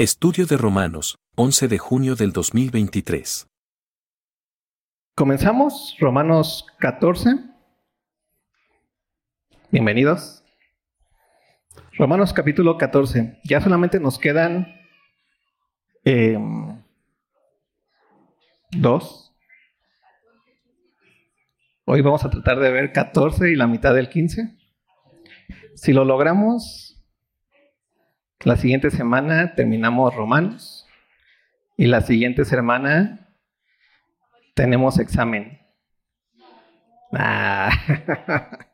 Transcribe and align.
Estudio 0.00 0.46
de 0.46 0.56
Romanos, 0.56 1.18
11 1.36 1.68
de 1.68 1.76
junio 1.76 2.16
del 2.16 2.32
2023. 2.32 3.46
Comenzamos 5.14 5.94
Romanos 6.00 6.64
14. 6.78 7.34
Bienvenidos. 9.70 10.42
Romanos 11.98 12.32
capítulo 12.32 12.78
14. 12.78 13.40
Ya 13.44 13.60
solamente 13.60 14.00
nos 14.00 14.18
quedan 14.18 14.68
eh, 16.06 16.38
dos. 18.70 19.34
Hoy 21.84 22.00
vamos 22.00 22.24
a 22.24 22.30
tratar 22.30 22.58
de 22.58 22.70
ver 22.70 22.92
14 22.92 23.50
y 23.50 23.54
la 23.54 23.66
mitad 23.66 23.94
del 23.94 24.08
15. 24.08 24.56
Si 25.74 25.92
lo 25.92 26.06
logramos, 26.06 26.89
la 28.44 28.56
siguiente 28.56 28.90
semana 28.90 29.54
terminamos 29.54 30.14
Romanos 30.14 30.86
y 31.76 31.86
la 31.86 32.00
siguiente 32.00 32.44
semana 32.44 33.28
tenemos 34.54 34.98
examen. 34.98 35.60
Ah. 37.12 37.70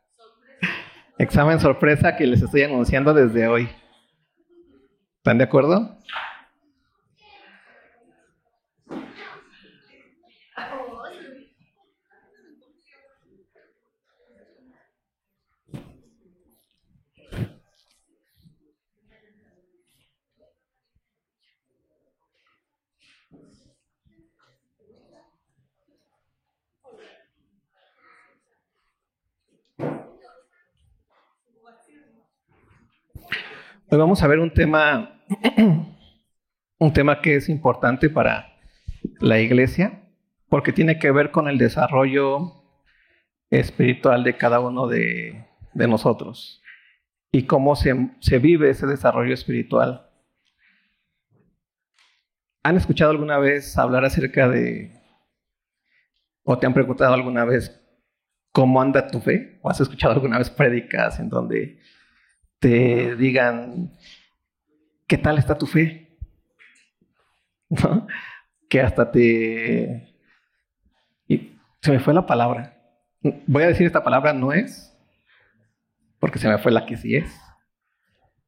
examen 1.19 1.59
sorpresa 1.59 2.17
que 2.17 2.27
les 2.27 2.43
estoy 2.43 2.63
anunciando 2.63 3.13
desde 3.13 3.49
hoy. 3.49 3.69
¿Están 5.19 5.39
de 5.39 5.45
acuerdo? 5.45 5.99
Hoy 33.89 33.99
vamos 33.99 34.21
a 34.21 34.27
ver 34.27 34.41
un 34.41 34.53
tema, 34.53 35.23
un 36.79 36.93
tema 36.93 37.21
que 37.21 37.37
es 37.37 37.49
importante 37.49 38.11
para 38.11 38.59
la 39.21 39.39
iglesia, 39.39 40.03
porque 40.49 40.73
tiene 40.73 40.99
que 40.99 41.13
ver 41.13 41.31
con 41.31 41.47
el 41.47 41.57
desarrollo 41.57 42.65
espiritual 43.49 44.25
de 44.25 44.37
cada 44.37 44.59
uno 44.59 44.89
de, 44.89 45.47
nosotros 45.73 46.65
y 47.31 47.45
cómo 47.45 47.77
se, 47.77 48.11
se 48.19 48.41
vive 48.41 48.71
ese 48.71 48.89
desarrollo 48.89 49.33
espiritual. 49.33 50.11
¿Han 52.65 52.77
escuchado 52.77 53.13
alguna 53.13 53.39
vez 53.39 53.79
hablar 53.79 54.05
acerca 54.05 54.49
de, 54.49 55.01
o 56.43 56.59
te 56.59 56.67
han 56.67 56.75
preguntado 56.75 57.15
alguna 57.15 57.45
vez 57.45 57.81
cómo 58.51 58.83
anda 58.83 59.07
tu 59.07 59.21
fe? 59.21 59.61
¿O 59.63 59.71
has 59.71 59.81
escuchado 59.81 60.15
alguna 60.15 60.39
vez 60.39 60.51
prédicas 60.51 61.21
en 61.21 61.29
donde 61.29 61.79
te 62.59 63.17
digan, 63.17 63.93
¿qué 65.07 65.19
tal 65.19 65.39
está 65.39 65.57
tu 65.57 65.67
fe? 65.67 66.19
Que 68.69 68.81
hasta 68.81 69.13
te... 69.13 70.13
Se 71.81 71.93
me 71.93 72.01
fue 72.01 72.13
la 72.15 72.27
palabra. 72.27 72.77
Voy 73.47 73.63
a 73.63 73.69
decir 73.69 73.87
esta 73.87 74.03
palabra 74.03 74.33
no 74.33 74.53
es, 74.53 74.93
porque 76.19 76.41
se 76.41 76.49
me 76.49 76.59
fue 76.59 76.73
la 76.73 76.85
que 76.85 76.97
sí 76.97 77.15
es. 77.15 77.33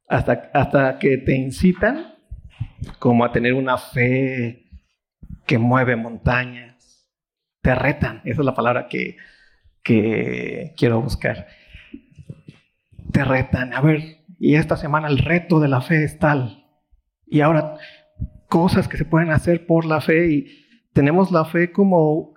Hasta, 0.08 0.50
hasta 0.52 0.98
que 0.98 1.18
te 1.18 1.36
incitan 1.36 2.16
como 2.98 3.24
a 3.24 3.30
tener 3.30 3.54
una 3.54 3.78
fe 3.78 4.68
que 5.46 5.58
mueve 5.58 5.94
montañas. 5.94 7.08
Te 7.62 7.74
retan, 7.76 8.22
esa 8.24 8.40
es 8.40 8.44
la 8.44 8.54
palabra 8.54 8.88
que, 8.88 9.16
que 9.84 10.74
quiero 10.76 11.00
buscar 11.00 11.46
te 13.12 13.24
retan. 13.24 13.72
A 13.72 13.80
ver, 13.80 14.24
y 14.38 14.54
esta 14.54 14.76
semana 14.76 15.08
el 15.08 15.18
reto 15.18 15.60
de 15.60 15.68
la 15.68 15.80
fe 15.80 16.04
es 16.04 16.18
tal. 16.18 16.66
Y 17.26 17.40
ahora 17.40 17.76
cosas 18.48 18.88
que 18.88 18.96
se 18.96 19.04
pueden 19.04 19.30
hacer 19.30 19.66
por 19.66 19.84
la 19.84 20.00
fe 20.00 20.30
y 20.30 20.46
tenemos 20.92 21.30
la 21.30 21.44
fe 21.44 21.72
como 21.72 22.34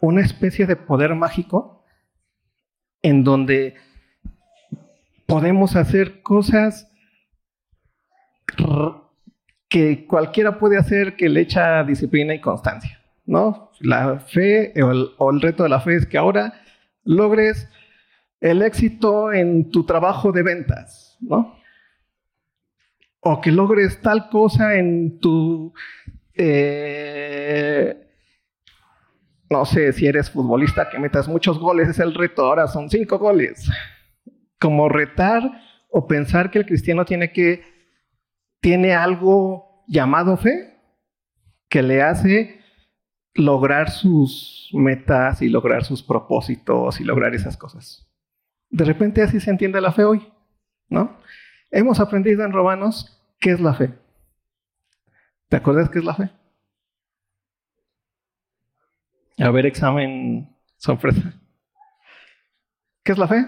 una 0.00 0.22
especie 0.22 0.66
de 0.66 0.76
poder 0.76 1.14
mágico 1.14 1.84
en 3.02 3.24
donde 3.24 3.74
podemos 5.26 5.76
hacer 5.76 6.22
cosas 6.22 6.90
que 9.68 10.06
cualquiera 10.06 10.58
puede 10.58 10.78
hacer 10.78 11.16
que 11.16 11.28
le 11.28 11.42
echa 11.42 11.84
disciplina 11.84 12.34
y 12.34 12.40
constancia, 12.40 13.00
¿no? 13.26 13.70
La 13.78 14.18
fe 14.18 14.72
o 14.82 14.90
el, 14.90 15.10
o 15.18 15.30
el 15.30 15.40
reto 15.40 15.62
de 15.62 15.68
la 15.68 15.80
fe 15.80 15.94
es 15.96 16.06
que 16.06 16.18
ahora 16.18 16.54
logres 17.04 17.68
el 18.40 18.62
éxito 18.62 19.32
en 19.32 19.70
tu 19.70 19.84
trabajo 19.84 20.32
de 20.32 20.42
ventas, 20.42 21.16
¿no? 21.20 21.56
O 23.20 23.40
que 23.40 23.52
logres 23.52 24.00
tal 24.00 24.30
cosa 24.30 24.76
en 24.76 25.20
tu, 25.20 25.74
eh, 26.34 28.08
no 29.50 29.66
sé, 29.66 29.92
si 29.92 30.06
eres 30.06 30.30
futbolista, 30.30 30.88
que 30.88 30.98
metas 30.98 31.28
muchos 31.28 31.58
goles, 31.58 31.88
es 31.88 31.98
el 31.98 32.14
reto, 32.14 32.46
ahora 32.46 32.66
son 32.66 32.88
cinco 32.88 33.18
goles. 33.18 33.70
Como 34.58 34.88
retar 34.88 35.42
o 35.90 36.06
pensar 36.06 36.50
que 36.50 36.60
el 36.60 36.66
cristiano 36.66 37.04
tiene 37.04 37.32
que, 37.32 37.62
tiene 38.60 38.94
algo 38.94 39.84
llamado 39.86 40.38
fe, 40.38 40.78
que 41.68 41.82
le 41.82 42.02
hace 42.02 42.60
lograr 43.34 43.90
sus 43.90 44.70
metas 44.72 45.42
y 45.42 45.48
lograr 45.48 45.84
sus 45.84 46.02
propósitos 46.02 47.00
y 47.00 47.04
lograr 47.04 47.34
esas 47.34 47.56
cosas. 47.56 48.09
De 48.70 48.84
repente 48.84 49.22
así 49.22 49.40
se 49.40 49.50
entiende 49.50 49.80
la 49.80 49.92
fe 49.92 50.04
hoy, 50.04 50.32
¿no? 50.88 51.18
Hemos 51.70 52.00
aprendido 52.00 52.44
en 52.44 52.52
Romanos 52.52 53.20
qué 53.38 53.50
es 53.50 53.60
la 53.60 53.74
fe. 53.74 53.94
¿Te 55.48 55.56
acuerdas 55.56 55.90
qué 55.90 55.98
es 55.98 56.04
la 56.04 56.14
fe? 56.14 56.30
A 59.38 59.50
ver, 59.50 59.66
examen 59.66 60.54
sorpresa. 60.76 61.34
¿Qué 63.02 63.12
es 63.12 63.18
la 63.18 63.26
fe? 63.26 63.46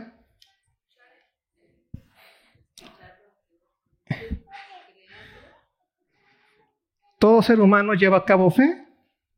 Todo 7.18 7.42
ser 7.42 7.60
humano 7.60 7.94
lleva 7.94 8.16
a 8.18 8.24
cabo 8.24 8.50
fe. 8.50 8.84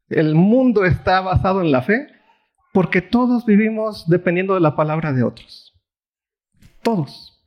El 0.08 0.34
mundo 0.34 0.84
está 0.86 1.20
basado 1.20 1.60
en 1.60 1.70
la 1.70 1.82
fe 1.82 2.06
porque 2.72 3.02
todos 3.02 3.44
vivimos 3.44 4.08
dependiendo 4.08 4.54
de 4.54 4.60
la 4.60 4.74
palabra 4.74 5.12
de 5.12 5.22
otros. 5.22 5.73
Todos. 6.84 7.42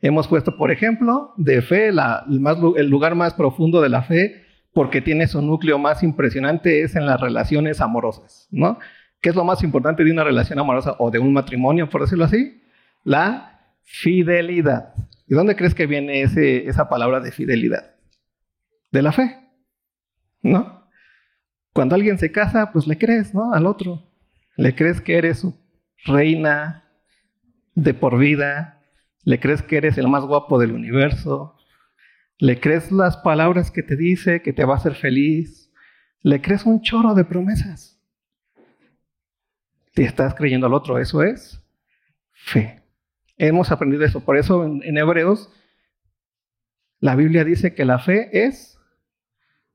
Hemos 0.00 0.28
puesto, 0.28 0.56
por 0.56 0.70
ejemplo, 0.70 1.34
de 1.36 1.60
fe, 1.60 1.88
el, 1.88 2.88
lugar 2.88 3.14
más 3.14 3.34
profundo 3.34 3.82
de 3.82 3.88
la 3.90 4.02
fe, 4.02 4.44
porque 4.72 5.00
tiene 5.00 5.26
su 5.26 5.42
núcleo 5.42 5.78
más 5.78 6.02
impresionante, 6.02 6.82
es 6.82 6.96
en 6.96 7.06
las 7.06 7.20
relaciones 7.20 7.80
amorosas, 7.80 8.48
¿no? 8.50 8.78
¿Qué 9.20 9.30
es 9.30 9.36
lo 9.36 9.44
más 9.44 9.62
importante 9.62 10.04
de 10.04 10.12
una 10.12 10.24
relación 10.24 10.58
amorosa 10.58 10.96
o 10.98 11.10
de 11.10 11.18
un 11.18 11.32
matrimonio, 11.32 11.88
por 11.88 12.02
decirlo 12.02 12.24
así? 12.24 12.62
La 13.02 13.60
fidelidad. 13.82 14.94
¿Y 15.26 15.34
dónde 15.34 15.56
crees 15.56 15.74
que 15.74 15.86
viene 15.86 16.22
esa 16.22 16.88
palabra 16.88 17.20
de 17.20 17.32
fidelidad? 17.32 17.94
De 18.92 19.02
la 19.02 19.12
fe, 19.12 19.38
¿no? 20.42 20.86
Cuando 21.72 21.94
alguien 21.94 22.18
se 22.18 22.30
casa, 22.30 22.70
pues 22.72 22.86
le 22.86 22.98
crees, 22.98 23.34
¿no? 23.34 23.52
Al 23.52 23.66
otro. 23.66 24.02
Le 24.56 24.74
crees 24.74 25.00
que 25.00 25.16
eres 25.16 25.40
su 25.40 25.58
reina, 26.04 26.83
de 27.74 27.94
por 27.94 28.18
vida, 28.18 28.82
le 29.22 29.40
crees 29.40 29.62
que 29.62 29.76
eres 29.76 29.98
el 29.98 30.08
más 30.08 30.24
guapo 30.24 30.58
del 30.58 30.72
universo, 30.72 31.56
le 32.38 32.60
crees 32.60 32.92
las 32.92 33.16
palabras 33.16 33.70
que 33.70 33.82
te 33.82 33.96
dice 33.96 34.42
que 34.42 34.52
te 34.52 34.64
va 34.64 34.74
a 34.74 34.78
hacer 34.78 34.94
feliz, 34.94 35.72
le 36.22 36.40
crees 36.40 36.64
un 36.64 36.82
chorro 36.82 37.14
de 37.14 37.24
promesas. 37.24 38.00
Te 39.94 40.04
estás 40.04 40.34
creyendo 40.34 40.66
al 40.66 40.74
otro, 40.74 40.98
eso 40.98 41.22
es 41.22 41.62
fe. 42.32 42.82
Hemos 43.36 43.70
aprendido 43.70 44.04
eso, 44.04 44.24
por 44.24 44.36
eso 44.36 44.64
en, 44.64 44.82
en 44.82 44.98
Hebreos 44.98 45.50
la 47.00 47.16
Biblia 47.16 47.44
dice 47.44 47.74
que 47.74 47.84
la 47.84 47.98
fe 47.98 48.46
es 48.46 48.78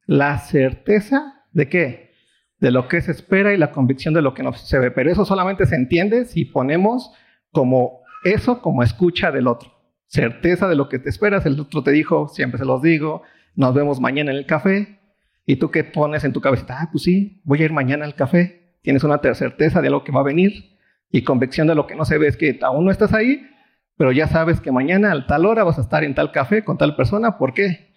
la 0.08 0.40
certeza 0.40 1.46
de 1.52 1.70
qué? 1.70 2.16
De 2.58 2.72
lo 2.72 2.88
que 2.88 3.02
se 3.02 3.12
espera 3.12 3.54
y 3.54 3.58
la 3.58 3.72
convicción 3.72 4.16
de 4.16 4.24
lo 4.24 4.34
que 4.34 4.42
no 4.42 4.52
se 4.54 4.80
ve. 4.80 4.90
Pero 4.90 5.12
eso 5.12 5.26
solamente 5.26 5.68
se 5.68 5.76
entiende 5.76 6.26
si 6.26 6.46
ponemos 6.46 7.12
como 7.52 8.02
eso, 8.24 8.62
como 8.62 8.84
escucha 8.84 9.32
del 9.32 9.48
otro. 9.48 9.72
Certeza 10.08 10.68
de 10.68 10.76
lo 10.76 10.90
que 10.90 11.00
te 11.00 11.10
esperas. 11.10 11.46
El 11.46 11.60
otro 11.60 11.84
te 11.84 11.92
dijo, 11.92 12.28
siempre 12.28 12.58
se 12.58 12.66
los 12.66 12.82
digo, 12.82 13.24
nos 13.56 13.74
vemos 13.74 14.00
mañana 14.00 14.32
en 14.32 14.38
el 14.38 14.46
café. 14.46 15.00
Y 15.46 15.56
tú 15.56 15.72
qué 15.72 15.84
pones 15.84 16.24
en 16.24 16.34
tu 16.34 16.42
cabeza, 16.42 16.66
ah, 16.70 16.90
pues 16.92 17.04
sí, 17.04 17.42
voy 17.44 17.62
a 17.62 17.66
ir 17.66 17.74
mañana 17.74 18.06
al 18.06 18.16
café. 18.16 18.76
Tienes 18.82 19.04
una 19.04 19.20
certeza 19.34 19.82
de 19.82 19.90
lo 19.90 20.04
que 20.04 20.12
va 20.12 20.22
a 20.22 20.24
venir 20.24 20.78
y 21.12 21.24
convicción 21.24 21.68
de 21.68 21.76
lo 21.76 21.88
que 21.88 21.96
no 21.96 22.06
se 22.06 22.18
ve 22.18 22.28
es 22.28 22.38
que 22.38 22.60
aún 22.62 22.86
no 22.86 22.92
estás 22.92 23.14
ahí, 23.14 23.48
pero 23.98 24.12
ya 24.12 24.28
sabes 24.28 24.62
que 24.62 24.72
mañana 24.72 25.12
a 25.12 25.26
tal 25.26 25.48
hora 25.48 25.64
vas 25.64 25.80
a 25.80 25.82
estar 25.82 26.04
en 26.04 26.14
tal 26.14 26.32
café 26.32 26.64
con 26.64 26.78
tal 26.78 26.96
persona. 26.96 27.38
¿Por 27.38 27.54
qué? 27.54 27.90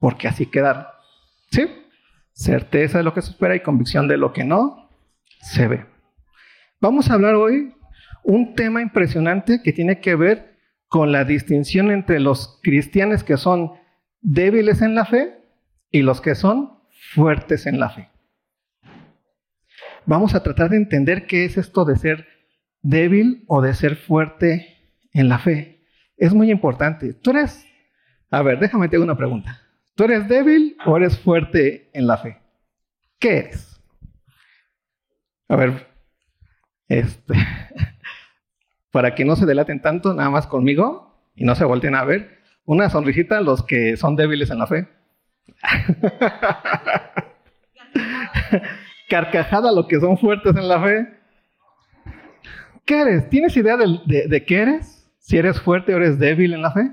porque 0.00 0.26
así 0.26 0.46
quedaron. 0.46 0.86
¿Sí? 1.52 1.68
Certeza 2.32 2.98
de 2.98 3.04
lo 3.04 3.14
que 3.14 3.22
se 3.22 3.30
espera 3.30 3.54
y 3.54 3.60
convicción 3.60 4.08
de 4.08 4.16
lo 4.16 4.32
que 4.32 4.42
no 4.42 4.90
se 5.42 5.68
ve. 5.68 5.86
Vamos 6.80 7.10
a 7.10 7.14
hablar 7.14 7.34
hoy 7.34 7.74
un 8.24 8.54
tema 8.54 8.82
impresionante 8.82 9.62
que 9.62 9.72
tiene 9.72 10.00
que 10.00 10.14
ver 10.14 10.58
con 10.88 11.12
la 11.12 11.24
distinción 11.24 11.90
entre 11.90 12.20
los 12.20 12.58
cristianos 12.62 13.24
que 13.24 13.36
son 13.36 13.72
débiles 14.20 14.82
en 14.82 14.94
la 14.94 15.04
fe 15.04 15.38
y 15.90 16.02
los 16.02 16.20
que 16.20 16.34
son 16.34 16.80
fuertes 17.14 17.66
en 17.66 17.78
la 17.78 17.90
fe. 17.90 18.10
Vamos 20.06 20.34
a 20.34 20.42
tratar 20.42 20.70
de 20.70 20.76
entender 20.76 21.26
qué 21.26 21.44
es 21.44 21.56
esto 21.56 21.84
de 21.84 21.96
ser 21.96 22.26
débil 22.82 23.44
o 23.46 23.62
de 23.62 23.74
ser 23.74 23.96
fuerte 23.96 24.78
en 25.12 25.28
la 25.28 25.38
fe. 25.38 25.84
Es 26.16 26.34
muy 26.34 26.50
importante. 26.50 27.14
Tú 27.14 27.30
eres, 27.30 27.66
a 28.30 28.42
ver, 28.42 28.58
déjame 28.58 28.88
te 28.88 28.96
hago 28.96 29.04
una 29.04 29.16
pregunta. 29.16 29.62
¿Tú 29.94 30.04
eres 30.04 30.28
débil 30.28 30.76
o 30.86 30.96
eres 30.96 31.18
fuerte 31.18 31.90
en 31.92 32.06
la 32.06 32.18
fe? 32.18 32.40
¿Qué 33.18 33.38
eres? 33.38 33.80
A 35.48 35.56
ver, 35.56 35.88
este, 36.88 37.34
para 38.90 39.14
que 39.14 39.24
no 39.24 39.36
se 39.36 39.46
delaten 39.46 39.80
tanto, 39.80 40.14
nada 40.14 40.30
más 40.30 40.46
conmigo 40.46 41.14
y 41.34 41.44
no 41.44 41.54
se 41.54 41.64
volteen 41.64 41.94
a 41.94 42.04
ver, 42.04 42.40
una 42.64 42.90
sonrisita 42.90 43.38
a 43.38 43.40
los 43.40 43.64
que 43.64 43.96
son 43.96 44.16
débiles 44.16 44.50
en 44.50 44.58
la 44.58 44.66
fe. 44.66 44.88
Carcajada 49.08 49.70
a 49.70 49.72
los 49.72 49.86
que 49.86 50.00
son 50.00 50.18
fuertes 50.18 50.56
en 50.56 50.68
la 50.68 50.82
fe. 50.82 51.08
¿Qué 52.84 53.00
eres? 53.00 53.28
¿Tienes 53.28 53.56
idea 53.56 53.76
de, 53.76 54.26
de 54.28 54.44
qué 54.44 54.62
eres? 54.62 55.08
Si 55.18 55.36
eres 55.36 55.60
fuerte 55.60 55.94
o 55.94 55.96
eres 55.96 56.18
débil 56.18 56.54
en 56.54 56.62
la 56.62 56.72
fe. 56.72 56.92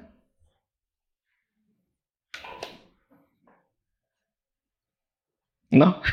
¿No? 5.72 6.02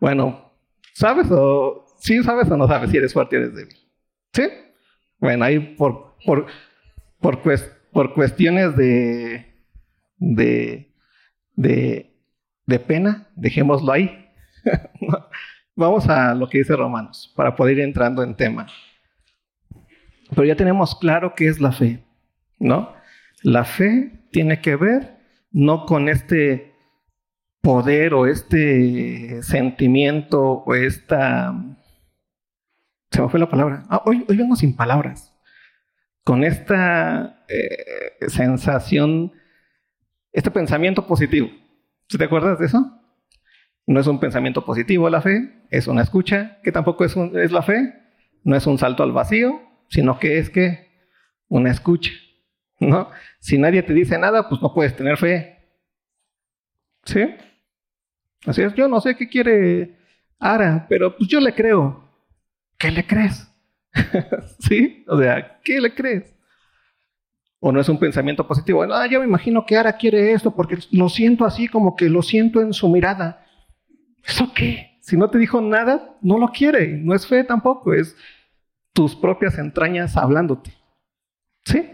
Bueno, 0.00 0.50
¿sabes 0.94 1.26
o 1.30 1.84
sí 2.00 2.22
sabes 2.22 2.50
o 2.50 2.56
no 2.56 2.66
sabes 2.66 2.90
si 2.90 2.96
eres 2.96 3.12
fuerte 3.12 3.36
o 3.36 3.40
eres 3.40 3.54
débil? 3.54 3.76
¿Sí? 4.32 4.42
Bueno, 5.18 5.44
ahí 5.44 5.60
por, 5.60 6.16
por, 6.24 6.46
por, 7.20 7.40
por 7.92 8.14
cuestiones 8.14 8.76
de, 8.76 9.46
de, 10.16 10.92
de, 11.54 12.16
de 12.66 12.78
pena, 12.78 13.28
dejémoslo 13.36 13.92
ahí. 13.92 14.28
Vamos 15.76 16.08
a 16.08 16.34
lo 16.34 16.48
que 16.48 16.58
dice 16.58 16.76
Romanos, 16.76 17.32
para 17.36 17.54
poder 17.54 17.78
ir 17.78 17.84
entrando 17.84 18.22
en 18.22 18.34
tema. 18.34 18.66
Pero 20.30 20.44
ya 20.44 20.56
tenemos 20.56 20.94
claro 20.94 21.34
qué 21.34 21.48
es 21.48 21.60
la 21.60 21.72
fe, 21.72 22.04
¿no? 22.58 22.94
La 23.42 23.64
fe 23.64 24.26
tiene 24.30 24.60
que 24.60 24.76
ver 24.76 25.16
no 25.50 25.86
con 25.86 26.08
este 26.08 26.74
poder 27.60 28.14
o 28.14 28.26
este 28.26 29.42
sentimiento 29.42 30.62
o 30.64 30.74
esta... 30.74 31.54
Se 33.10 33.20
me 33.20 33.28
fue 33.28 33.40
la 33.40 33.48
palabra. 33.48 33.84
Ah, 33.88 34.02
hoy, 34.06 34.24
hoy 34.28 34.36
vengo 34.36 34.56
sin 34.56 34.76
palabras. 34.76 35.34
Con 36.24 36.44
esta 36.44 37.44
eh, 37.48 38.28
sensación, 38.28 39.32
este 40.32 40.50
pensamiento 40.50 41.06
positivo. 41.06 41.48
¿Te 42.08 42.24
acuerdas 42.24 42.58
de 42.58 42.66
eso? 42.66 43.00
No 43.86 43.98
es 43.98 44.06
un 44.06 44.20
pensamiento 44.20 44.64
positivo 44.64 45.10
la 45.10 45.22
fe, 45.22 45.64
es 45.70 45.88
una 45.88 46.02
escucha, 46.02 46.60
que 46.62 46.70
tampoco 46.70 47.04
es, 47.04 47.16
es 47.16 47.50
la 47.50 47.62
fe, 47.62 47.94
no 48.44 48.54
es 48.54 48.66
un 48.66 48.78
salto 48.78 49.02
al 49.02 49.12
vacío, 49.12 49.60
sino 49.88 50.18
que 50.18 50.38
es 50.38 50.50
que 50.50 50.90
una 51.48 51.70
escucha. 51.70 52.12
¿no? 52.78 53.10
Si 53.40 53.58
nadie 53.58 53.82
te 53.82 53.92
dice 53.92 54.18
nada, 54.18 54.48
pues 54.48 54.62
no 54.62 54.72
puedes 54.72 54.94
tener 54.94 55.16
fe. 55.16 55.58
¿Sí? 57.04 57.34
Así 58.46 58.62
es, 58.62 58.74
yo 58.74 58.88
no 58.88 59.00
sé 59.00 59.16
qué 59.16 59.28
quiere 59.28 59.98
Ara, 60.38 60.86
pero 60.88 61.16
pues 61.16 61.28
yo 61.28 61.40
le 61.40 61.54
creo. 61.54 62.09
¿Qué 62.80 62.90
le 62.90 63.06
crees? 63.06 63.46
¿Sí? 64.58 65.04
O 65.06 65.18
sea, 65.18 65.60
¿qué 65.62 65.78
le 65.82 65.94
crees? 65.94 66.34
O 67.60 67.70
no 67.70 67.78
es 67.78 67.90
un 67.90 67.98
pensamiento 67.98 68.48
positivo. 68.48 68.82
Ah, 68.84 69.06
yo 69.06 69.20
me 69.20 69.26
imagino 69.26 69.66
que 69.66 69.76
Ara 69.76 69.92
quiere 69.92 70.32
esto 70.32 70.56
porque 70.56 70.78
lo 70.90 71.10
siento 71.10 71.44
así, 71.44 71.68
como 71.68 71.94
que 71.94 72.08
lo 72.08 72.22
siento 72.22 72.62
en 72.62 72.72
su 72.72 72.88
mirada. 72.88 73.44
¿Eso 74.24 74.50
qué? 74.54 74.98
Si 75.02 75.18
no 75.18 75.28
te 75.28 75.36
dijo 75.36 75.60
nada, 75.60 76.16
no 76.22 76.38
lo 76.38 76.48
quiere. 76.48 76.96
No 76.96 77.14
es 77.14 77.26
fe 77.26 77.44
tampoco, 77.44 77.92
es 77.92 78.16
tus 78.94 79.14
propias 79.14 79.58
entrañas 79.58 80.16
hablándote. 80.16 80.72
¿Sí? 81.66 81.86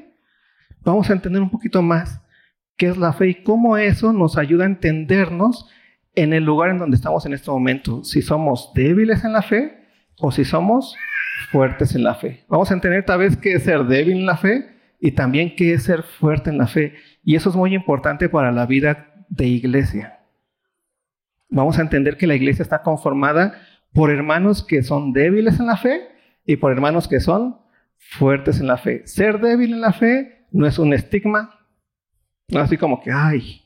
Vamos 0.82 1.10
a 1.10 1.14
entender 1.14 1.42
un 1.42 1.50
poquito 1.50 1.82
más 1.82 2.20
qué 2.76 2.86
es 2.86 2.96
la 2.96 3.12
fe 3.12 3.30
y 3.30 3.42
cómo 3.42 3.76
eso 3.76 4.12
nos 4.12 4.38
ayuda 4.38 4.62
a 4.62 4.68
entendernos 4.68 5.68
en 6.14 6.32
el 6.32 6.44
lugar 6.44 6.70
en 6.70 6.78
donde 6.78 6.96
estamos 6.96 7.26
en 7.26 7.32
este 7.32 7.50
momento, 7.50 8.04
si 8.04 8.22
somos 8.22 8.70
débiles 8.72 9.24
en 9.24 9.32
la 9.32 9.42
fe 9.42 9.85
o 10.18 10.30
si 10.30 10.44
somos 10.44 10.96
fuertes 11.50 11.94
en 11.94 12.04
la 12.04 12.14
fe. 12.14 12.44
Vamos 12.48 12.70
a 12.70 12.74
entender 12.74 13.04
tal 13.04 13.20
vez 13.20 13.36
qué 13.36 13.54
es 13.54 13.64
ser 13.64 13.84
débil 13.84 14.18
en 14.18 14.26
la 14.26 14.36
fe 14.36 14.76
y 15.00 15.12
también 15.12 15.54
qué 15.56 15.74
es 15.74 15.84
ser 15.84 16.02
fuerte 16.02 16.50
en 16.50 16.58
la 16.58 16.66
fe. 16.66 16.94
Y 17.22 17.36
eso 17.36 17.50
es 17.50 17.56
muy 17.56 17.74
importante 17.74 18.28
para 18.28 18.52
la 18.52 18.66
vida 18.66 19.14
de 19.28 19.46
iglesia. 19.46 20.20
Vamos 21.48 21.78
a 21.78 21.82
entender 21.82 22.16
que 22.16 22.26
la 22.26 22.34
iglesia 22.34 22.62
está 22.62 22.82
conformada 22.82 23.60
por 23.92 24.10
hermanos 24.10 24.64
que 24.64 24.82
son 24.82 25.12
débiles 25.12 25.60
en 25.60 25.66
la 25.66 25.76
fe 25.76 26.08
y 26.44 26.56
por 26.56 26.72
hermanos 26.72 27.08
que 27.08 27.20
son 27.20 27.58
fuertes 27.96 28.60
en 28.60 28.66
la 28.66 28.78
fe. 28.78 29.06
Ser 29.06 29.40
débil 29.40 29.72
en 29.72 29.80
la 29.80 29.92
fe 29.92 30.46
no 30.50 30.66
es 30.66 30.78
un 30.78 30.92
estigma, 30.92 31.66
no 32.48 32.60
así 32.60 32.76
como 32.76 33.00
que, 33.00 33.10
ay, 33.12 33.62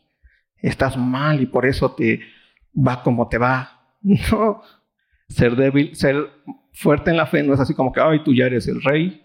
estás 0.63 0.97
mal 0.97 1.41
y 1.41 1.47
por 1.47 1.67
eso 1.67 1.93
te 1.93 2.21
va 2.75 3.03
como 3.03 3.29
te 3.29 3.39
va. 3.39 3.77
No, 4.03 4.63
ser 5.31 5.57
débil, 5.57 5.97
ser 5.97 6.29
fuerte 6.73 7.11
en 7.11 7.17
la 7.17 7.27
fe 7.27 7.43
no 7.43 7.55
es 7.55 7.61
así 7.61 7.75
como 7.75 7.93
que, 7.93 8.01
ay, 8.01 8.23
tú 8.25 8.35
ya 8.35 8.47
eres 8.47 8.69
el 8.69 8.83
rey. 8.83 9.25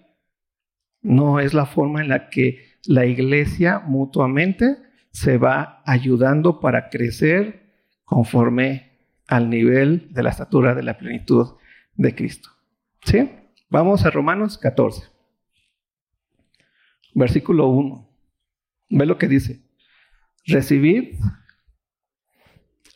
No, 1.01 1.39
es 1.39 1.53
la 1.53 1.65
forma 1.65 2.01
en 2.01 2.09
la 2.09 2.29
que 2.29 2.79
la 2.85 3.05
iglesia 3.05 3.79
mutuamente 3.79 4.77
se 5.11 5.37
va 5.37 5.81
ayudando 5.85 6.59
para 6.59 6.89
crecer 6.89 7.71
conforme 8.03 8.91
al 9.27 9.49
nivel 9.49 10.13
de 10.13 10.23
la 10.23 10.29
estatura 10.29 10.75
de 10.75 10.83
la 10.83 10.97
plenitud 10.97 11.55
de 11.95 12.13
Cristo. 12.15 12.49
¿Sí? 13.03 13.29
Vamos 13.69 14.05
a 14.05 14.11
Romanos 14.11 14.57
14. 14.57 15.03
Versículo 17.13 17.67
1. 17.69 18.09
Ve 18.89 19.05
lo 19.05 19.17
que 19.17 19.27
dice. 19.27 19.61
Recibid 20.45 21.15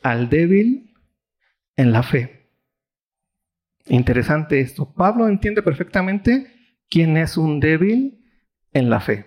al 0.04 0.30
débil 0.30 0.94
en 1.76 1.92
la 1.92 2.04
fe. 2.04 2.39
Interesante 3.90 4.60
esto. 4.60 4.94
Pablo 4.94 5.28
entiende 5.28 5.64
perfectamente 5.64 6.54
quién 6.90 7.18
es 7.18 7.38
un 7.38 7.60
débil 7.60 8.24
en 8.72 8.90
la 8.90 9.00
fe. 9.00 9.26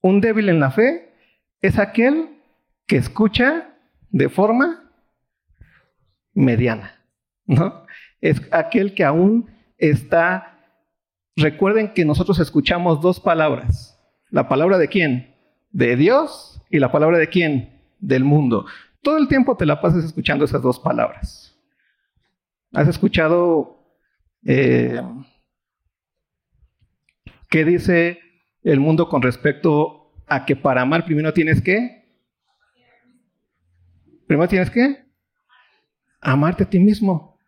Un 0.00 0.20
débil 0.20 0.48
en 0.48 0.58
la 0.58 0.72
fe 0.72 1.14
es 1.60 1.78
aquel 1.78 2.40
que 2.86 2.96
escucha 2.96 3.76
de 4.10 4.28
forma 4.28 4.90
mediana, 6.34 7.00
¿no? 7.46 7.86
Es 8.20 8.42
aquel 8.50 8.94
que 8.94 9.04
aún 9.04 9.48
está... 9.78 10.48
Recuerden 11.36 11.94
que 11.94 12.04
nosotros 12.04 12.40
escuchamos 12.40 13.00
dos 13.00 13.20
palabras. 13.20 13.98
¿La 14.30 14.48
palabra 14.48 14.78
de 14.78 14.88
quién? 14.88 15.34
De 15.70 15.96
Dios 15.96 16.60
y 16.68 16.78
la 16.80 16.90
palabra 16.90 17.18
de 17.18 17.28
quién? 17.28 17.80
Del 18.00 18.24
mundo. 18.24 18.66
Todo 19.00 19.16
el 19.16 19.28
tiempo 19.28 19.56
te 19.56 19.64
la 19.64 19.80
pasas 19.80 20.04
escuchando 20.04 20.44
esas 20.44 20.60
dos 20.60 20.80
palabras. 20.80 21.56
¿Has 22.72 22.88
escuchado 22.88 23.81
eh, 24.44 25.00
qué 27.48 27.64
dice 27.64 28.20
el 28.62 28.80
mundo 28.80 29.08
con 29.08 29.22
respecto 29.22 30.12
a 30.26 30.44
que 30.44 30.56
para 30.56 30.82
amar 30.82 31.04
primero 31.04 31.32
tienes 31.32 31.60
que? 31.60 32.02
Primero 34.26 34.48
tienes 34.48 34.70
que 34.70 35.04
amarte 36.20 36.64
a 36.64 36.70
ti 36.70 36.78
mismo. 36.78 37.38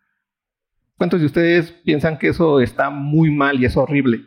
¿Cuántos 0.97 1.19
de 1.19 1.25
ustedes 1.25 1.71
piensan 1.71 2.17
que 2.17 2.29
eso 2.29 2.59
está 2.59 2.89
muy 2.89 3.31
mal 3.31 3.59
y 3.59 3.65
es 3.65 3.75
horrible? 3.75 4.25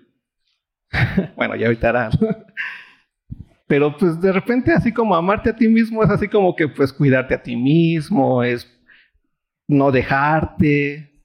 bueno, 1.36 1.54
ya 1.56 1.68
hará. 1.88 2.10
Pero 3.66 3.96
pues 3.96 4.20
de 4.20 4.32
repente 4.32 4.72
así 4.72 4.92
como 4.92 5.14
amarte 5.14 5.50
a 5.50 5.56
ti 5.56 5.68
mismo 5.68 6.02
es 6.02 6.10
así 6.10 6.26
como 6.26 6.56
que 6.56 6.68
pues 6.68 6.92
cuidarte 6.92 7.34
a 7.34 7.42
ti 7.42 7.54
mismo, 7.54 8.42
es 8.42 8.66
no 9.66 9.92
dejarte, 9.92 11.17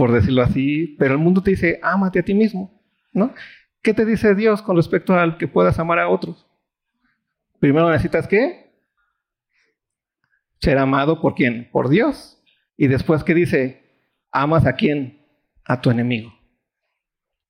por 0.00 0.12
decirlo 0.12 0.40
así, 0.40 0.96
pero 0.98 1.12
el 1.12 1.18
mundo 1.18 1.42
te 1.42 1.50
dice, 1.50 1.78
ámate 1.82 2.20
a 2.20 2.22
ti 2.22 2.32
mismo, 2.32 2.82
¿no? 3.12 3.34
¿Qué 3.82 3.92
te 3.92 4.06
dice 4.06 4.34
Dios 4.34 4.62
con 4.62 4.76
respecto 4.76 5.12
al 5.12 5.36
que 5.36 5.46
puedas 5.46 5.78
amar 5.78 5.98
a 5.98 6.08
otros? 6.08 6.46
Primero 7.58 7.90
necesitas 7.90 8.26
qué? 8.26 8.72
Ser 10.58 10.78
amado 10.78 11.20
por 11.20 11.34
quién? 11.34 11.68
Por 11.70 11.90
Dios. 11.90 12.42
Y 12.78 12.86
después, 12.86 13.22
¿qué 13.24 13.34
dice? 13.34 13.82
Amas 14.32 14.64
a 14.64 14.72
quién? 14.72 15.20
A 15.66 15.82
tu 15.82 15.90
enemigo. 15.90 16.32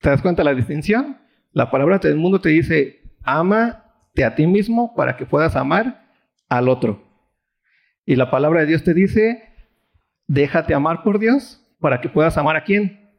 ¿Te 0.00 0.10
das 0.10 0.20
cuenta 0.20 0.42
la 0.42 0.52
distinción? 0.52 1.18
La 1.52 1.70
palabra 1.70 1.98
del 1.98 2.16
mundo 2.16 2.40
te 2.40 2.48
dice, 2.48 3.14
ámate 3.22 4.24
a 4.24 4.34
ti 4.34 4.48
mismo 4.48 4.96
para 4.96 5.16
que 5.16 5.24
puedas 5.24 5.54
amar 5.54 6.04
al 6.48 6.68
otro. 6.68 7.00
Y 8.04 8.16
la 8.16 8.28
palabra 8.28 8.62
de 8.62 8.66
Dios 8.66 8.82
te 8.82 8.92
dice, 8.92 9.54
déjate 10.26 10.74
amar 10.74 11.04
por 11.04 11.20
Dios 11.20 11.59
para 11.80 12.00
que 12.00 12.08
puedas 12.08 12.36
amar 12.36 12.56
a 12.56 12.64
quién? 12.64 13.10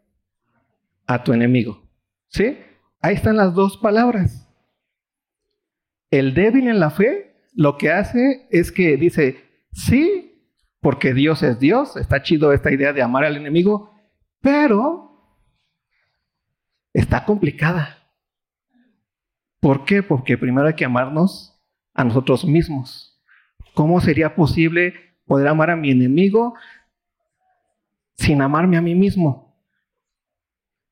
A 1.07 1.23
tu 1.23 1.33
enemigo. 1.33 1.81
¿Sí? 2.27 2.57
Ahí 3.01 3.15
están 3.15 3.35
las 3.35 3.53
dos 3.53 3.77
palabras. 3.77 4.47
El 6.11 6.33
débil 6.33 6.67
en 6.67 6.79
la 6.79 6.89
fe 6.89 7.35
lo 7.53 7.77
que 7.77 7.91
hace 7.91 8.47
es 8.51 8.71
que 8.71 8.95
dice, 8.97 9.43
sí, 9.71 10.49
porque 10.79 11.13
Dios 11.13 11.43
es 11.43 11.59
Dios, 11.59 11.97
está 11.97 12.21
chido 12.21 12.53
esta 12.53 12.71
idea 12.71 12.93
de 12.93 13.01
amar 13.01 13.23
al 13.23 13.37
enemigo, 13.37 13.93
pero 14.41 15.37
está 16.93 17.25
complicada. 17.25 17.97
¿Por 19.59 19.85
qué? 19.85 20.01
Porque 20.01 20.37
primero 20.37 20.67
hay 20.67 20.73
que 20.73 20.85
amarnos 20.85 21.61
a 21.93 22.03
nosotros 22.03 22.45
mismos. 22.45 23.21
¿Cómo 23.73 24.01
sería 24.01 24.35
posible 24.35 24.93
poder 25.25 25.47
amar 25.47 25.69
a 25.69 25.75
mi 25.75 25.91
enemigo 25.91 26.55
sin 28.21 28.41
amarme 28.41 28.77
a 28.77 28.81
mí 28.81 28.95
mismo? 28.95 29.55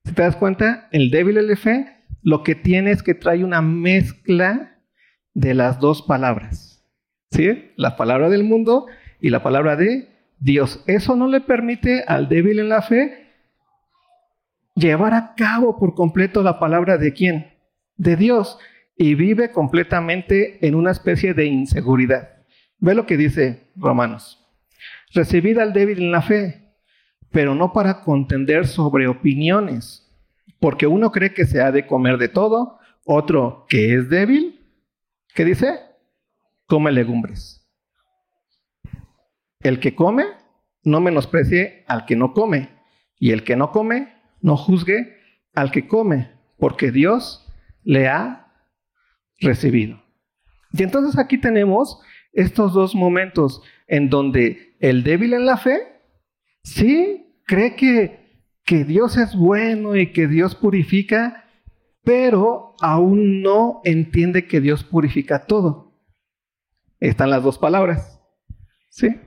Si 0.06 0.14
te 0.14 0.22
das 0.22 0.36
cuenta, 0.36 0.88
el 0.92 1.12
débil 1.12 1.38
el 1.38 1.56
fe 1.58 1.96
lo 2.22 2.44
que 2.44 2.56
tiene 2.56 2.92
es 2.92 3.02
que 3.02 3.14
trae 3.14 3.44
una 3.44 3.62
mezcla 3.62 4.78
de 5.34 5.54
las 5.54 5.80
dos 5.80 6.02
palabras. 6.02 6.86
¿Sí? 7.32 7.72
La 7.76 7.96
palabra 7.96 8.30
del 8.30 8.44
mundo 8.44 8.88
y 9.22 9.30
la 9.30 9.42
palabra 9.42 9.76
de 9.76 10.10
Dios. 10.40 10.84
Eso 10.88 11.16
no 11.16 11.28
le 11.28 11.42
permite 11.42 12.04
al 12.08 12.28
débil 12.28 12.60
en 12.60 12.70
la 12.70 12.82
fe 12.82 13.28
llevar 14.76 15.14
a 15.14 15.36
cabo 15.36 15.78
por 15.78 15.94
completo 15.94 16.44
la 16.44 16.60
palabra 16.60 16.98
de 16.98 17.14
quién? 17.14 17.60
de 18.00 18.16
Dios 18.16 18.58
y 18.98 19.14
vive 19.14 19.52
completamente 19.52 20.66
en 20.66 20.74
una 20.74 20.92
especie 20.92 21.36
de 21.36 21.46
inseguridad. 21.46 22.30
Ve 22.80 22.96
lo 22.96 23.06
que 23.06 23.18
dice 23.18 23.68
Romanos. 23.76 24.44
Recibid 25.14 25.60
al 25.60 25.74
débil 25.74 26.00
en 26.00 26.12
la 26.12 26.22
fe, 26.22 26.69
pero 27.32 27.56
no 27.56 27.74
para 27.74 28.02
contender 28.02 28.68
sobre 28.68 29.08
opiniones, 29.08 30.06
porque 30.60 30.88
uno 30.88 31.12
cree 31.12 31.34
que 31.34 31.46
se 31.46 31.62
ha 31.62 31.72
de 31.72 31.88
comer 31.88 32.18
de 32.18 32.28
todo, 32.28 32.80
otro 33.06 33.66
que 33.70 33.96
es 33.96 34.10
débil, 34.10 34.60
¿qué 35.34 35.46
dice? 35.46 35.80
Come 36.68 36.92
legumbres. 36.92 37.68
El 39.62 39.80
que 39.80 39.96
come, 39.96 40.26
no 40.84 41.02
menosprecie 41.02 41.84
al 41.88 42.06
que 42.06 42.16
no 42.16 42.34
come, 42.34 42.70
y 43.20 43.32
el 43.32 43.44
que 43.44 43.56
no 43.56 43.72
come, 43.72 44.14
no 44.42 44.56
juzgue 44.58 45.18
al 45.54 45.72
que 45.72 45.88
come, 45.88 46.32
porque 46.58 46.92
Dios 46.92 47.46
le 47.84 48.08
ha 48.08 48.54
recibido. 49.40 50.02
Y 50.72 50.84
entonces 50.84 51.18
aquí 51.20 51.38
tenemos 51.38 52.00
estos 52.34 52.74
dos 52.74 52.96
momentos 52.96 53.62
en 53.88 54.10
donde 54.10 54.76
el 54.80 55.04
débil 55.04 55.34
en 55.34 55.46
la 55.46 55.58
fe, 55.58 55.99
sí, 56.70 57.42
cree 57.46 57.76
que, 57.76 58.44
que 58.66 58.84
Dios 58.84 59.18
es 59.18 59.36
bueno 59.36 59.96
y 59.96 60.12
que 60.12 60.28
Dios 60.28 60.56
purifica, 60.56 61.46
pero 62.04 62.76
aún 62.82 63.42
no 63.42 63.82
entiende 63.84 64.48
que 64.48 64.62
Dios 64.62 64.84
purifica 64.84 65.46
todo. 65.46 65.94
Están 67.00 67.30
las 67.30 67.44
dos 67.44 67.58
palabras. 67.58 68.20
¿Sí? 68.90 69.20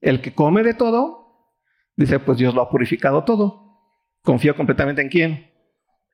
El 0.00 0.20
que 0.20 0.34
come 0.34 0.62
de 0.62 0.74
todo, 0.74 1.52
dice, 1.96 2.18
pues 2.18 2.38
Dios 2.38 2.54
lo 2.54 2.62
ha 2.62 2.70
purificado 2.70 3.24
todo. 3.24 3.66
Confío 4.22 4.56
completamente 4.56 5.02
en 5.02 5.08
quién? 5.08 5.50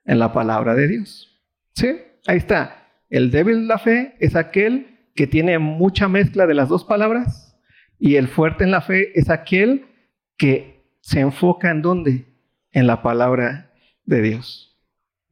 En 0.05 0.19
la 0.19 0.33
palabra 0.33 0.75
de 0.75 0.89
Dios. 0.89 1.43
¿Sí? 1.75 1.99
Ahí 2.27 2.39
está. 2.39 2.89
El 3.11 3.31
débil 3.31 3.63
de 3.63 3.67
la 3.67 3.79
fe 3.79 4.17
es 4.21 4.37
aquel 4.37 5.11
que 5.15 5.27
tiene 5.27 5.59
mucha 5.59 6.09
mezcla 6.09 6.47
de 6.47 6.55
las 6.55 6.69
dos 6.69 6.85
palabras 6.85 7.59
y 7.99 8.17
el 8.17 8.29
fuerte 8.29 8.65
en 8.65 8.71
la 8.71 8.81
fe 8.81 9.19
es 9.19 9.31
aquel 9.31 9.87
que 10.37 10.83
se 11.01 11.21
enfoca 11.21 11.71
en 11.71 11.83
dónde? 11.83 12.27
En 12.73 12.87
la 12.87 13.03
palabra 13.03 13.73
de 14.05 14.23
Dios. 14.23 14.79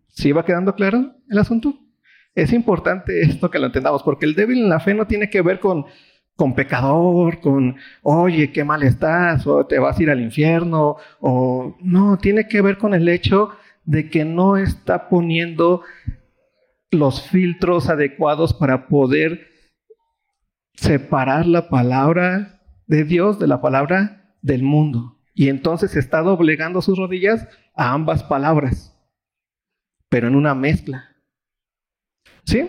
¿Sí 0.08 0.32
va 0.32 0.44
quedando 0.44 0.74
claro 0.74 1.14
el 1.28 1.38
asunto? 1.38 1.78
Es 2.34 2.52
importante 2.52 3.22
esto 3.22 3.50
que 3.50 3.58
lo 3.58 3.66
entendamos, 3.66 4.02
porque 4.02 4.26
el 4.26 4.34
débil 4.34 4.58
en 4.58 4.68
la 4.68 4.80
fe 4.80 4.94
no 4.94 5.06
tiene 5.06 5.30
que 5.30 5.42
ver 5.42 5.60
con, 5.60 5.86
con 6.36 6.54
pecador, 6.54 7.40
con, 7.40 7.76
oye, 8.02 8.52
qué 8.52 8.64
mal 8.64 8.82
estás, 8.82 9.46
o 9.46 9.66
te 9.66 9.78
vas 9.78 9.98
a 9.98 10.02
ir 10.02 10.10
al 10.10 10.20
infierno, 10.20 10.96
o 11.20 11.76
no, 11.80 12.18
tiene 12.18 12.48
que 12.48 12.62
ver 12.62 12.78
con 12.78 12.94
el 12.94 13.08
hecho 13.08 13.50
de 13.84 14.08
que 14.08 14.24
no 14.24 14.56
está 14.56 15.08
poniendo 15.08 15.82
los 16.90 17.28
filtros 17.28 17.88
adecuados 17.88 18.54
para 18.54 18.88
poder 18.88 19.48
separar 20.74 21.46
la 21.46 21.68
palabra 21.68 22.60
de 22.86 23.04
Dios 23.04 23.38
de 23.38 23.46
la 23.46 23.60
palabra 23.60 24.19
del 24.42 24.62
mundo. 24.62 25.18
Y 25.34 25.48
entonces 25.48 25.96
está 25.96 26.20
doblegando 26.22 26.82
sus 26.82 26.98
rodillas 26.98 27.48
a 27.74 27.92
ambas 27.92 28.22
palabras, 28.22 28.96
pero 30.08 30.28
en 30.28 30.34
una 30.34 30.54
mezcla. 30.54 31.16
¿Sí? 32.44 32.68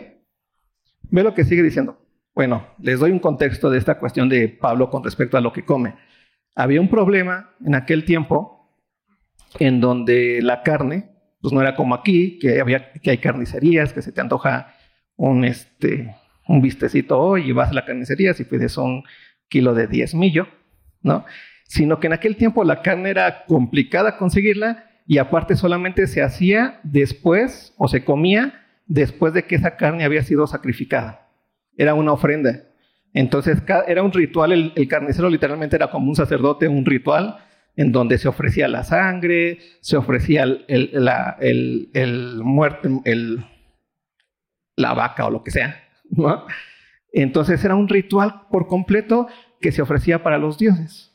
Ve 1.10 1.24
lo 1.24 1.34
que 1.34 1.44
sigue 1.44 1.64
diciendo. 1.64 1.98
Bueno, 2.34 2.68
les 2.80 3.00
doy 3.00 3.12
un 3.12 3.20
contexto 3.20 3.70
de 3.70 3.78
esta 3.78 4.00
cuestión 4.00 4.30
de 4.30 4.48
Pablo 4.48 4.90
con 4.90 5.04
respecto 5.04 5.38
a 5.38 5.42
lo 5.42 5.52
que 5.52 5.66
come. 5.66 5.96
Había 6.56 6.80
un 6.80 6.90
problema 6.90 7.50
en 7.66 7.76
aquel 7.76 8.06
tiempo 8.06 8.70
en 9.60 9.82
donde 9.82 10.40
la 10.42 10.64
carne 10.64 11.12
pues 11.42 11.54
no 11.54 11.62
era 11.62 11.76
como 11.76 11.96
aquí, 11.96 12.38
que, 12.40 12.62
había, 12.62 12.92
que 12.94 13.10
hay 13.10 13.18
carnicerías, 13.18 13.94
que 13.94 14.02
se 14.02 14.12
te 14.12 14.22
antoja 14.22 14.76
un, 15.16 15.44
este, 15.44 16.16
un 16.48 16.62
vistecito 16.62 17.20
hoy 17.20 17.50
y 17.50 17.52
vas 17.52 17.72
a 17.72 17.74
la 17.74 17.86
carnicería 17.86 18.34
si 18.34 18.44
pides 18.44 18.78
un 18.78 19.04
kilo 19.48 19.74
de 19.74 19.88
diezmillo, 19.88 20.48
¿no? 21.02 21.26
Sino 21.72 22.02
que 22.02 22.08
en 22.08 22.14
aquel 22.14 22.36
tiempo 22.36 22.66
la 22.66 22.82
carne 22.82 23.12
era 23.12 23.46
complicada 23.46 24.18
conseguirla 24.18 24.90
y 25.08 25.20
aparte 25.20 25.56
solamente 25.56 26.06
se 26.06 26.22
hacía 26.22 26.82
después 26.84 27.74
o 27.78 27.88
se 27.88 28.04
comía 28.04 28.66
después 28.88 29.34
de 29.34 29.46
que 29.46 29.56
esa 29.56 29.78
carne 29.78 30.04
había 30.04 30.22
sido 30.22 30.48
sacrificada. 30.48 31.30
Era 31.78 31.94
una 31.94 32.12
ofrenda. 32.12 32.64
Entonces 33.14 33.64
era 33.88 34.04
un 34.04 34.12
ritual, 34.12 34.52
el, 34.52 34.74
el 34.76 34.88
carnicero 34.90 35.30
literalmente 35.30 35.78
era 35.78 35.90
como 35.90 36.10
un 36.10 36.16
sacerdote, 36.18 36.68
un 36.68 36.86
ritual 36.86 37.38
en 37.78 37.94
donde 37.94 38.18
se 38.18 38.28
ofrecía 38.28 38.68
la 38.68 38.84
sangre, 38.84 39.60
se 39.80 39.96
ofrecía 39.96 40.44
el, 40.44 40.90
la, 40.92 41.38
muerto, 42.44 42.90
la 44.76 44.94
vaca 44.94 45.26
o 45.26 45.32
lo 45.32 45.42
que 45.42 45.52
sea. 45.52 45.82
Entonces 47.14 47.64
era 47.64 47.76
un 47.76 47.88
ritual 47.88 48.48
por 48.52 48.68
completo 48.68 49.28
que 49.62 49.72
se 49.72 49.82
ofrecía 49.82 50.22
para 50.22 50.38
los 50.38 50.58
dioses. 50.58 51.11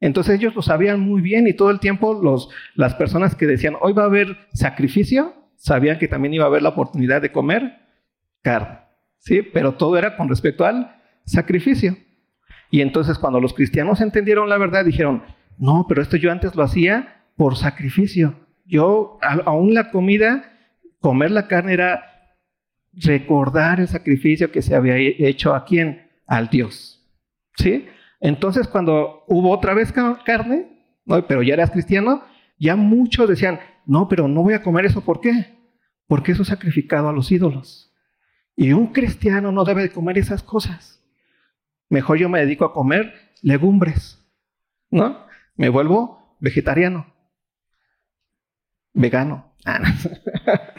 Entonces 0.00 0.38
ellos 0.38 0.54
lo 0.54 0.62
sabían 0.62 1.00
muy 1.00 1.22
bien 1.22 1.46
y 1.46 1.54
todo 1.54 1.70
el 1.70 1.80
tiempo 1.80 2.20
los, 2.22 2.50
las 2.74 2.94
personas 2.94 3.34
que 3.34 3.46
decían, 3.46 3.76
hoy 3.80 3.92
va 3.92 4.02
a 4.02 4.06
haber 4.06 4.36
sacrificio, 4.52 5.34
sabían 5.56 5.98
que 5.98 6.08
también 6.08 6.34
iba 6.34 6.44
a 6.44 6.48
haber 6.48 6.62
la 6.62 6.70
oportunidad 6.70 7.22
de 7.22 7.32
comer 7.32 7.78
carne. 8.42 8.80
¿sí? 9.18 9.42
Pero 9.42 9.74
todo 9.74 9.96
era 9.96 10.16
con 10.16 10.28
respecto 10.28 10.64
al 10.64 10.96
sacrificio. 11.24 11.96
Y 12.70 12.80
entonces 12.80 13.18
cuando 13.18 13.40
los 13.40 13.54
cristianos 13.54 14.00
entendieron 14.00 14.48
la 14.48 14.58
verdad, 14.58 14.84
dijeron, 14.84 15.22
no, 15.58 15.86
pero 15.88 16.02
esto 16.02 16.16
yo 16.16 16.30
antes 16.30 16.54
lo 16.54 16.62
hacía 16.62 17.24
por 17.36 17.56
sacrificio. 17.56 18.38
Yo, 18.64 19.18
aún 19.44 19.74
la 19.74 19.90
comida, 19.90 20.52
comer 21.00 21.30
la 21.30 21.46
carne 21.46 21.72
era 21.72 22.04
recordar 22.92 23.80
el 23.80 23.88
sacrificio 23.88 24.50
que 24.50 24.62
se 24.62 24.74
había 24.74 24.96
hecho 24.96 25.54
a 25.54 25.64
quién? 25.64 26.08
Al 26.26 26.48
Dios. 26.48 27.04
¿Sí? 27.56 27.86
Entonces, 28.20 28.68
cuando 28.68 29.24
hubo 29.28 29.50
otra 29.50 29.74
vez 29.74 29.92
carne, 29.92 31.00
¿no? 31.04 31.26
pero 31.26 31.42
ya 31.42 31.54
eras 31.54 31.70
cristiano, 31.70 32.24
ya 32.58 32.76
muchos 32.76 33.28
decían, 33.28 33.60
no, 33.84 34.08
pero 34.08 34.28
no 34.28 34.42
voy 34.42 34.54
a 34.54 34.62
comer 34.62 34.86
eso. 34.86 35.02
¿Por 35.02 35.20
qué? 35.20 35.58
Porque 36.06 36.32
eso 36.32 36.42
es 36.42 36.48
sacrificado 36.48 37.08
a 37.08 37.12
los 37.12 37.30
ídolos. 37.30 37.92
Y 38.56 38.72
un 38.72 38.92
cristiano 38.92 39.52
no 39.52 39.64
debe 39.64 39.82
de 39.82 39.90
comer 39.90 40.18
esas 40.18 40.42
cosas. 40.42 41.02
Mejor 41.88 42.18
yo 42.18 42.28
me 42.28 42.40
dedico 42.40 42.64
a 42.64 42.72
comer 42.72 43.14
legumbres, 43.42 44.18
¿no? 44.90 45.26
me 45.56 45.68
vuelvo 45.68 46.36
vegetariano, 46.40 47.06
vegano, 48.92 49.54
ah, 49.64 49.80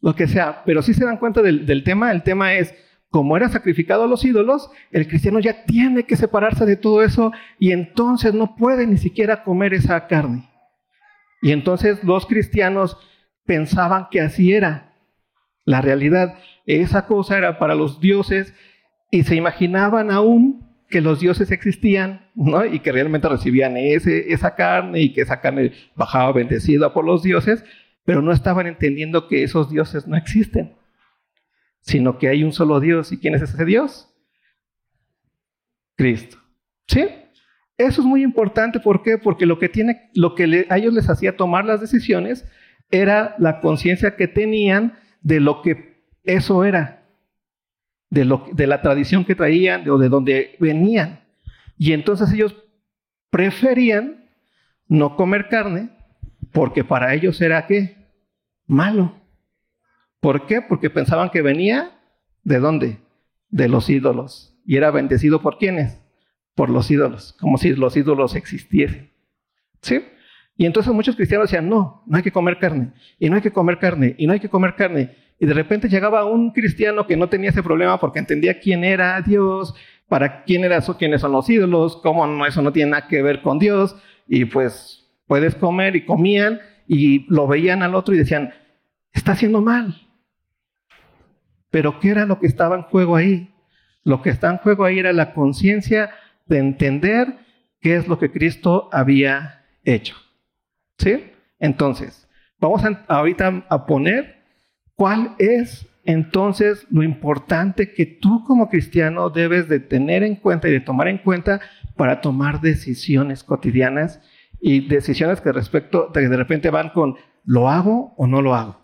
lo 0.00 0.14
que 0.14 0.28
sea. 0.28 0.62
Pero 0.64 0.82
si 0.82 0.94
se 0.94 1.04
dan 1.04 1.18
cuenta 1.18 1.42
del, 1.42 1.66
del 1.66 1.84
tema, 1.84 2.12
el 2.12 2.22
tema 2.22 2.54
es, 2.54 2.74
como 3.10 3.36
era 3.36 3.48
sacrificado 3.48 4.04
a 4.04 4.08
los 4.08 4.24
ídolos, 4.24 4.70
el 4.90 5.08
cristiano 5.08 5.40
ya 5.40 5.64
tiene 5.64 6.04
que 6.04 6.16
separarse 6.16 6.66
de 6.66 6.76
todo 6.76 7.02
eso 7.02 7.32
y 7.58 7.72
entonces 7.72 8.34
no 8.34 8.54
puede 8.54 8.86
ni 8.86 8.98
siquiera 8.98 9.44
comer 9.44 9.74
esa 9.74 10.06
carne. 10.06 10.48
Y 11.40 11.52
entonces 11.52 12.02
los 12.04 12.26
cristianos 12.26 12.98
pensaban 13.46 14.08
que 14.10 14.20
así 14.20 14.52
era 14.52 14.92
la 15.64 15.80
realidad. 15.80 16.34
Esa 16.66 17.06
cosa 17.06 17.38
era 17.38 17.58
para 17.58 17.74
los 17.74 18.00
dioses 18.00 18.54
y 19.10 19.22
se 19.22 19.36
imaginaban 19.36 20.10
aún 20.10 20.66
que 20.90 21.00
los 21.00 21.20
dioses 21.20 21.50
existían, 21.50 22.28
¿no? 22.34 22.64
Y 22.64 22.80
que 22.80 22.92
realmente 22.92 23.28
recibían 23.28 23.76
ese, 23.76 24.32
esa 24.32 24.54
carne 24.54 25.00
y 25.00 25.12
que 25.12 25.22
esa 25.22 25.40
carne 25.40 25.72
bajaba 25.94 26.32
bendecida 26.32 26.92
por 26.92 27.04
los 27.04 27.22
dioses, 27.22 27.64
pero 28.04 28.22
no 28.22 28.32
estaban 28.32 28.66
entendiendo 28.66 29.28
que 29.28 29.42
esos 29.42 29.70
dioses 29.70 30.06
no 30.06 30.16
existen. 30.16 30.77
Sino 31.88 32.18
que 32.18 32.28
hay 32.28 32.44
un 32.44 32.52
solo 32.52 32.80
Dios. 32.80 33.12
¿Y 33.12 33.18
quién 33.18 33.34
es 33.34 33.40
ese 33.40 33.64
Dios? 33.64 34.14
Cristo. 35.96 36.36
¿Sí? 36.86 37.06
Eso 37.78 38.02
es 38.02 38.06
muy 38.06 38.22
importante. 38.22 38.78
¿Por 38.78 39.02
qué? 39.02 39.16
Porque 39.16 39.46
lo 39.46 39.58
que, 39.58 39.70
tiene, 39.70 40.10
lo 40.14 40.34
que 40.34 40.66
a 40.68 40.76
ellos 40.76 40.92
les 40.92 41.08
hacía 41.08 41.38
tomar 41.38 41.64
las 41.64 41.80
decisiones 41.80 42.46
era 42.90 43.34
la 43.38 43.60
conciencia 43.60 44.16
que 44.16 44.28
tenían 44.28 44.98
de 45.22 45.40
lo 45.40 45.62
que 45.62 46.04
eso 46.24 46.62
era, 46.62 47.06
de, 48.10 48.26
lo, 48.26 48.46
de 48.52 48.66
la 48.66 48.82
tradición 48.82 49.24
que 49.24 49.34
traían 49.34 49.88
o 49.88 49.96
de 49.96 50.10
donde 50.10 50.56
venían. 50.60 51.20
Y 51.78 51.94
entonces 51.94 52.30
ellos 52.34 52.54
preferían 53.30 54.28
no 54.88 55.16
comer 55.16 55.48
carne 55.48 55.88
porque 56.52 56.84
para 56.84 57.14
ellos 57.14 57.40
era 57.40 57.66
qué? 57.66 57.96
Malo. 58.66 59.17
¿Por 60.20 60.46
qué? 60.46 60.62
Porque 60.62 60.90
pensaban 60.90 61.30
que 61.30 61.42
venía 61.42 61.98
de 62.42 62.58
dónde? 62.58 62.98
De 63.50 63.68
los 63.68 63.88
ídolos. 63.88 64.56
Y 64.66 64.76
era 64.76 64.90
bendecido 64.90 65.40
por 65.40 65.58
quiénes? 65.58 66.00
Por 66.54 66.70
los 66.70 66.90
ídolos, 66.90 67.34
como 67.40 67.56
si 67.56 67.74
los 67.74 67.96
ídolos 67.96 68.34
existiesen. 68.34 69.12
¿Sí? 69.80 70.02
Y 70.56 70.66
entonces 70.66 70.92
muchos 70.92 71.14
cristianos 71.14 71.48
decían, 71.48 71.68
no, 71.68 72.02
no 72.04 72.16
hay 72.16 72.22
que 72.24 72.32
comer 72.32 72.58
carne, 72.58 72.92
y 73.18 73.30
no 73.30 73.36
hay 73.36 73.42
que 73.42 73.52
comer 73.52 73.78
carne, 73.78 74.16
y 74.18 74.26
no 74.26 74.32
hay 74.32 74.40
que 74.40 74.48
comer 74.48 74.74
carne. 74.74 75.14
Y 75.38 75.46
de 75.46 75.54
repente 75.54 75.88
llegaba 75.88 76.24
un 76.24 76.50
cristiano 76.50 77.06
que 77.06 77.16
no 77.16 77.28
tenía 77.28 77.50
ese 77.50 77.62
problema 77.62 78.00
porque 78.00 78.18
entendía 78.18 78.58
quién 78.58 78.82
era 78.82 79.22
Dios, 79.22 79.72
para 80.08 80.42
quién 80.42 80.64
era 80.64 80.78
eso, 80.78 80.96
quiénes 80.96 81.20
son 81.20 81.30
los 81.30 81.48
ídolos, 81.48 81.98
cómo 82.02 82.26
no, 82.26 82.44
eso 82.44 82.60
no 82.60 82.72
tiene 82.72 82.90
nada 82.90 83.06
que 83.06 83.22
ver 83.22 83.40
con 83.40 83.60
Dios, 83.60 83.94
y 84.26 84.46
pues 84.46 85.08
puedes 85.28 85.54
comer, 85.54 85.94
y 85.94 86.04
comían, 86.04 86.60
y 86.88 87.24
lo 87.32 87.46
veían 87.46 87.84
al 87.84 87.94
otro 87.94 88.14
y 88.14 88.18
decían, 88.18 88.52
está 89.12 89.32
haciendo 89.32 89.60
mal. 89.60 90.07
Pero 91.70 92.00
¿qué 92.00 92.10
era 92.10 92.26
lo 92.26 92.38
que 92.40 92.46
estaba 92.46 92.76
en 92.76 92.82
juego 92.82 93.16
ahí? 93.16 93.52
Lo 94.04 94.22
que 94.22 94.30
está 94.30 94.50
en 94.50 94.58
juego 94.58 94.84
ahí 94.84 94.98
era 94.98 95.12
la 95.12 95.34
conciencia 95.34 96.10
de 96.46 96.58
entender 96.58 97.38
qué 97.80 97.96
es 97.96 98.08
lo 98.08 98.18
que 98.18 98.30
Cristo 98.30 98.88
había 98.92 99.64
hecho. 99.84 100.16
¿Sí? 100.98 101.30
Entonces, 101.58 102.28
vamos 102.58 102.82
ahorita 103.08 103.66
a 103.68 103.86
poner 103.86 104.38
cuál 104.94 105.34
es 105.38 105.86
entonces 106.04 106.86
lo 106.90 107.02
importante 107.02 107.92
que 107.92 108.06
tú 108.06 108.42
como 108.44 108.70
cristiano 108.70 109.28
debes 109.28 109.68
de 109.68 109.78
tener 109.78 110.22
en 110.22 110.36
cuenta 110.36 110.66
y 110.68 110.72
de 110.72 110.80
tomar 110.80 111.06
en 111.08 111.18
cuenta 111.18 111.60
para 111.96 112.22
tomar 112.22 112.62
decisiones 112.62 113.44
cotidianas 113.44 114.22
y 114.58 114.88
decisiones 114.88 115.42
que 115.42 115.52
respecto 115.52 116.10
de, 116.14 116.28
de 116.30 116.36
repente 116.38 116.70
van 116.70 116.90
con 116.90 117.16
¿lo 117.44 117.68
hago 117.68 118.14
o 118.16 118.26
no 118.26 118.40
lo 118.40 118.54
hago? 118.54 118.80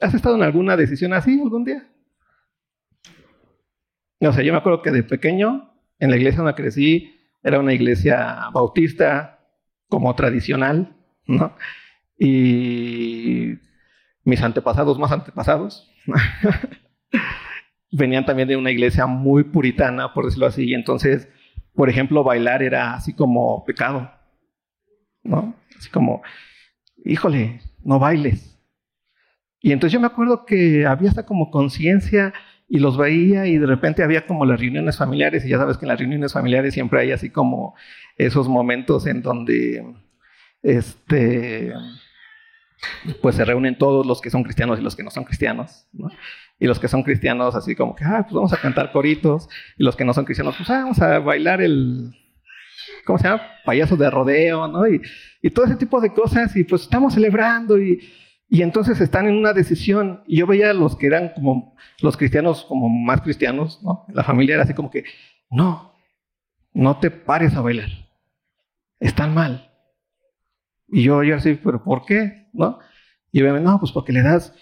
¿Has 0.00 0.14
estado 0.14 0.36
en 0.36 0.42
alguna 0.42 0.76
decisión 0.76 1.12
así 1.12 1.38
algún 1.40 1.64
día? 1.64 1.86
No 4.20 4.32
sé, 4.32 4.44
yo 4.44 4.52
me 4.52 4.58
acuerdo 4.58 4.82
que 4.82 4.90
de 4.90 5.02
pequeño, 5.02 5.72
en 5.98 6.10
la 6.10 6.16
iglesia 6.16 6.38
donde 6.38 6.54
crecí, 6.54 7.14
era 7.42 7.60
una 7.60 7.74
iglesia 7.74 8.48
bautista, 8.52 9.36
como 9.88 10.14
tradicional, 10.14 10.96
¿no? 11.26 11.54
Y 12.18 13.58
mis 14.24 14.42
antepasados, 14.42 14.98
más 14.98 15.12
antepasados, 15.12 15.90
venían 17.92 18.26
también 18.26 18.48
de 18.48 18.56
una 18.56 18.70
iglesia 18.70 19.06
muy 19.06 19.44
puritana, 19.44 20.12
por 20.12 20.24
decirlo 20.24 20.46
así. 20.46 20.64
Y 20.64 20.74
entonces, 20.74 21.28
por 21.74 21.88
ejemplo, 21.88 22.24
bailar 22.24 22.62
era 22.62 22.94
así 22.94 23.12
como 23.12 23.64
pecado, 23.64 24.10
¿no? 25.22 25.54
Así 25.78 25.90
como, 25.90 26.22
híjole, 27.04 27.60
no 27.84 27.98
bailes. 27.98 28.58
Y 29.60 29.72
entonces 29.72 29.92
yo 29.92 30.00
me 30.00 30.06
acuerdo 30.06 30.44
que 30.44 30.86
había 30.86 31.10
hasta 31.10 31.26
como 31.26 31.50
conciencia 31.50 32.32
y 32.68 32.78
los 32.78 32.96
veía 32.96 33.46
y 33.46 33.58
de 33.58 33.66
repente 33.66 34.02
había 34.02 34.26
como 34.26 34.44
las 34.44 34.58
reuniones 34.58 34.96
familiares 34.96 35.44
y 35.44 35.50
ya 35.50 35.58
sabes 35.58 35.78
que 35.78 35.84
en 35.84 35.90
las 35.90 35.98
reuniones 35.98 36.32
familiares 36.32 36.74
siempre 36.74 37.00
hay 37.00 37.12
así 37.12 37.30
como 37.30 37.74
esos 38.16 38.48
momentos 38.48 39.06
en 39.06 39.22
donde 39.22 39.84
este 40.62 41.72
pues 43.22 43.36
se 43.36 43.44
reúnen 43.44 43.78
todos 43.78 44.04
los 44.04 44.20
que 44.20 44.30
son 44.30 44.42
cristianos 44.42 44.78
y 44.78 44.82
los 44.82 44.96
que 44.96 45.02
no 45.02 45.10
son 45.10 45.24
cristianos, 45.24 45.86
¿no? 45.92 46.10
Y 46.58 46.66
los 46.66 46.78
que 46.78 46.88
son 46.88 47.02
cristianos 47.02 47.54
así 47.54 47.74
como 47.74 47.94
que, 47.94 48.04
ah, 48.04 48.22
pues 48.22 48.34
vamos 48.34 48.52
a 48.52 48.58
cantar 48.58 48.92
coritos, 48.92 49.48
y 49.76 49.84
los 49.84 49.96
que 49.96 50.04
no 50.04 50.12
son 50.12 50.24
cristianos, 50.24 50.56
pues 50.56 50.68
ah, 50.70 50.80
vamos 50.82 51.00
a 51.00 51.18
bailar 51.18 51.62
el, 51.62 52.14
¿cómo 53.04 53.18
se 53.18 53.28
llama? 53.28 53.42
Payaso 53.64 53.96
de 53.96 54.10
rodeo, 54.10 54.68
¿no? 54.68 54.86
Y, 54.86 55.00
y 55.42 55.50
todo 55.50 55.66
ese 55.66 55.76
tipo 55.76 56.00
de 56.00 56.12
cosas, 56.12 56.54
y 56.56 56.64
pues 56.64 56.82
estamos 56.82 57.14
celebrando, 57.14 57.78
y, 57.78 58.00
y 58.48 58.62
entonces 58.62 59.00
están 59.00 59.26
en 59.26 59.36
una 59.36 59.52
decisión. 59.52 60.22
Y 60.26 60.38
yo 60.38 60.46
veía 60.46 60.70
a 60.70 60.74
los 60.74 60.96
que 60.96 61.06
eran 61.06 61.32
como 61.34 61.76
los 62.00 62.16
cristianos, 62.16 62.64
como 62.64 62.88
más 62.88 63.20
cristianos, 63.20 63.82
¿no? 63.82 64.04
La 64.08 64.22
familia 64.22 64.54
era 64.54 64.64
así 64.64 64.74
como 64.74 64.90
que, 64.90 65.04
no, 65.50 65.92
no 66.72 66.98
te 66.98 67.10
pares 67.10 67.54
a 67.54 67.60
bailar. 67.60 67.90
Están 69.00 69.34
mal. 69.34 69.70
Y 70.88 71.02
yo, 71.02 71.22
yo 71.22 71.36
así, 71.36 71.54
pero 71.54 71.82
¿por 71.82 72.04
qué? 72.04 72.48
¿No? 72.52 72.78
Y 73.32 73.40
yo 73.40 73.60
no, 73.60 73.80
pues 73.80 73.92
porque 73.92 74.12
le 74.12 74.22
das, 74.22 74.54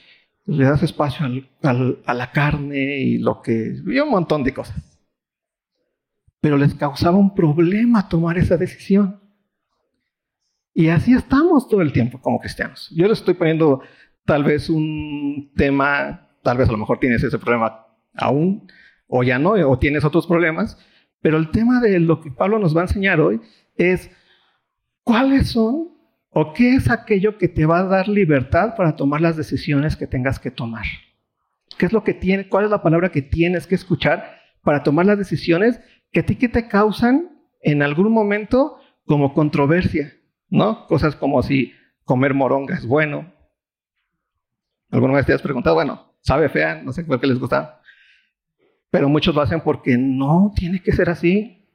le 0.46 0.64
das 0.64 0.82
espacio 0.82 1.26
a 1.62 2.14
la 2.14 2.32
carne 2.32 2.98
y 2.98 3.18
lo 3.18 3.42
que, 3.42 3.76
y 3.86 3.98
un 4.00 4.10
montón 4.10 4.42
de 4.42 4.54
cosas. 4.54 4.82
Pero 6.40 6.56
les 6.56 6.74
causaba 6.74 7.18
un 7.18 7.34
problema 7.34 8.08
tomar 8.08 8.38
esa 8.38 8.56
decisión. 8.56 9.20
Y 10.74 10.88
así 10.88 11.14
estamos 11.14 11.68
todo 11.68 11.82
el 11.82 11.92
tiempo 11.92 12.20
como 12.20 12.40
cristianos. 12.40 12.90
Yo 12.94 13.06
les 13.06 13.18
estoy 13.18 13.34
poniendo 13.34 13.80
tal 14.24 14.42
vez 14.42 14.68
un 14.68 15.52
tema, 15.56 16.28
tal 16.42 16.58
vez 16.58 16.68
a 16.68 16.72
lo 16.72 16.78
mejor 16.78 16.98
tienes 16.98 17.22
ese 17.22 17.38
problema 17.38 17.86
aún, 18.14 18.66
o 19.06 19.22
ya 19.22 19.38
no, 19.38 19.52
o 19.52 19.78
tienes 19.78 20.04
otros 20.04 20.26
problemas, 20.26 20.76
pero 21.20 21.36
el 21.36 21.50
tema 21.50 21.80
de 21.80 22.00
lo 22.00 22.20
que 22.20 22.32
Pablo 22.32 22.58
nos 22.58 22.76
va 22.76 22.80
a 22.80 22.84
enseñar 22.84 23.20
hoy 23.20 23.40
es 23.76 24.10
cuáles 25.04 25.50
son 25.50 25.90
o 26.30 26.52
qué 26.52 26.74
es 26.74 26.90
aquello 26.90 27.38
que 27.38 27.46
te 27.46 27.66
va 27.66 27.78
a 27.78 27.84
dar 27.84 28.08
libertad 28.08 28.74
para 28.76 28.96
tomar 28.96 29.20
las 29.20 29.36
decisiones 29.36 29.94
que 29.94 30.08
tengas 30.08 30.40
que 30.40 30.50
tomar. 30.50 30.84
¿Qué 31.78 31.86
es 31.86 31.92
lo 31.92 32.02
que 32.02 32.14
tiene, 32.14 32.48
cuál 32.48 32.64
es 32.64 32.70
la 32.70 32.82
palabra 32.82 33.10
que 33.10 33.22
tienes 33.22 33.68
que 33.68 33.76
escuchar 33.76 34.38
para 34.62 34.82
tomar 34.82 35.06
las 35.06 35.18
decisiones 35.18 35.80
que 36.10 36.20
a 36.20 36.26
ti 36.26 36.34
que 36.34 36.48
te 36.48 36.66
causan 36.66 37.30
en 37.62 37.82
algún 37.82 38.10
momento 38.12 38.78
como 39.06 39.34
controversia? 39.34 40.12
¿No? 40.48 40.86
Cosas 40.86 41.16
como 41.16 41.42
si 41.42 41.72
comer 42.04 42.34
moronga 42.34 42.74
es 42.74 42.86
bueno. 42.86 43.32
¿Alguna 44.90 45.14
vez 45.14 45.26
te 45.26 45.32
has 45.32 45.42
preguntado? 45.42 45.74
Bueno, 45.74 46.14
sabe 46.20 46.48
fea, 46.48 46.82
no 46.82 46.92
sé 46.92 47.04
por 47.04 47.20
qué 47.20 47.26
les 47.26 47.38
gusta. 47.38 47.80
Pero 48.90 49.08
muchos 49.08 49.34
lo 49.34 49.40
hacen 49.40 49.60
porque 49.60 49.96
no 49.98 50.52
tiene 50.54 50.80
que 50.80 50.92
ser 50.92 51.10
así. 51.10 51.68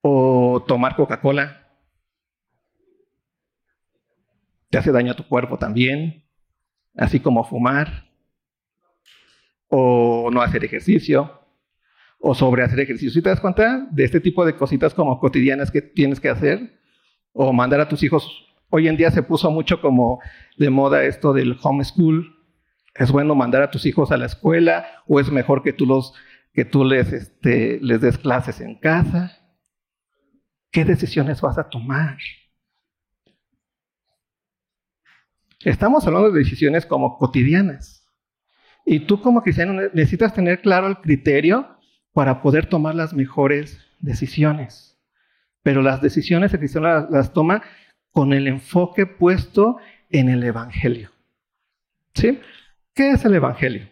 O 0.00 0.64
tomar 0.66 0.94
Coca-Cola. 0.94 1.66
Te 4.70 4.78
hace 4.78 4.92
daño 4.92 5.12
a 5.12 5.16
tu 5.16 5.26
cuerpo 5.26 5.58
también. 5.58 6.24
Así 6.94 7.18
como 7.18 7.42
fumar. 7.42 8.08
O 9.66 10.30
no 10.32 10.40
hacer 10.40 10.64
ejercicio. 10.64 11.42
O 12.20 12.34
sobre 12.34 12.62
hacer 12.62 12.78
ejercicio. 12.78 13.10
Si 13.10 13.22
te 13.22 13.30
das 13.30 13.40
cuenta 13.40 13.88
de 13.90 14.04
este 14.04 14.20
tipo 14.20 14.46
de 14.46 14.54
cositas 14.54 14.94
como 14.94 15.18
cotidianas 15.18 15.72
que 15.72 15.82
tienes 15.82 16.20
que 16.20 16.28
hacer, 16.28 16.75
o 17.36 17.52
mandar 17.52 17.80
a 17.80 17.88
tus 17.88 18.02
hijos. 18.02 18.46
Hoy 18.70 18.88
en 18.88 18.96
día 18.96 19.10
se 19.10 19.22
puso 19.22 19.50
mucho 19.50 19.80
como 19.80 20.20
de 20.56 20.70
moda 20.70 21.04
esto 21.04 21.32
del 21.32 21.56
homeschool. 21.62 22.34
¿Es 22.94 23.12
bueno 23.12 23.34
mandar 23.34 23.62
a 23.62 23.70
tus 23.70 23.84
hijos 23.84 24.10
a 24.10 24.16
la 24.16 24.26
escuela 24.26 24.86
o 25.06 25.20
es 25.20 25.30
mejor 25.30 25.62
que 25.62 25.74
tú, 25.74 25.84
los, 25.84 26.14
que 26.54 26.64
tú 26.64 26.84
les, 26.84 27.12
este, 27.12 27.78
les 27.82 28.00
des 28.00 28.16
clases 28.16 28.60
en 28.60 28.76
casa? 28.76 29.38
¿Qué 30.70 30.84
decisiones 30.84 31.42
vas 31.42 31.58
a 31.58 31.68
tomar? 31.68 32.16
Estamos 35.60 36.06
hablando 36.06 36.30
de 36.30 36.38
decisiones 36.38 36.86
como 36.86 37.18
cotidianas. 37.18 38.08
Y 38.86 39.00
tú 39.00 39.20
como 39.20 39.42
cristiano 39.42 39.74
necesitas 39.92 40.32
tener 40.32 40.62
claro 40.62 40.86
el 40.86 40.96
criterio 40.98 41.76
para 42.12 42.40
poder 42.40 42.66
tomar 42.66 42.94
las 42.94 43.12
mejores 43.12 43.78
decisiones 44.00 44.95
pero 45.66 45.82
las 45.82 46.00
decisiones 46.00 46.52
el 46.52 46.60
cristiano 46.60 47.08
las, 47.10 47.32
toma 47.32 47.60
con 48.12 48.32
el 48.32 48.46
enfoque 48.46 49.04
puesto 49.04 49.78
en 50.10 50.28
el 50.28 50.44
Evangelio. 50.44 51.10
¿Sí? 52.14 52.40
¿Qué 52.94 53.10
es 53.10 53.24
el 53.24 53.34
Evangelio? 53.34 53.88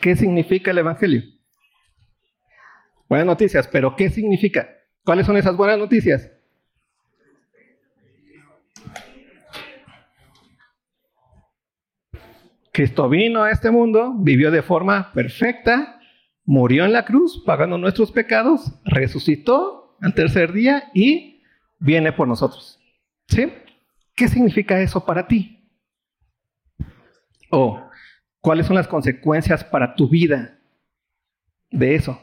¿Qué 0.00 0.16
significa 0.16 0.70
el 0.70 0.78
Evangelio? 0.78 1.24
Buenas 3.06 3.26
noticias, 3.26 3.68
pero 3.68 3.94
¿qué 3.94 4.08
significa? 4.08 4.66
¿Cuáles 5.04 5.26
son 5.26 5.36
esas 5.36 5.54
buenas 5.54 5.76
noticias? 5.76 6.32
Cristo 12.72 13.10
vino 13.10 13.42
a 13.42 13.50
este 13.50 13.70
mundo, 13.70 14.14
vivió 14.16 14.50
de 14.50 14.62
forma 14.62 15.12
perfecta, 15.12 15.97
murió 16.48 16.86
en 16.86 16.94
la 16.94 17.04
cruz 17.04 17.42
pagando 17.44 17.76
nuestros 17.76 18.10
pecados, 18.10 18.72
resucitó 18.82 19.94
al 20.00 20.14
tercer 20.14 20.54
día 20.54 20.90
y 20.94 21.42
viene 21.78 22.10
por 22.10 22.26
nosotros. 22.26 22.80
¿Sí? 23.28 23.52
¿Qué 24.14 24.28
significa 24.28 24.80
eso 24.80 25.04
para 25.04 25.28
ti? 25.28 25.70
O, 27.50 27.86
¿cuáles 28.40 28.66
son 28.66 28.76
las 28.76 28.88
consecuencias 28.88 29.62
para 29.62 29.94
tu 29.94 30.08
vida 30.08 30.58
de 31.70 31.94
eso? 31.96 32.18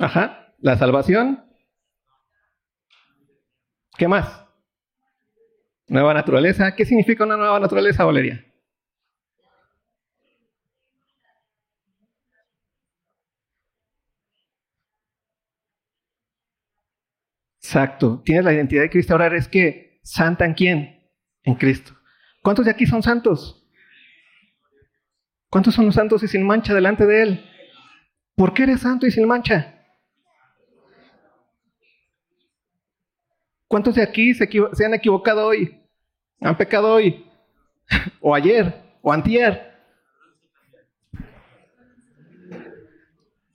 Ajá, 0.00 0.52
la 0.58 0.76
salvación. 0.76 1.44
¿Qué 3.96 4.08
más? 4.08 4.45
Nueva 5.88 6.14
naturaleza. 6.14 6.74
¿Qué 6.74 6.84
significa 6.84 7.24
una 7.24 7.36
nueva 7.36 7.60
naturaleza, 7.60 8.04
Valeria? 8.04 8.44
Exacto. 17.62 18.22
Tienes 18.24 18.44
la 18.44 18.52
identidad 18.52 18.82
de 18.82 18.90
Cristo. 18.90 19.12
Ahora 19.12 19.26
eres 19.26 19.48
que 19.48 20.00
santa 20.02 20.44
en 20.44 20.54
quién? 20.54 21.10
En 21.42 21.54
Cristo. 21.54 21.92
¿Cuántos 22.42 22.64
de 22.64 22.70
aquí 22.70 22.86
son 22.86 23.02
santos? 23.02 23.68
¿Cuántos 25.50 25.74
son 25.74 25.86
los 25.86 25.94
santos 25.94 26.22
y 26.22 26.28
sin 26.28 26.46
mancha 26.46 26.74
delante 26.74 27.06
de 27.06 27.22
Él? 27.22 27.44
¿Por 28.34 28.54
qué 28.54 28.64
eres 28.64 28.80
santo 28.80 29.06
y 29.06 29.10
sin 29.10 29.26
mancha? 29.26 29.75
¿Cuántos 33.68 33.96
de 33.96 34.02
aquí 34.02 34.32
se, 34.34 34.48
han 34.84 34.94
equivocado 34.94 35.46
hoy? 35.46 35.80
¿Han 36.40 36.56
pecado 36.56 36.94
hoy? 36.94 37.26
¿O 38.20 38.34
ayer? 38.34 38.74
¿O 39.02 39.12
antier? 39.12 39.74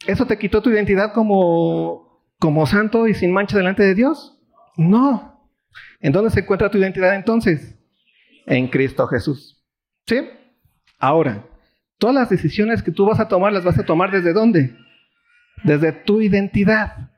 ¿Eso 0.07 0.25
te 0.25 0.37
quitó 0.37 0.61
tu 0.61 0.69
identidad 0.69 1.13
como, 1.13 2.25
como 2.39 2.65
santo 2.65 3.07
y 3.07 3.13
sin 3.13 3.31
mancha 3.31 3.57
delante 3.57 3.83
de 3.83 3.95
Dios? 3.95 4.37
No. 4.75 5.49
¿En 5.99 6.11
dónde 6.11 6.31
se 6.31 6.41
encuentra 6.41 6.71
tu 6.71 6.77
identidad 6.77 7.15
entonces? 7.15 7.77
En 8.47 8.67
Cristo 8.67 9.05
Jesús. 9.07 9.63
¿Sí? 10.07 10.27
Ahora, 10.97 11.45
todas 11.97 12.15
las 12.15 12.29
decisiones 12.29 12.81
que 12.81 12.91
tú 12.91 13.05
vas 13.05 13.19
a 13.19 13.27
tomar 13.27 13.53
las 13.53 13.63
vas 13.63 13.77
a 13.77 13.85
tomar 13.85 14.11
desde 14.11 14.33
dónde? 14.33 14.75
Desde 15.63 15.91
tu 15.91 16.21
identidad. 16.21 17.10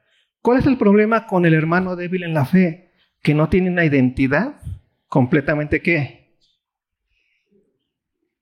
¿Cuál 0.44 0.60
es 0.60 0.66
el 0.68 0.78
problema 0.78 1.26
con 1.26 1.46
el 1.46 1.54
hermano 1.54 1.96
débil 1.96 2.24
en 2.24 2.34
la 2.34 2.44
fe? 2.44 2.92
Que 3.22 3.34
no 3.34 3.48
tiene 3.48 3.72
una 3.72 3.86
identidad 3.86 4.60
completamente 5.08 5.82
qué? 5.82 6.36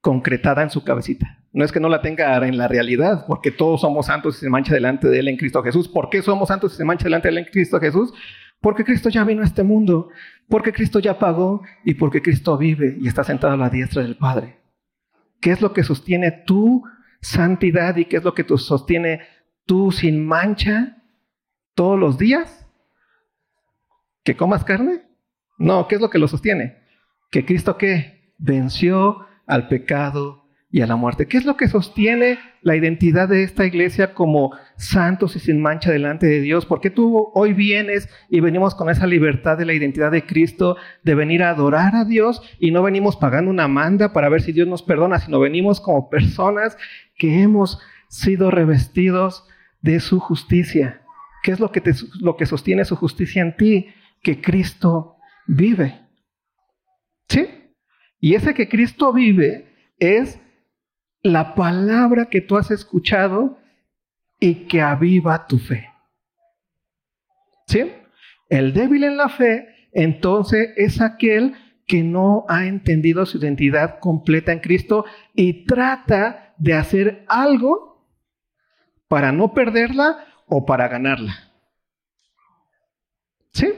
Concretada 0.00 0.64
en 0.64 0.70
su 0.70 0.82
cabecita. 0.82 1.44
No 1.52 1.64
es 1.64 1.70
que 1.70 1.78
no 1.78 1.88
la 1.88 2.02
tenga 2.02 2.44
en 2.44 2.58
la 2.58 2.66
realidad, 2.66 3.24
porque 3.28 3.52
todos 3.52 3.82
somos 3.82 4.06
santos 4.06 4.36
y 4.36 4.40
se 4.40 4.50
mancha 4.50 4.74
delante 4.74 5.06
de 5.06 5.20
Él 5.20 5.28
en 5.28 5.36
Cristo 5.36 5.62
Jesús. 5.62 5.86
¿Por 5.86 6.10
qué 6.10 6.22
somos 6.22 6.48
santos 6.48 6.74
y 6.74 6.76
se 6.78 6.84
mancha 6.84 7.04
delante 7.04 7.28
de 7.28 7.32
Él 7.34 7.38
en 7.38 7.52
Cristo 7.52 7.78
Jesús? 7.78 8.12
Porque 8.60 8.84
Cristo 8.84 9.08
ya 9.08 9.22
vino 9.22 9.42
a 9.42 9.44
este 9.44 9.62
mundo, 9.62 10.08
porque 10.48 10.72
Cristo 10.72 10.98
ya 10.98 11.20
pagó 11.20 11.62
y 11.84 11.94
porque 11.94 12.20
Cristo 12.20 12.58
vive 12.58 12.96
y 13.00 13.06
está 13.06 13.22
sentado 13.22 13.52
a 13.52 13.56
la 13.56 13.70
diestra 13.70 14.02
del 14.02 14.16
Padre. 14.16 14.56
¿Qué 15.40 15.52
es 15.52 15.60
lo 15.60 15.72
que 15.72 15.84
sostiene 15.84 16.32
tu 16.32 16.82
santidad 17.20 17.96
y 17.96 18.06
qué 18.06 18.16
es 18.16 18.24
lo 18.24 18.34
que 18.34 18.44
sostiene 18.58 19.20
tú 19.66 19.92
sin 19.92 20.26
mancha 20.26 21.01
todos 21.74 21.98
los 21.98 22.18
días? 22.18 22.66
¿Que 24.24 24.36
comas 24.36 24.64
carne? 24.64 25.02
No, 25.58 25.88
¿qué 25.88 25.96
es 25.96 26.00
lo 26.00 26.10
que 26.10 26.18
lo 26.18 26.28
sostiene? 26.28 26.78
Que 27.30 27.44
Cristo 27.44 27.76
qué? 27.76 28.34
Venció 28.38 29.26
al 29.46 29.68
pecado 29.68 30.42
y 30.72 30.80
a 30.80 30.86
la 30.86 30.96
muerte. 30.96 31.26
¿Qué 31.26 31.36
es 31.36 31.44
lo 31.44 31.56
que 31.56 31.68
sostiene 31.68 32.38
la 32.62 32.74
identidad 32.74 33.28
de 33.28 33.42
esta 33.42 33.66
iglesia 33.66 34.14
como 34.14 34.52
santos 34.76 35.36
y 35.36 35.38
sin 35.38 35.60
mancha 35.60 35.92
delante 35.92 36.26
de 36.26 36.40
Dios? 36.40 36.64
¿Por 36.64 36.80
qué 36.80 36.88
tú 36.88 37.30
hoy 37.34 37.52
vienes 37.52 38.08
y 38.30 38.40
venimos 38.40 38.74
con 38.74 38.88
esa 38.88 39.06
libertad 39.06 39.58
de 39.58 39.66
la 39.66 39.74
identidad 39.74 40.10
de 40.10 40.24
Cristo, 40.24 40.76
de 41.02 41.14
venir 41.14 41.42
a 41.42 41.50
adorar 41.50 41.94
a 41.94 42.06
Dios 42.06 42.42
y 42.58 42.70
no 42.70 42.82
venimos 42.82 43.16
pagando 43.16 43.50
una 43.50 43.68
manda 43.68 44.14
para 44.14 44.30
ver 44.30 44.40
si 44.40 44.52
Dios 44.52 44.66
nos 44.66 44.82
perdona, 44.82 45.18
sino 45.18 45.38
venimos 45.38 45.78
como 45.78 46.08
personas 46.08 46.78
que 47.16 47.42
hemos 47.42 47.78
sido 48.08 48.50
revestidos 48.50 49.46
de 49.82 50.00
su 50.00 50.20
justicia? 50.20 51.01
¿Qué 51.42 51.52
es 51.52 51.60
lo 51.60 51.72
que, 51.72 51.82
lo 52.20 52.36
que 52.36 52.46
sostiene 52.46 52.84
su 52.84 52.96
justicia 52.96 53.42
en 53.42 53.56
ti? 53.56 53.88
Que 54.22 54.40
Cristo 54.40 55.16
vive. 55.46 56.00
¿Sí? 57.28 57.48
Y 58.20 58.34
ese 58.34 58.54
que 58.54 58.68
Cristo 58.68 59.12
vive 59.12 59.94
es 59.98 60.40
la 61.22 61.54
palabra 61.54 62.26
que 62.26 62.40
tú 62.40 62.56
has 62.56 62.70
escuchado 62.70 63.58
y 64.38 64.66
que 64.66 64.80
aviva 64.80 65.46
tu 65.46 65.58
fe. 65.58 65.88
¿Sí? 67.66 67.92
El 68.48 68.72
débil 68.72 69.04
en 69.04 69.16
la 69.16 69.28
fe, 69.28 69.88
entonces, 69.92 70.70
es 70.76 71.00
aquel 71.00 71.54
que 71.86 72.02
no 72.02 72.44
ha 72.48 72.66
entendido 72.66 73.26
su 73.26 73.38
identidad 73.38 73.98
completa 73.98 74.52
en 74.52 74.60
Cristo 74.60 75.04
y 75.34 75.64
trata 75.64 76.54
de 76.58 76.74
hacer 76.74 77.24
algo 77.28 78.06
para 79.08 79.32
no 79.32 79.52
perderla 79.52 80.24
o 80.46 80.64
para 80.64 80.88
ganarla. 80.88 81.52
¿Sí? 83.52 83.72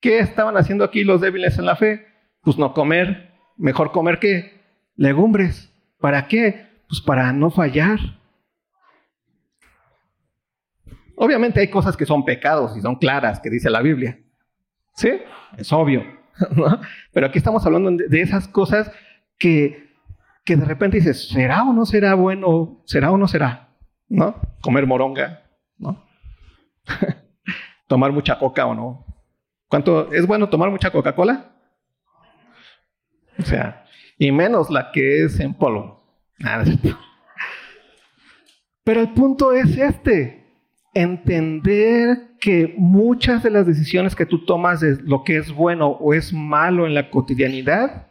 ¿Qué 0.00 0.18
estaban 0.18 0.56
haciendo 0.56 0.84
aquí 0.84 1.04
los 1.04 1.20
débiles 1.20 1.58
en 1.58 1.66
la 1.66 1.76
fe? 1.76 2.06
Pues 2.42 2.58
no 2.58 2.74
comer, 2.74 3.32
mejor 3.56 3.92
comer 3.92 4.18
qué? 4.18 4.60
Legumbres. 4.96 5.72
¿Para 6.00 6.26
qué? 6.26 6.66
Pues 6.88 7.00
para 7.00 7.32
no 7.32 7.50
fallar. 7.50 7.98
Obviamente 11.16 11.60
hay 11.60 11.68
cosas 11.68 11.96
que 11.96 12.04
son 12.06 12.24
pecados 12.24 12.76
y 12.76 12.80
son 12.80 12.96
claras, 12.96 13.38
que 13.40 13.50
dice 13.50 13.70
la 13.70 13.80
Biblia. 13.80 14.18
¿Sí? 14.94 15.10
Es 15.56 15.72
obvio. 15.72 16.02
Pero 17.12 17.26
aquí 17.26 17.38
estamos 17.38 17.64
hablando 17.64 17.90
de 17.92 18.20
esas 18.20 18.48
cosas 18.48 18.90
que, 19.38 19.94
que 20.44 20.56
de 20.56 20.64
repente 20.64 20.96
dices, 20.96 21.28
¿será 21.28 21.62
o 21.62 21.72
no 21.72 21.86
será 21.86 22.14
bueno? 22.14 22.82
¿Será 22.86 23.12
o 23.12 23.16
no 23.16 23.28
será? 23.28 23.68
¿No? 24.08 24.34
Comer 24.60 24.86
moronga, 24.86 25.41
¿no? 25.82 26.02
Tomar 27.88 28.12
mucha 28.12 28.38
coca 28.38 28.66
o 28.66 28.74
no. 28.74 29.04
¿Cuánto 29.68 30.12
es 30.12 30.26
bueno 30.26 30.48
tomar 30.48 30.70
mucha 30.70 30.90
Coca-Cola? 30.90 31.50
O 33.38 33.42
sea, 33.42 33.86
y 34.18 34.30
menos 34.30 34.70
la 34.70 34.92
que 34.92 35.24
es 35.24 35.40
en 35.40 35.54
polvo. 35.54 36.02
Pero 38.84 39.00
el 39.00 39.14
punto 39.14 39.52
es 39.52 39.76
este, 39.78 40.46
entender 40.92 42.36
que 42.40 42.74
muchas 42.76 43.42
de 43.42 43.50
las 43.50 43.66
decisiones 43.66 44.14
que 44.14 44.26
tú 44.26 44.44
tomas 44.44 44.80
de 44.80 44.98
lo 45.02 45.24
que 45.24 45.38
es 45.38 45.50
bueno 45.52 45.88
o 45.88 46.12
es 46.12 46.32
malo 46.32 46.86
en 46.86 46.94
la 46.94 47.10
cotidianidad, 47.10 48.08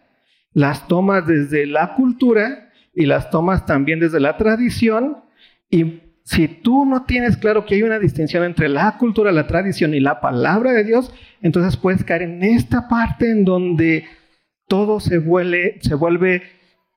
las 0.54 0.88
tomas 0.88 1.28
desde 1.28 1.66
la 1.66 1.94
cultura 1.94 2.72
y 2.94 3.06
las 3.06 3.30
tomas 3.30 3.66
también 3.66 4.00
desde 4.00 4.20
la 4.20 4.38
tradición 4.38 5.24
y 5.70 6.11
si 6.24 6.48
tú 6.48 6.86
no 6.86 7.04
tienes 7.04 7.38
claro 7.38 7.66
que 7.66 7.76
hay 7.76 7.84
una 7.84 8.00
distinción 8.00 8.44
entre 8.44 8.70
la 8.70 8.98
cultura, 8.98 9.32
la 9.32 9.48
tradición 9.48 9.94
y 9.94 10.00
la 10.00 10.22
palabra 10.22 10.72
de 10.72 10.84
Dios, 10.84 11.14
entonces 11.42 11.78
puedes 11.78 12.04
caer 12.04 12.22
en 12.22 12.44
esta 12.44 12.88
parte 12.88 13.32
en 13.32 13.44
donde 13.44 14.06
todo 14.68 15.00
se 15.00 15.18
vuelve, 15.18 15.80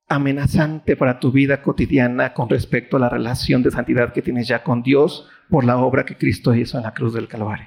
amenazante 0.06 0.96
para 0.96 1.18
tu 1.18 1.32
vida 1.32 1.62
cotidiana 1.62 2.34
con 2.34 2.48
respecto 2.48 2.96
a 2.96 3.00
la 3.00 3.08
relación 3.08 3.62
de 3.62 3.70
santidad 3.70 4.12
que 4.12 4.22
tienes 4.22 4.46
ya 4.46 4.62
con 4.62 4.82
Dios 4.82 5.28
por 5.48 5.64
la 5.64 5.78
obra 5.78 6.04
que 6.04 6.16
Cristo 6.16 6.54
hizo 6.54 6.76
en 6.76 6.84
la 6.84 6.94
cruz 6.94 7.14
del 7.14 7.26
Calvario. 7.26 7.66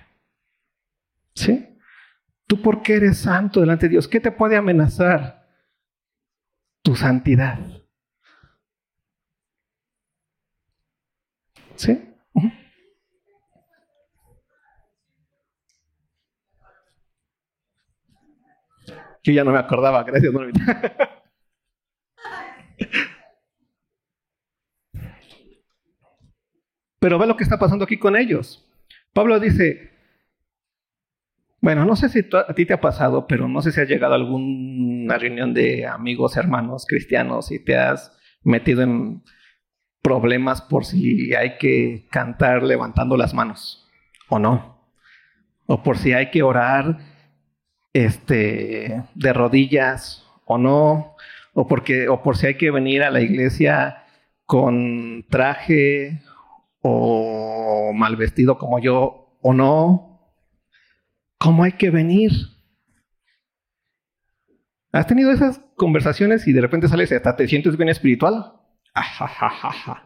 ¿Sí? 1.33 1.67
¿Tú 2.45 2.61
por 2.61 2.83
qué 2.83 2.95
eres 2.95 3.17
santo 3.17 3.59
delante 3.59 3.87
de 3.87 3.91
Dios? 3.91 4.07
¿Qué 4.07 4.19
te 4.19 4.31
puede 4.31 4.55
amenazar? 4.55 5.47
Tu 6.83 6.95
santidad. 6.95 7.59
¿Sí? 11.77 12.03
Yo 19.23 19.33
ya 19.33 19.43
no 19.43 19.51
me 19.51 19.59
acordaba, 19.59 20.03
gracias, 20.03 20.33
Pero 26.99 27.19
ve 27.19 27.27
lo 27.27 27.37
que 27.37 27.43
está 27.43 27.59
pasando 27.59 27.85
aquí 27.85 27.99
con 27.99 28.15
ellos. 28.15 28.65
Pablo 29.13 29.39
dice, 29.39 29.91
bueno, 31.61 31.85
no 31.85 31.95
sé 31.95 32.09
si 32.09 32.27
a 32.31 32.53
ti 32.53 32.65
te 32.65 32.73
ha 32.73 32.81
pasado, 32.81 33.27
pero 33.27 33.47
no 33.47 33.61
sé 33.61 33.71
si 33.71 33.81
has 33.81 33.89
llegado 33.89 34.13
a 34.13 34.15
alguna 34.17 35.17
reunión 35.17 35.53
de 35.53 35.85
amigos, 35.85 36.37
hermanos 36.37 36.85
cristianos 36.87 37.51
y 37.51 37.59
te 37.63 37.77
has 37.77 38.17
metido 38.43 38.81
en 38.81 39.23
problemas 40.01 40.61
por 40.61 40.85
si 40.85 41.33
hay 41.35 41.57
que 41.57 42.07
cantar 42.09 42.63
levantando 42.63 43.17
las 43.17 43.33
manos 43.33 43.87
o 44.29 44.39
no. 44.39 44.77
O 45.65 45.83
por 45.83 45.97
si 45.97 46.13
hay 46.13 46.29
que 46.31 46.43
orar 46.43 46.99
este, 47.93 49.03
de 49.15 49.33
rodillas 49.33 50.25
o 50.45 50.57
no. 50.57 51.15
O, 51.53 51.67
porque, 51.67 52.07
o 52.07 52.21
por 52.21 52.37
si 52.37 52.47
hay 52.47 52.55
que 52.55 52.71
venir 52.71 53.03
a 53.03 53.11
la 53.11 53.21
iglesia 53.21 54.03
con 54.45 55.25
traje 55.29 56.21
o 56.81 57.91
mal 57.93 58.15
vestido 58.15 58.57
como 58.57 58.79
yo 58.79 59.37
o 59.41 59.53
no. 59.53 60.21
cómo 61.37 61.63
hay 61.63 61.73
que 61.73 61.89
venir. 61.89 62.31
¿Has 64.91 65.05
tenido 65.05 65.31
esas 65.31 65.59
conversaciones 65.75 66.47
y 66.47 66.53
de 66.53 66.61
repente 66.61 66.87
sales 66.87 67.11
y 67.11 67.15
hasta 67.15 67.35
te 67.35 67.47
sientes 67.47 67.77
bien 67.77 67.89
espiritual? 67.89 68.56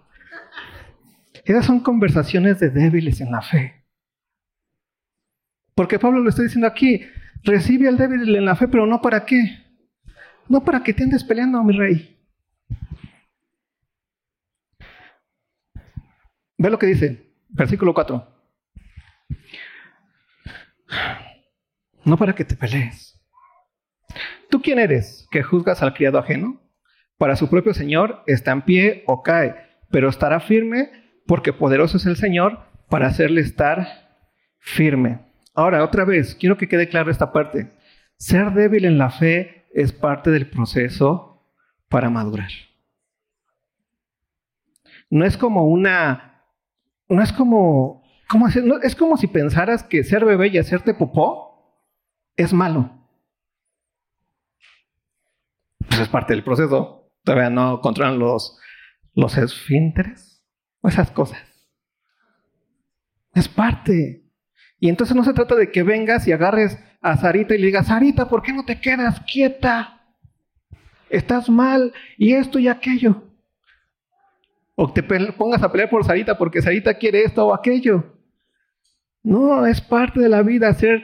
Esas 1.45 1.65
son 1.65 1.79
conversaciones 1.79 2.59
de 2.59 2.69
débiles 2.69 3.21
en 3.21 3.31
la 3.31 3.41
fe. 3.41 3.85
Porque 5.75 5.99
Pablo 5.99 6.19
lo 6.19 6.29
está 6.29 6.43
diciendo 6.43 6.67
aquí, 6.67 7.01
recibe 7.43 7.87
al 7.87 7.97
débil 7.97 8.35
en 8.35 8.45
la 8.45 8.55
fe, 8.55 8.67
pero 8.67 8.85
no 8.85 9.01
para 9.01 9.25
qué. 9.25 9.65
No 10.47 10.63
para 10.63 10.83
que 10.83 10.93
te 10.93 11.03
andes 11.03 11.23
peleando, 11.23 11.63
mi 11.63 11.75
rey. 11.75 12.17
Ve 16.57 16.69
lo 16.69 16.77
que 16.77 16.85
dice, 16.85 17.33
versículo 17.49 17.93
4. 17.93 18.27
No 22.03 22.17
para 22.17 22.35
que 22.35 22.45
te 22.45 22.55
pelees. 22.55 23.19
¿Tú 24.49 24.61
quién 24.61 24.77
eres 24.77 25.27
que 25.31 25.41
juzgas 25.41 25.81
al 25.81 25.93
criado 25.93 26.19
ajeno? 26.19 26.60
Para 27.21 27.35
su 27.35 27.51
propio 27.51 27.75
Señor 27.75 28.23
está 28.25 28.51
en 28.51 28.63
pie 28.63 29.03
o 29.05 29.21
cae, 29.21 29.53
pero 29.91 30.09
estará 30.09 30.39
firme 30.39 30.89
porque 31.27 31.53
poderoso 31.53 31.97
es 31.97 32.07
el 32.07 32.15
Señor 32.15 32.61
para 32.89 33.05
hacerle 33.05 33.41
estar 33.41 33.87
firme. 34.57 35.19
Ahora, 35.53 35.83
otra 35.83 36.03
vez, 36.03 36.33
quiero 36.33 36.57
que 36.57 36.67
quede 36.67 36.89
claro 36.89 37.11
esta 37.11 37.31
parte. 37.31 37.77
Ser 38.17 38.53
débil 38.53 38.85
en 38.85 38.97
la 38.97 39.11
fe 39.11 39.67
es 39.71 39.93
parte 39.93 40.31
del 40.31 40.49
proceso 40.49 41.45
para 41.89 42.09
madurar. 42.09 42.49
No 45.11 45.23
es 45.23 45.37
como 45.37 45.67
una 45.67 46.41
no 47.07 47.21
es 47.21 47.31
como, 47.31 48.03
¿cómo 48.27 48.47
es 48.47 48.95
como 48.95 49.17
si 49.17 49.27
pensaras 49.27 49.83
que 49.83 50.03
ser 50.03 50.25
bebé 50.25 50.47
y 50.47 50.57
hacerte 50.57 50.95
popó 50.95 51.85
es 52.35 52.51
malo. 52.51 52.89
Pues 55.87 55.99
es 55.99 56.09
parte 56.09 56.33
del 56.33 56.43
proceso. 56.43 57.00
Todavía 57.23 57.49
no 57.49 57.81
controlan 57.81 58.19
los, 58.19 58.57
los 59.13 59.37
esfínteres 59.37 60.43
o 60.81 60.87
esas 60.87 61.11
cosas. 61.11 61.39
Es 63.33 63.47
parte. 63.47 64.23
Y 64.79 64.89
entonces 64.89 65.15
no 65.15 65.23
se 65.23 65.33
trata 65.33 65.55
de 65.55 65.71
que 65.71 65.83
vengas 65.83 66.27
y 66.27 66.31
agarres 66.31 66.77
a 67.01 67.17
Sarita 67.17 67.55
y 67.55 67.59
le 67.59 67.67
digas, 67.67 67.87
Sarita, 67.87 68.27
¿por 68.27 68.41
qué 68.41 68.53
no 68.53 68.65
te 68.65 68.79
quedas 68.79 69.21
quieta? 69.21 70.01
Estás 71.09 71.49
mal 71.49 71.93
y 72.17 72.33
esto 72.33 72.57
y 72.57 72.67
aquello. 72.67 73.23
O 74.75 74.91
te 74.91 75.03
pongas 75.03 75.61
a 75.61 75.71
pelear 75.71 75.89
por 75.89 76.03
Sarita 76.03 76.37
porque 76.37 76.61
Sarita 76.61 76.95
quiere 76.95 77.23
esto 77.23 77.45
o 77.45 77.53
aquello. 77.53 78.17
No, 79.23 79.65
es 79.65 79.81
parte 79.81 80.19
de 80.19 80.29
la 80.29 80.41
vida. 80.41 80.73
Ser 80.73 81.03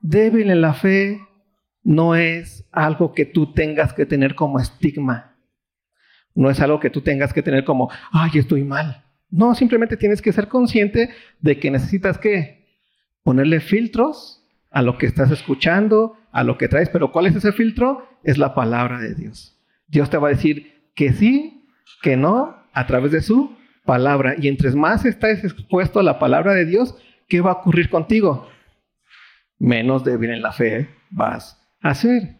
débil 0.00 0.50
en 0.50 0.60
la 0.62 0.72
fe 0.72 1.20
no 1.82 2.14
es 2.14 2.66
algo 2.72 3.12
que 3.12 3.26
tú 3.26 3.52
tengas 3.52 3.92
que 3.92 4.06
tener 4.06 4.34
como 4.34 4.58
estigma. 4.58 5.29
No 6.34 6.50
es 6.50 6.60
algo 6.60 6.80
que 6.80 6.90
tú 6.90 7.00
tengas 7.00 7.32
que 7.32 7.42
tener 7.42 7.64
como, 7.64 7.90
ay, 8.12 8.30
estoy 8.34 8.64
mal. 8.64 9.04
No, 9.30 9.54
simplemente 9.54 9.96
tienes 9.96 10.22
que 10.22 10.32
ser 10.32 10.48
consciente 10.48 11.10
de 11.40 11.58
que 11.58 11.70
necesitas 11.70 12.18
que 12.18 12.66
ponerle 13.22 13.60
filtros 13.60 14.44
a 14.70 14.82
lo 14.82 14.98
que 14.98 15.06
estás 15.06 15.30
escuchando, 15.30 16.16
a 16.32 16.44
lo 16.44 16.58
que 16.58 16.68
traes. 16.68 16.88
Pero 16.88 17.12
¿cuál 17.12 17.26
es 17.26 17.36
ese 17.36 17.52
filtro? 17.52 18.06
Es 18.24 18.38
la 18.38 18.54
palabra 18.54 18.98
de 18.98 19.14
Dios. 19.14 19.58
Dios 19.88 20.10
te 20.10 20.18
va 20.18 20.28
a 20.28 20.32
decir 20.32 20.90
que 20.94 21.12
sí, 21.12 21.68
que 22.02 22.16
no, 22.16 22.56
a 22.72 22.86
través 22.86 23.12
de 23.12 23.22
su 23.22 23.56
palabra. 23.84 24.34
Y 24.38 24.48
entre 24.48 24.70
más 24.72 25.04
estás 25.04 25.44
expuesto 25.44 26.00
a 26.00 26.04
la 26.04 26.18
palabra 26.18 26.54
de 26.54 26.64
Dios, 26.64 26.94
¿qué 27.28 27.40
va 27.40 27.50
a 27.50 27.54
ocurrir 27.54 27.88
contigo? 27.90 28.48
Menos 29.58 30.04
débil 30.04 30.30
en 30.30 30.42
la 30.42 30.52
fe 30.52 30.88
vas 31.10 31.60
a 31.80 31.94
ser. 31.94 32.39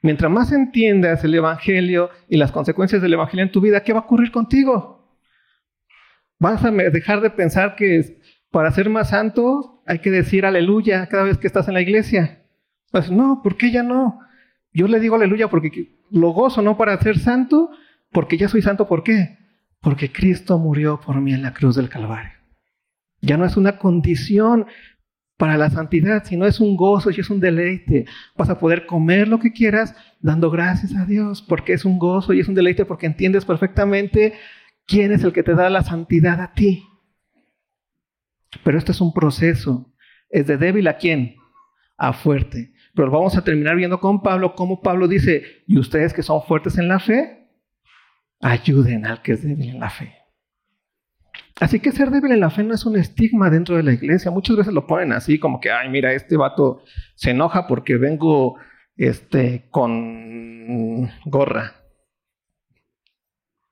Mientras 0.00 0.30
más 0.30 0.52
entiendas 0.52 1.24
el 1.24 1.34
Evangelio 1.34 2.10
y 2.28 2.36
las 2.36 2.52
consecuencias 2.52 3.02
del 3.02 3.14
Evangelio 3.14 3.44
en 3.44 3.52
tu 3.52 3.60
vida, 3.60 3.82
¿qué 3.82 3.92
va 3.92 4.00
a 4.00 4.02
ocurrir 4.02 4.30
contigo? 4.30 5.18
Vas 6.38 6.64
a 6.64 6.70
dejar 6.70 7.20
de 7.20 7.30
pensar 7.30 7.74
que 7.74 8.20
para 8.50 8.70
ser 8.70 8.88
más 8.88 9.10
santo 9.10 9.82
hay 9.86 9.98
que 9.98 10.10
decir 10.10 10.46
aleluya 10.46 11.08
cada 11.08 11.24
vez 11.24 11.38
que 11.38 11.46
estás 11.46 11.66
en 11.68 11.74
la 11.74 11.80
iglesia. 11.80 12.44
Pues 12.92 13.10
no, 13.10 13.40
¿por 13.42 13.56
qué 13.56 13.72
ya 13.72 13.82
no? 13.82 14.20
Yo 14.72 14.86
le 14.86 15.00
digo 15.00 15.16
aleluya 15.16 15.48
porque 15.48 15.98
lo 16.10 16.30
gozo, 16.30 16.62
no 16.62 16.76
para 16.76 16.98
ser 17.00 17.18
santo, 17.18 17.70
porque 18.12 18.38
ya 18.38 18.48
soy 18.48 18.62
santo, 18.62 18.86
¿por 18.86 19.02
qué? 19.02 19.38
porque 19.80 20.10
Cristo 20.12 20.58
murió 20.58 21.00
por 21.00 21.20
mí 21.20 21.32
en 21.32 21.42
la 21.42 21.54
cruz 21.54 21.76
del 21.76 21.88
Calvario. 21.88 22.32
Ya 23.20 23.36
no 23.36 23.44
es 23.44 23.56
una 23.56 23.78
condición 23.78 24.66
para 25.38 25.56
la 25.56 25.70
santidad, 25.70 26.24
sino 26.24 26.46
es 26.46 26.60
un 26.60 26.76
gozo 26.76 27.10
y 27.10 27.20
es 27.20 27.30
un 27.30 27.40
deleite. 27.40 28.04
Vas 28.36 28.50
a 28.50 28.58
poder 28.58 28.84
comer 28.84 29.28
lo 29.28 29.38
que 29.38 29.52
quieras 29.52 29.94
dando 30.20 30.50
gracias 30.50 30.94
a 30.94 31.06
Dios, 31.06 31.40
porque 31.40 31.72
es 31.72 31.84
un 31.86 31.98
gozo 31.98 32.34
y 32.34 32.40
es 32.40 32.48
un 32.48 32.54
deleite 32.54 32.84
porque 32.84 33.06
entiendes 33.06 33.44
perfectamente 33.46 34.34
quién 34.86 35.12
es 35.12 35.24
el 35.24 35.32
que 35.32 35.42
te 35.42 35.54
da 35.54 35.70
la 35.70 35.82
santidad 35.82 36.40
a 36.40 36.52
ti. 36.52 36.84
Pero 38.64 38.76
esto 38.76 38.92
es 38.92 39.00
un 39.00 39.14
proceso. 39.14 39.94
¿Es 40.28 40.46
de 40.46 40.58
débil 40.58 40.88
a 40.88 40.98
quién? 40.98 41.36
A 41.96 42.12
fuerte. 42.12 42.74
Pero 42.94 43.10
vamos 43.10 43.36
a 43.36 43.44
terminar 43.44 43.76
viendo 43.76 44.00
con 44.00 44.22
Pablo 44.22 44.54
cómo 44.54 44.82
Pablo 44.82 45.08
dice, 45.08 45.62
¿y 45.66 45.78
ustedes 45.78 46.12
que 46.12 46.22
son 46.22 46.42
fuertes 46.42 46.76
en 46.76 46.88
la 46.88 46.98
fe? 46.98 47.38
ayuden 48.40 49.06
al 49.06 49.22
que 49.22 49.32
es 49.32 49.42
débil 49.42 49.70
en 49.70 49.80
la 49.80 49.90
fe. 49.90 50.17
Así 51.60 51.80
que 51.80 51.92
ser 51.92 52.10
débil 52.10 52.32
en 52.32 52.40
la 52.40 52.50
fe 52.50 52.62
no 52.62 52.74
es 52.74 52.86
un 52.86 52.96
estigma 52.96 53.50
dentro 53.50 53.76
de 53.76 53.82
la 53.82 53.92
iglesia. 53.92 54.30
Muchas 54.30 54.56
veces 54.56 54.72
lo 54.72 54.86
ponen 54.86 55.12
así, 55.12 55.38
como 55.38 55.60
que, 55.60 55.70
ay, 55.70 55.88
mira, 55.88 56.12
este 56.12 56.36
vato 56.36 56.82
se 57.14 57.30
enoja 57.30 57.66
porque 57.66 57.96
vengo 57.96 58.56
este, 58.96 59.68
con 59.70 61.10
gorra. 61.24 61.74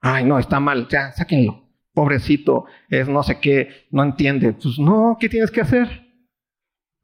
Ay, 0.01 0.25
no, 0.25 0.39
está 0.39 0.61
mal, 0.61 0.89
ya, 0.89 1.13
sáquenlo. 1.13 1.65
Pobrecito, 1.93 2.67
es 2.91 3.09
no 3.09 3.23
sé 3.23 3.41
qué, 3.41 3.87
no 3.91 4.03
entiende. 4.03 4.53
Pues 4.53 4.79
no, 4.79 5.17
¿qué 5.19 5.29
tienes 5.29 5.51
que 5.51 5.63
hacer? 5.63 6.07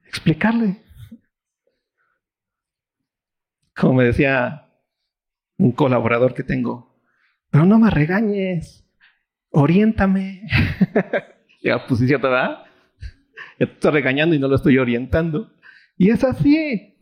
Explicarle. 0.07 0.83
Como 3.75 3.95
me 3.95 4.05
decía 4.05 4.69
un 5.57 5.73
colaborador 5.73 6.35
que 6.35 6.43
tengo, 6.43 7.01
pero 7.51 7.65
no 7.65 7.79
me 7.79 7.91
regañes, 7.91 8.82
oriéntame. 9.53 10.43
ya, 11.63 11.87
pues 11.87 12.01
sí, 12.01 12.07
¿cierto? 12.07 12.31
Ya 12.31 12.65
te 13.59 13.65
estoy 13.65 13.93
regañando 13.93 14.35
y 14.35 14.39
no 14.39 14.49
lo 14.49 14.57
estoy 14.57 14.79
orientando. 14.79 15.53
Y 15.97 16.11
es 16.11 16.25
así. 16.25 16.97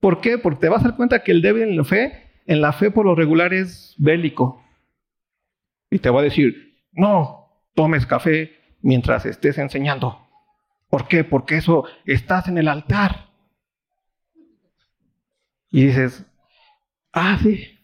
¿Por 0.00 0.20
qué? 0.20 0.36
Porque 0.36 0.60
te 0.60 0.68
vas 0.68 0.84
a 0.84 0.88
dar 0.88 0.96
cuenta 0.96 1.22
que 1.22 1.32
el 1.32 1.40
débil 1.40 1.62
en 1.62 1.76
la 1.76 1.84
fe, 1.84 2.30
en 2.46 2.60
la 2.60 2.72
fe 2.72 2.90
por 2.90 3.06
lo 3.06 3.14
regular 3.14 3.54
es 3.54 3.94
bélico. 3.96 4.62
Y 5.90 5.98
te 5.98 6.10
va 6.10 6.20
a 6.20 6.24
decir, 6.24 6.76
no 6.92 7.62
tomes 7.74 8.04
café 8.04 8.52
mientras 8.82 9.24
estés 9.24 9.56
enseñando. 9.56 10.26
¿Por 10.90 11.08
qué? 11.08 11.24
Porque 11.24 11.56
eso 11.56 11.84
estás 12.04 12.48
en 12.48 12.58
el 12.58 12.68
altar. 12.68 13.30
Y 15.70 15.86
dices, 15.86 16.26
ah, 17.12 17.38
sí, 17.42 17.74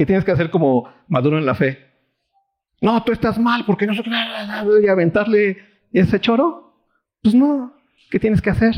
¿Qué 0.00 0.06
tienes 0.06 0.24
que 0.24 0.30
hacer 0.30 0.48
como 0.48 0.90
maduro 1.08 1.36
en 1.36 1.44
la 1.44 1.54
fe? 1.54 1.89
No, 2.80 3.02
tú 3.04 3.12
estás 3.12 3.38
mal 3.38 3.64
porque 3.66 3.86
no 3.86 3.94
sé 3.94 4.02
y 4.82 4.88
aventarle 4.88 5.58
ese 5.92 6.20
choro. 6.20 6.74
Pues 7.22 7.34
no, 7.34 7.74
¿qué 8.10 8.18
tienes 8.18 8.40
que 8.40 8.50
hacer? 8.50 8.74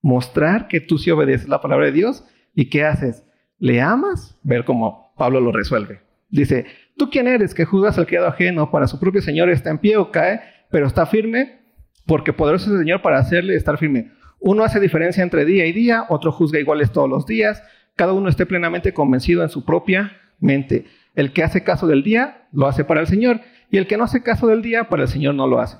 Mostrar 0.00 0.68
que 0.68 0.80
tú 0.80 0.96
sí 0.96 1.10
obedeces 1.10 1.48
la 1.48 1.60
palabra 1.60 1.86
de 1.86 1.92
Dios 1.92 2.24
y 2.54 2.70
¿qué 2.70 2.84
haces? 2.84 3.24
¿Le 3.58 3.80
amas? 3.80 4.38
Ver 4.42 4.64
cómo 4.64 5.12
Pablo 5.16 5.40
lo 5.40 5.52
resuelve. 5.52 6.00
Dice, 6.30 6.66
¿tú 6.96 7.10
quién 7.10 7.26
eres 7.26 7.54
que 7.54 7.64
juzgas 7.64 7.98
al 7.98 8.06
criado 8.06 8.26
ajeno 8.26 8.70
para 8.70 8.86
su 8.86 8.98
propio 8.98 9.20
Señor 9.20 9.50
está 9.50 9.70
en 9.70 9.78
pie 9.78 9.96
o 9.96 10.10
cae, 10.10 10.40
pero 10.70 10.86
está 10.86 11.06
firme? 11.06 11.60
Porque 12.06 12.32
poderoso 12.32 12.66
es 12.66 12.72
el 12.72 12.78
Señor 12.78 13.02
para 13.02 13.18
hacerle 13.18 13.54
estar 13.54 13.76
firme. 13.78 14.12
Uno 14.40 14.62
hace 14.62 14.80
diferencia 14.80 15.22
entre 15.22 15.44
día 15.44 15.66
y 15.66 15.72
día, 15.72 16.06
otro 16.08 16.32
juzga 16.32 16.60
iguales 16.60 16.92
todos 16.92 17.08
los 17.08 17.26
días. 17.26 17.62
Cada 17.96 18.12
uno 18.12 18.28
esté 18.28 18.46
plenamente 18.46 18.94
convencido 18.94 19.42
en 19.42 19.48
su 19.48 19.64
propia 19.64 20.12
mente. 20.38 20.86
El 21.18 21.32
que 21.32 21.42
hace 21.42 21.64
caso 21.64 21.88
del 21.88 22.04
día, 22.04 22.46
lo 22.52 22.68
hace 22.68 22.84
para 22.84 23.00
el 23.00 23.08
Señor. 23.08 23.40
Y 23.72 23.78
el 23.78 23.88
que 23.88 23.96
no 23.96 24.04
hace 24.04 24.22
caso 24.22 24.46
del 24.46 24.62
día, 24.62 24.88
para 24.88 25.02
el 25.02 25.08
Señor 25.08 25.34
no 25.34 25.48
lo 25.48 25.58
hace. 25.58 25.76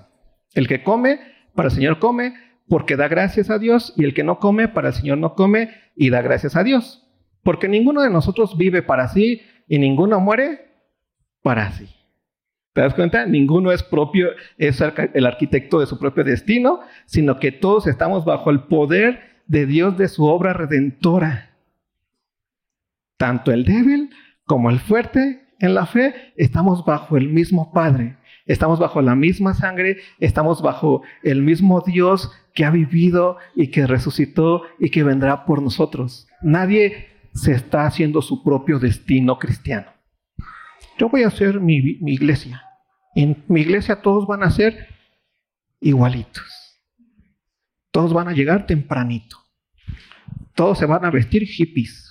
El 0.53 0.66
que 0.66 0.83
come, 0.83 1.20
para 1.55 1.68
el 1.68 1.74
Señor 1.77 2.01
come, 2.01 2.35
porque 2.66 2.96
da 2.96 3.07
gracias 3.07 3.48
a 3.48 3.61
Dios. 3.61 3.94
Y 3.96 4.03
el 4.03 4.14
que 4.14 4.24
no 4.24 4.40
come, 4.40 4.66
para 4.66 4.88
el 4.88 4.94
Señor 4.94 5.18
no 5.18 5.37
come 5.37 5.70
y 5.94 6.11
da 6.11 6.22
gracias 6.22 6.57
a 6.57 6.64
Dios. 6.64 7.07
Porque 7.44 7.68
ninguno 7.68 8.03
de 8.03 8.11
nosotros 8.11 8.59
vive 8.59 8.83
para 8.83 9.07
sí 9.07 9.42
y 9.68 9.79
ninguno 9.79 10.18
muere 10.18 10.72
para 11.40 11.70
sí. 11.70 11.88
¿Te 12.72 12.81
das 12.81 12.94
cuenta? 12.94 13.24
Ninguno 13.24 13.70
es 13.70 13.85
propio, 13.85 14.31
es 14.57 14.81
el 14.81 15.24
arquitecto 15.24 15.79
de 15.79 15.87
su 15.87 16.01
propio 16.01 16.24
destino, 16.24 16.81
sino 17.07 17.38
que 17.38 17.53
todos 17.53 17.87
estamos 17.87 18.24
bajo 18.24 18.51
el 18.51 18.64
poder 18.64 19.20
de 19.46 19.66
Dios 19.66 19.96
de 19.96 20.09
su 20.09 20.24
obra 20.24 20.53
redentora. 20.53 21.51
Tanto 23.16 23.53
el 23.53 23.64
débil 23.64 24.11
como 24.48 24.70
el 24.70 24.80
fuerte 24.80 25.46
en 25.61 25.74
la 25.74 25.84
fe, 25.84 26.32
estamos 26.37 26.84
bajo 26.84 27.16
el 27.18 27.28
mismo 27.28 27.70
Padre. 27.70 28.16
estamos 28.46 28.78
bajo 28.78 29.02
la 29.02 29.14
misma 29.14 29.52
sangre, 29.52 29.98
estamos 30.20 30.62
bajo 30.62 31.02
el 31.22 31.42
mismo 31.42 31.82
Dios 31.82 32.32
que 32.54 32.64
ha 32.64 32.70
vivido 32.70 33.37
y 33.54 33.70
que 33.70 33.87
resucitó 33.87 34.62
y 34.78 34.88
que 34.88 35.04
vendrá 35.04 35.44
por 35.44 35.61
nosotros. 35.61 36.26
Nadie 36.40 37.08
se 37.34 37.52
está 37.52 37.84
haciendo 37.84 38.22
su 38.22 38.42
propio 38.42 38.78
destino 38.78 39.38
cristiano. 39.38 39.92
Yo 40.96 41.11
voy 41.11 41.24
a 41.24 41.28
hacer 41.28 41.61
mi, 41.61 41.98
mi 42.00 42.14
iglesia. 42.14 42.62
En 43.14 43.44
mi 43.48 43.61
iglesia 43.61 44.00
todos 44.00 44.26
van 44.26 44.42
a 44.42 44.50
ser 44.50 44.88
igualitos. 45.78 46.80
Todos 47.90 48.14
van 48.14 48.28
a 48.28 48.32
llegar 48.32 48.66
tempranito. 48.66 49.37
Todos 50.54 50.78
se 50.78 50.87
van 50.87 51.04
a 51.04 51.11
vestir 51.11 51.44
hippies. 51.46 52.07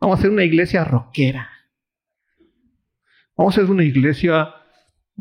Vamos 0.00 0.16
a 0.16 0.20
hacer 0.20 0.30
una 0.30 0.44
iglesia 0.44 0.82
rockera. 0.82 1.50
Vamos 3.36 3.56
a 3.56 3.60
hacer 3.60 3.70
una 3.70 3.84
iglesia 3.84 4.54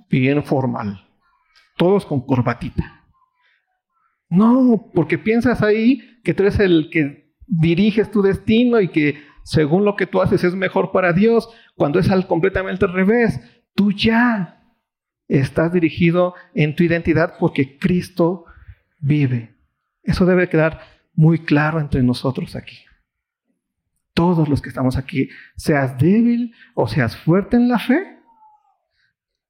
bien 0.10 0.44
formal. 0.44 1.06
Todos 1.76 2.06
con 2.06 2.26
corbatita. 2.26 3.06
No, 4.30 4.90
porque 4.94 5.18
piensas 5.18 5.62
ahí 5.62 6.22
que 6.24 6.34
tú 6.34 6.44
eres 6.44 6.60
el 6.60 6.90
que 6.90 7.34
diriges 7.46 8.10
tu 8.10 8.22
destino 8.22 8.80
y 8.80 8.88
que 8.88 9.22
según 9.44 9.84
lo 9.84 9.96
que 9.96 10.06
tú 10.06 10.22
haces 10.22 10.44
es 10.44 10.56
mejor 10.56 10.92
para 10.92 11.12
Dios, 11.12 11.50
cuando 11.76 12.00
es 12.00 12.10
al 12.10 12.28
completamente 12.28 12.86
al 12.86 12.94
revés. 12.94 13.42
Tú 13.76 13.92
ya 13.92 14.64
estás 15.28 15.74
dirigido 15.74 16.36
en 16.54 16.76
tu 16.76 16.84
identidad 16.84 17.36
porque 17.38 17.78
Cristo 17.78 18.46
vive. 19.00 19.58
Eso 20.04 20.26
debe 20.26 20.48
quedar 20.48 20.82
muy 21.14 21.40
claro 21.40 21.80
entre 21.82 22.02
nosotros 22.02 22.56
aquí 22.56 22.89
todos 24.20 24.50
los 24.50 24.62
que 24.62 24.68
estamos 24.68 24.98
aquí, 24.98 25.30
seas 25.56 25.98
débil 25.98 26.54
o 26.74 26.90
seas 26.90 27.16
fuerte 27.16 27.56
en 27.56 27.70
la 27.70 27.80
fe, 27.80 28.18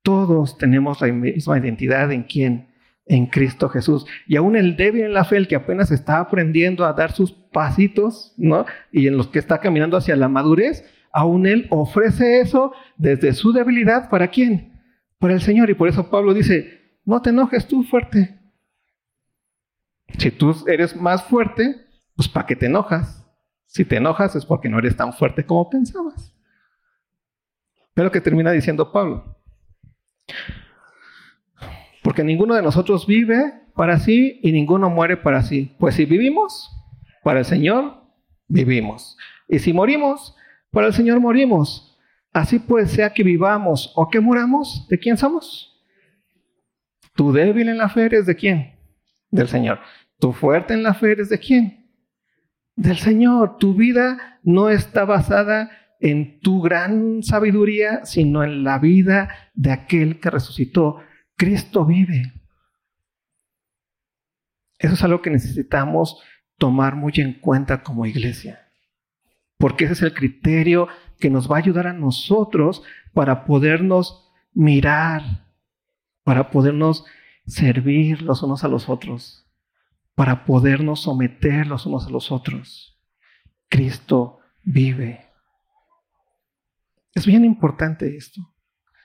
todos 0.03 0.59
tenemos 0.59 1.01
la 1.01 1.07
misma 1.07 1.57
identidad 1.57 2.11
en 2.11 2.21
quién, 2.21 2.69
en 3.07 3.25
Cristo 3.25 3.67
Jesús. 3.69 4.05
Y 4.27 4.35
aún 4.35 4.55
el 4.55 4.77
débil 4.77 5.05
en 5.05 5.13
la 5.13 5.25
fe, 5.25 5.37
el 5.37 5.47
que 5.47 5.55
apenas 5.55 5.89
está 5.89 6.19
aprendiendo 6.19 6.85
a 6.85 6.93
dar 6.93 7.13
sus 7.13 7.31
pasitos, 7.31 8.35
¿no? 8.37 8.67
Y 8.91 9.07
en 9.07 9.17
los 9.17 9.29
que 9.29 9.39
está 9.39 9.57
caminando 9.57 9.97
hacia 9.97 10.15
la 10.15 10.29
madurez, 10.29 10.85
aún 11.11 11.47
él 11.47 11.65
ofrece 11.71 12.39
eso 12.39 12.71
desde 12.95 13.33
su 13.33 13.51
debilidad, 13.51 14.07
¿para 14.07 14.27
quién? 14.27 14.79
Para 15.17 15.33
el 15.33 15.41
Señor. 15.41 15.71
Y 15.71 15.73
por 15.73 15.89
eso 15.89 16.11
Pablo 16.11 16.35
dice, 16.35 16.99
no 17.05 17.23
te 17.23 17.31
enojes 17.31 17.67
tú 17.67 17.81
fuerte. 17.81 18.39
Si 20.19 20.29
tú 20.29 20.55
eres 20.67 20.95
más 20.95 21.23
fuerte, 21.23 21.87
pues 22.15 22.27
¿para 22.29 22.45
qué 22.45 22.55
te 22.55 22.67
enojas? 22.67 23.18
Si 23.69 23.85
te 23.85 23.97
enojas 23.97 24.35
es 24.35 24.47
porque 24.47 24.67
no 24.67 24.79
eres 24.79 24.97
tan 24.97 25.13
fuerte 25.13 25.45
como 25.45 25.69
pensabas. 25.69 26.35
Pero 27.93 28.11
que 28.11 28.19
termina 28.19 28.51
diciendo 28.51 28.91
Pablo. 28.91 29.37
Porque 32.01 32.23
ninguno 32.23 32.55
de 32.55 32.63
nosotros 32.63 33.05
vive 33.05 33.61
para 33.75 33.99
sí 33.99 34.39
y 34.41 34.51
ninguno 34.51 34.89
muere 34.89 35.17
para 35.17 35.43
sí. 35.43 35.75
Pues 35.77 35.93
si 35.93 36.05
vivimos, 36.05 36.71
para 37.23 37.39
el 37.39 37.45
Señor 37.45 38.01
vivimos. 38.47 39.15
Y 39.47 39.59
si 39.59 39.71
morimos, 39.71 40.35
para 40.71 40.87
el 40.87 40.93
Señor 40.93 41.19
morimos. 41.19 41.95
Así 42.33 42.57
pues, 42.57 42.89
sea 42.89 43.13
que 43.13 43.21
vivamos 43.21 43.93
o 43.95 44.09
que 44.09 44.19
muramos, 44.19 44.87
¿de 44.89 44.97
quién 44.97 45.15
somos? 45.15 45.79
Tu 47.13 47.31
débil 47.31 47.69
en 47.69 47.77
la 47.77 47.89
fe 47.89 48.05
eres 48.05 48.25
de 48.25 48.35
quién? 48.35 48.79
Del 49.29 49.47
Señor. 49.47 49.79
Tu 50.17 50.33
fuerte 50.33 50.73
en 50.73 50.81
la 50.81 50.95
fe 50.95 51.11
eres 51.11 51.29
de 51.29 51.37
quién? 51.37 51.78
Del 52.79 52.97
Señor. 52.97 53.57
Tu 53.57 53.75
vida 53.75 54.39
no 54.43 54.69
está 54.69 55.05
basada 55.05 55.69
en 55.99 56.39
tu 56.39 56.61
gran 56.61 57.23
sabiduría, 57.23 58.05
sino 58.05 58.43
en 58.43 58.63
la 58.63 58.79
vida 58.79 59.29
de 59.53 59.71
aquel 59.71 60.19
que 60.19 60.29
resucitó. 60.29 61.01
Cristo 61.35 61.85
vive. 61.85 62.33
Eso 64.77 64.93
es 64.93 65.03
algo 65.03 65.21
que 65.21 65.29
necesitamos 65.29 66.21
tomar 66.57 66.95
muy 66.95 67.11
en 67.17 67.33
cuenta 67.33 67.83
como 67.83 68.05
iglesia. 68.05 68.71
Porque 69.57 69.83
ese 69.83 69.93
es 69.93 70.01
el 70.01 70.13
criterio 70.13 70.87
que 71.19 71.29
nos 71.29 71.51
va 71.51 71.57
a 71.57 71.59
ayudar 71.59 71.87
a 71.87 71.93
nosotros 71.93 72.81
para 73.13 73.43
podernos 73.43 74.31
mirar, 74.53 75.45
para 76.23 76.49
podernos 76.49 77.03
servir 77.45 78.21
los 78.21 78.41
unos 78.41 78.63
a 78.63 78.69
los 78.69 78.87
otros 78.87 79.48
para 80.19 80.43
podernos 80.43 81.03
someter 81.03 81.65
los 81.65 81.85
unos 81.85 82.05
a 82.05 82.09
los 82.09 82.29
otros. 82.29 82.99
Cristo 83.69 84.39
vive. 84.63 85.21
Es 87.15 87.25
bien 87.25 87.45
importante 87.45 88.17
esto. 88.17 88.41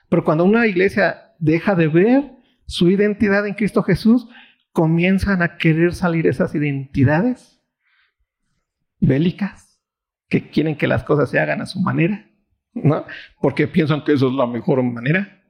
Pero 0.09 0.25
cuando 0.25 0.43
una 0.43 0.67
iglesia 0.67 1.33
deja 1.39 1.73
de 1.73 1.87
ver 1.87 2.33
su 2.67 2.89
identidad 2.89 3.47
en 3.47 3.53
Cristo 3.53 3.81
Jesús, 3.81 4.27
comienzan 4.73 5.41
a 5.41 5.55
querer 5.55 5.95
salir 5.95 6.27
esas 6.27 6.53
identidades 6.53 7.63
bélicas 8.99 9.79
que 10.27 10.49
quieren 10.49 10.75
que 10.75 10.85
las 10.85 11.05
cosas 11.05 11.29
se 11.29 11.39
hagan 11.39 11.61
a 11.61 11.65
su 11.65 11.79
manera, 11.79 12.29
¿no? 12.73 13.05
Porque 13.39 13.69
piensan 13.69 14.03
que 14.03 14.11
eso 14.11 14.27
es 14.27 14.33
la 14.33 14.47
mejor 14.47 14.83
manera. 14.83 15.45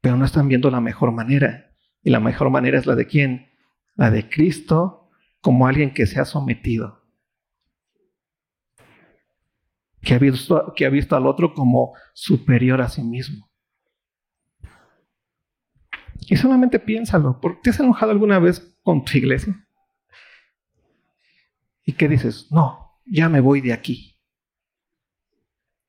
Pero 0.00 0.16
no 0.16 0.24
están 0.24 0.46
viendo 0.46 0.70
la 0.70 0.80
mejor 0.80 1.10
manera. 1.10 1.72
Y 2.04 2.10
la 2.10 2.20
mejor 2.20 2.50
manera 2.50 2.78
es 2.78 2.86
la 2.86 2.94
de 2.94 3.08
quién? 3.08 3.53
La 3.94 4.10
de 4.10 4.28
Cristo 4.28 5.10
como 5.40 5.66
alguien 5.66 5.92
que 5.92 6.06
se 6.06 6.20
ha 6.20 6.24
sometido, 6.24 7.02
que 10.00 10.14
ha 10.14 10.18
visto, 10.18 10.72
que 10.74 10.86
ha 10.86 10.90
visto 10.90 11.16
al 11.16 11.26
otro 11.26 11.54
como 11.54 11.94
superior 12.12 12.80
a 12.80 12.88
sí 12.88 13.02
mismo. 13.02 13.50
Y 16.26 16.36
solamente 16.36 16.78
piénsalo, 16.78 17.38
¿te 17.62 17.70
has 17.70 17.80
enojado 17.80 18.12
alguna 18.12 18.38
vez 18.38 18.78
con 18.82 19.04
tu 19.04 19.18
iglesia? 19.18 19.66
¿Y 21.84 21.92
qué 21.92 22.08
dices? 22.08 22.50
No, 22.50 23.00
ya 23.04 23.28
me 23.28 23.40
voy 23.40 23.60
de 23.60 23.74
aquí. 23.74 24.18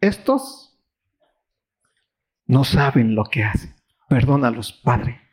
Estos 0.01 0.77
no 2.45 2.63
saben 2.63 3.15
lo 3.15 3.23
que 3.25 3.43
hacen. 3.43 3.73
Perdónalos, 4.09 4.73
Padre. 4.73 5.24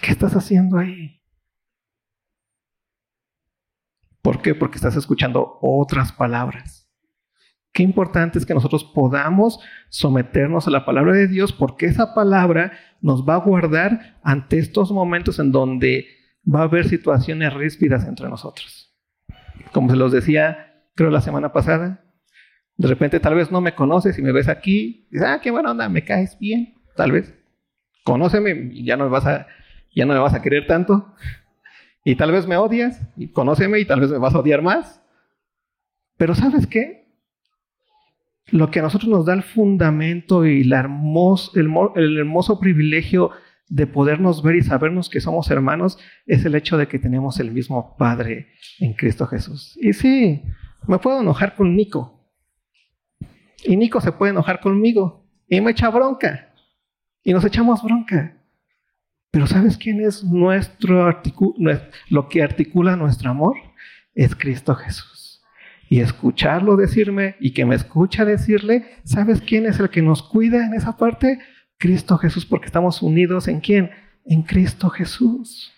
¿Qué 0.00 0.12
estás 0.12 0.34
haciendo 0.36 0.78
ahí? 0.78 1.20
¿Por 4.22 4.40
qué? 4.40 4.54
Porque 4.54 4.76
estás 4.76 4.96
escuchando 4.96 5.58
otras 5.60 6.12
palabras. 6.12 6.90
Qué 7.72 7.82
importante 7.82 8.38
es 8.38 8.46
que 8.46 8.54
nosotros 8.54 8.84
podamos 8.84 9.58
someternos 9.88 10.66
a 10.66 10.70
la 10.70 10.84
palabra 10.84 11.12
de 11.12 11.26
Dios 11.26 11.52
porque 11.52 11.86
esa 11.86 12.14
palabra 12.14 12.72
nos 13.00 13.28
va 13.28 13.34
a 13.34 13.40
guardar 13.44 14.18
ante 14.22 14.58
estos 14.58 14.92
momentos 14.92 15.38
en 15.40 15.50
donde 15.50 16.06
va 16.46 16.60
a 16.60 16.64
haber 16.64 16.88
situaciones 16.88 17.52
ríspidas 17.52 18.06
entre 18.06 18.28
nosotros. 18.28 18.94
Como 19.72 19.90
se 19.90 19.96
los 19.96 20.12
decía, 20.12 20.84
creo 20.94 21.10
la 21.10 21.20
semana 21.20 21.52
pasada, 21.52 22.04
de 22.76 22.88
repente 22.88 23.20
tal 23.20 23.34
vez 23.34 23.50
no 23.50 23.60
me 23.60 23.74
conoces 23.74 24.18
y 24.18 24.22
me 24.22 24.32
ves 24.32 24.48
aquí, 24.48 25.08
y 25.10 25.14
dices, 25.14 25.28
ah, 25.28 25.40
qué 25.42 25.50
buena 25.50 25.72
onda, 25.72 25.88
me 25.88 26.04
caes 26.04 26.38
bien, 26.38 26.74
tal 26.96 27.12
vez. 27.12 27.34
Conóceme 28.04 28.70
y 28.72 28.84
ya 28.84 28.96
no 28.96 29.10
vas 29.10 29.26
a 29.26 29.46
ya 29.94 30.06
no 30.06 30.14
me 30.14 30.20
vas 30.20 30.34
a 30.34 30.42
querer 30.42 30.66
tanto. 30.66 31.14
Y 32.04 32.16
tal 32.16 32.32
vez 32.32 32.46
me 32.46 32.56
odias, 32.56 33.00
y 33.16 33.28
conóceme 33.28 33.80
y 33.80 33.86
tal 33.86 34.00
vez 34.00 34.10
me 34.10 34.18
vas 34.18 34.34
a 34.34 34.40
odiar 34.40 34.60
más. 34.60 35.02
Pero 36.16 36.34
¿sabes 36.34 36.66
qué? 36.66 37.08
Lo 38.48 38.70
que 38.70 38.80
a 38.80 38.82
nosotros 38.82 39.10
nos 39.10 39.24
da 39.24 39.32
el 39.32 39.42
fundamento 39.42 40.44
y 40.44 40.64
la 40.64 40.80
el, 40.80 42.18
hermoso 42.18 42.60
privilegio 42.60 43.30
de 43.68 43.86
podernos 43.86 44.42
ver 44.42 44.56
y 44.56 44.62
sabernos 44.62 45.08
que 45.08 45.20
somos 45.20 45.50
hermanos 45.50 45.98
es 46.26 46.44
el 46.44 46.54
hecho 46.54 46.76
de 46.76 46.86
que 46.86 46.98
tenemos 46.98 47.40
el 47.40 47.50
mismo 47.50 47.96
Padre 47.96 48.48
en 48.80 48.92
Cristo 48.92 49.26
Jesús. 49.26 49.78
Y 49.80 49.94
sí, 49.94 50.42
me 50.86 50.98
puedo 50.98 51.22
enojar 51.22 51.56
con 51.56 51.74
Nico. 51.74 52.20
Y 53.64 53.76
Nico 53.76 54.02
se 54.02 54.12
puede 54.12 54.32
enojar 54.32 54.60
conmigo. 54.60 55.26
Y 55.48 55.60
me 55.62 55.70
echa 55.70 55.88
bronca. 55.88 56.52
Y 57.22 57.32
nos 57.32 57.44
echamos 57.46 57.82
bronca. 57.82 58.36
Pero 59.34 59.48
¿sabes 59.48 59.76
quién 59.76 60.00
es 60.00 60.22
nuestro 60.22 61.12
lo 62.08 62.28
que 62.28 62.40
articula 62.40 62.94
nuestro 62.94 63.30
amor? 63.30 63.56
Es 64.14 64.36
Cristo 64.36 64.76
Jesús. 64.76 65.42
Y 65.88 65.98
escucharlo 65.98 66.76
decirme 66.76 67.34
y 67.40 67.52
que 67.52 67.64
me 67.64 67.74
escucha 67.74 68.24
decirle, 68.24 68.86
¿sabes 69.02 69.40
quién 69.40 69.66
es 69.66 69.80
el 69.80 69.90
que 69.90 70.02
nos 70.02 70.22
cuida 70.22 70.64
en 70.64 70.74
esa 70.74 70.96
parte? 70.96 71.40
Cristo 71.78 72.16
Jesús, 72.16 72.46
porque 72.46 72.66
estamos 72.66 73.02
unidos 73.02 73.48
en 73.48 73.58
quién? 73.58 73.90
En 74.24 74.42
Cristo 74.42 74.88
Jesús. 74.88 75.72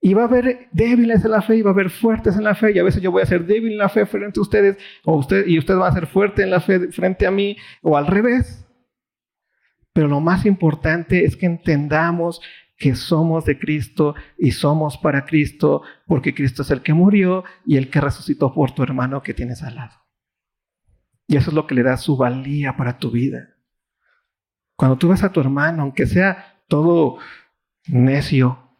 Y 0.00 0.14
va 0.14 0.22
a 0.22 0.26
haber 0.26 0.68
débiles 0.70 1.24
en 1.24 1.32
la 1.32 1.42
fe 1.42 1.56
y 1.56 1.62
va 1.62 1.70
a 1.70 1.74
haber 1.74 1.90
fuertes 1.90 2.36
en 2.36 2.44
la 2.44 2.54
fe. 2.54 2.70
Y 2.76 2.78
a 2.78 2.84
veces 2.84 3.02
yo 3.02 3.10
voy 3.10 3.22
a 3.22 3.26
ser 3.26 3.44
débil 3.44 3.72
en 3.72 3.78
la 3.78 3.88
fe 3.88 4.06
frente 4.06 4.38
a 4.38 4.42
ustedes, 4.42 4.78
o 5.02 5.20
y 5.48 5.58
usted 5.58 5.74
va 5.74 5.88
a 5.88 5.94
ser 5.94 6.06
fuerte 6.06 6.44
en 6.44 6.50
la 6.50 6.60
fe 6.60 6.92
frente 6.92 7.26
a 7.26 7.32
mí, 7.32 7.56
o 7.82 7.96
al 7.96 8.06
revés. 8.06 8.64
Pero 9.92 10.06
lo 10.06 10.20
más 10.20 10.46
importante 10.46 11.24
es 11.24 11.36
que 11.36 11.46
entendamos 11.46 12.40
que 12.78 12.94
somos 12.94 13.44
de 13.44 13.58
Cristo 13.58 14.14
y 14.38 14.52
somos 14.52 14.96
para 14.98 15.26
Cristo, 15.26 15.82
porque 16.06 16.32
Cristo 16.32 16.62
es 16.62 16.70
el 16.70 16.80
que 16.80 16.94
murió 16.94 17.44
y 17.66 17.76
el 17.76 17.90
que 17.90 18.00
resucitó 18.00 18.54
por 18.54 18.70
tu 18.70 18.84
hermano 18.84 19.20
que 19.20 19.34
tienes 19.34 19.62
al 19.62 19.74
lado. 19.74 19.96
Y 21.26 21.36
eso 21.36 21.50
es 21.50 21.54
lo 21.54 21.66
que 21.66 21.74
le 21.74 21.82
da 21.82 21.96
su 21.96 22.16
valía 22.16 22.76
para 22.76 22.98
tu 22.98 23.10
vida. 23.10 23.56
Cuando 24.76 24.96
tú 24.96 25.08
ves 25.08 25.24
a 25.24 25.32
tu 25.32 25.40
hermano, 25.40 25.82
aunque 25.82 26.06
sea 26.06 26.62
todo 26.68 27.18
necio, 27.88 28.70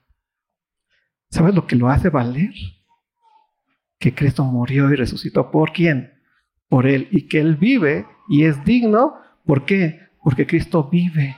¿sabes 1.29 1.55
lo 1.55 1.67
que 1.67 1.77
lo 1.77 1.89
hace 1.89 2.09
valer? 2.09 2.55
Que 3.99 4.15
Cristo 4.15 4.45
murió 4.45 4.91
y 4.93 4.97
resucitó. 4.97 5.51
¿Por 5.51 5.73
quién? 5.73 6.15
Por 6.69 6.87
Él. 6.87 7.09
Y 7.11 7.27
que 7.27 7.41
Él 7.41 7.57
vive 7.57 8.07
y 8.29 8.45
es 8.45 8.65
digno. 8.65 9.15
¿Por 9.45 9.65
qué? 9.65 10.09
Porque 10.23 10.47
Cristo 10.47 10.89
vive. 10.89 11.37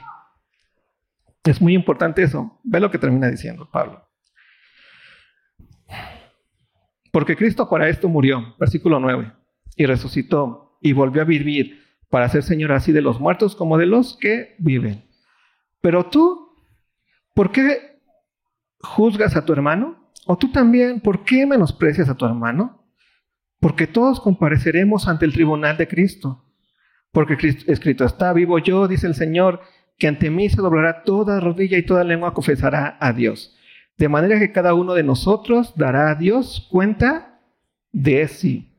Es 1.43 1.61
muy 1.61 1.73
importante 1.73 2.23
eso. 2.23 2.59
Ve 2.63 2.79
lo 2.79 2.91
que 2.91 2.99
termina 2.99 3.29
diciendo 3.29 3.67
Pablo. 3.71 4.07
Porque 7.11 7.35
Cristo 7.35 7.67
para 7.69 7.89
esto 7.89 8.07
murió, 8.07 8.55
versículo 8.57 8.99
9, 8.99 9.33
y 9.75 9.85
resucitó 9.85 10.77
y 10.81 10.93
volvió 10.93 11.21
a 11.21 11.25
vivir 11.25 11.81
para 12.09 12.29
ser 12.29 12.43
Señor 12.43 12.71
así 12.71 12.91
de 12.91 13.01
los 13.01 13.19
muertos 13.19 13.55
como 13.55 13.77
de 13.77 13.85
los 13.85 14.17
que 14.17 14.55
viven. 14.59 15.05
Pero 15.81 16.05
tú, 16.05 16.55
¿por 17.33 17.51
qué 17.51 17.99
juzgas 18.79 19.35
a 19.35 19.45
tu 19.45 19.53
hermano? 19.53 20.11
¿O 20.25 20.37
tú 20.37 20.51
también, 20.51 21.01
por 21.01 21.23
qué 21.25 21.45
menosprecias 21.45 22.07
a 22.07 22.15
tu 22.15 22.25
hermano? 22.25 22.85
Porque 23.59 23.87
todos 23.87 24.19
compareceremos 24.19 25.07
ante 25.07 25.25
el 25.25 25.33
tribunal 25.33 25.77
de 25.77 25.87
Cristo. 25.87 26.45
Porque 27.11 27.33
escrito 27.67 28.05
está, 28.05 28.31
vivo 28.31 28.57
yo, 28.59 28.87
dice 28.87 29.07
el 29.07 29.15
Señor, 29.15 29.61
que 30.01 30.07
ante 30.07 30.31
mí 30.31 30.49
se 30.49 30.59
doblará 30.59 31.03
toda 31.03 31.39
rodilla 31.39 31.77
y 31.77 31.85
toda 31.85 32.03
lengua 32.03 32.33
confesará 32.33 32.97
a 32.99 33.13
Dios. 33.13 33.55
De 33.99 34.09
manera 34.09 34.39
que 34.39 34.51
cada 34.51 34.73
uno 34.73 34.95
de 34.95 35.03
nosotros 35.03 35.73
dará 35.75 36.09
a 36.09 36.15
Dios 36.15 36.67
cuenta 36.71 37.39
de 37.91 38.27
sí. 38.27 38.73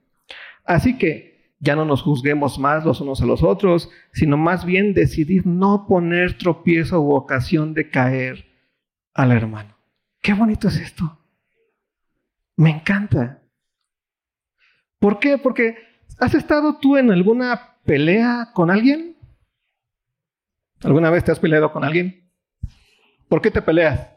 Así 0.64 0.98
que 0.98 1.54
ya 1.60 1.76
no 1.76 1.84
nos 1.84 2.02
juzguemos 2.02 2.58
más 2.58 2.84
los 2.84 3.00
unos 3.00 3.22
a 3.22 3.26
los 3.26 3.44
otros, 3.44 3.88
sino 4.12 4.36
más 4.36 4.64
bien 4.64 4.94
decidir 4.94 5.46
no 5.46 5.86
poner 5.86 6.38
tropiezo 6.38 7.00
u 7.00 7.12
ocasión 7.12 7.72
de 7.72 7.88
caer 7.88 8.44
al 9.14 9.30
hermano. 9.30 9.76
Qué 10.20 10.34
bonito 10.34 10.66
es 10.66 10.80
esto. 10.80 11.20
Me 12.56 12.70
encanta. 12.70 13.44
¿Por 14.98 15.20
qué? 15.20 15.38
Porque 15.38 15.76
¿has 16.18 16.34
estado 16.34 16.78
tú 16.78 16.96
en 16.96 17.12
alguna 17.12 17.76
pelea 17.84 18.50
con 18.54 18.72
alguien? 18.72 19.11
¿Alguna 20.84 21.10
vez 21.10 21.24
te 21.24 21.32
has 21.32 21.38
peleado 21.38 21.72
con 21.72 21.84
alguien? 21.84 22.30
¿Por 23.28 23.40
qué 23.40 23.50
te 23.50 23.62
peleas? 23.62 24.08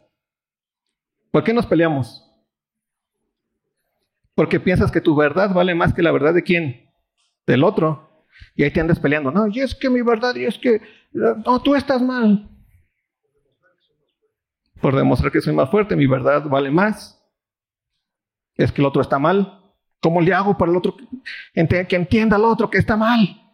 ¿Por 1.31 1.43
qué 1.43 1.53
nos 1.53 1.65
peleamos? 1.65 2.23
Porque 4.33 4.59
piensas 4.59 4.91
que 4.91 5.01
tu 5.01 5.15
verdad 5.15 5.53
vale 5.53 5.75
más 5.75 5.93
que 5.93 6.01
la 6.01 6.11
verdad 6.11 6.33
de 6.33 6.43
quién? 6.43 6.89
Del 7.45 7.63
otro. 7.63 8.25
Y 8.55 8.63
ahí 8.63 8.71
te 8.71 8.81
andas 8.81 8.99
peleando. 8.99 9.31
No, 9.31 9.47
y 9.47 9.59
es 9.59 9.75
que 9.75 9.89
mi 9.89 10.01
verdad, 10.01 10.35
y 10.35 10.45
es 10.45 10.57
que, 10.57 10.81
no, 11.11 11.61
tú 11.61 11.75
estás 11.75 12.01
mal. 12.01 12.49
Por 14.81 14.95
demostrar 14.95 15.31
que 15.31 15.41
soy 15.41 15.53
más 15.53 15.69
fuerte, 15.69 15.95
mi 15.95 16.07
verdad 16.07 16.43
vale 16.45 16.71
más. 16.71 17.21
Es 18.55 18.71
que 18.71 18.81
el 18.81 18.87
otro 18.87 19.01
está 19.01 19.19
mal. 19.19 19.61
¿Cómo 20.01 20.21
le 20.21 20.33
hago 20.33 20.57
para 20.57 20.71
el 20.71 20.77
otro 20.77 20.97
que 20.97 21.95
entienda 21.95 22.35
al 22.35 22.45
otro 22.45 22.69
que 22.69 22.77
está 22.77 22.97
mal? 22.97 23.44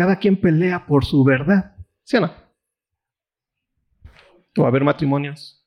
Cada 0.00 0.16
quien 0.16 0.40
pelea 0.40 0.86
por 0.86 1.04
su 1.04 1.22
verdad. 1.22 1.76
¿Sí 2.04 2.16
o 2.16 2.22
no? 2.22 2.32
o 4.56 4.66
haber 4.66 4.82
matrimonios. 4.82 5.62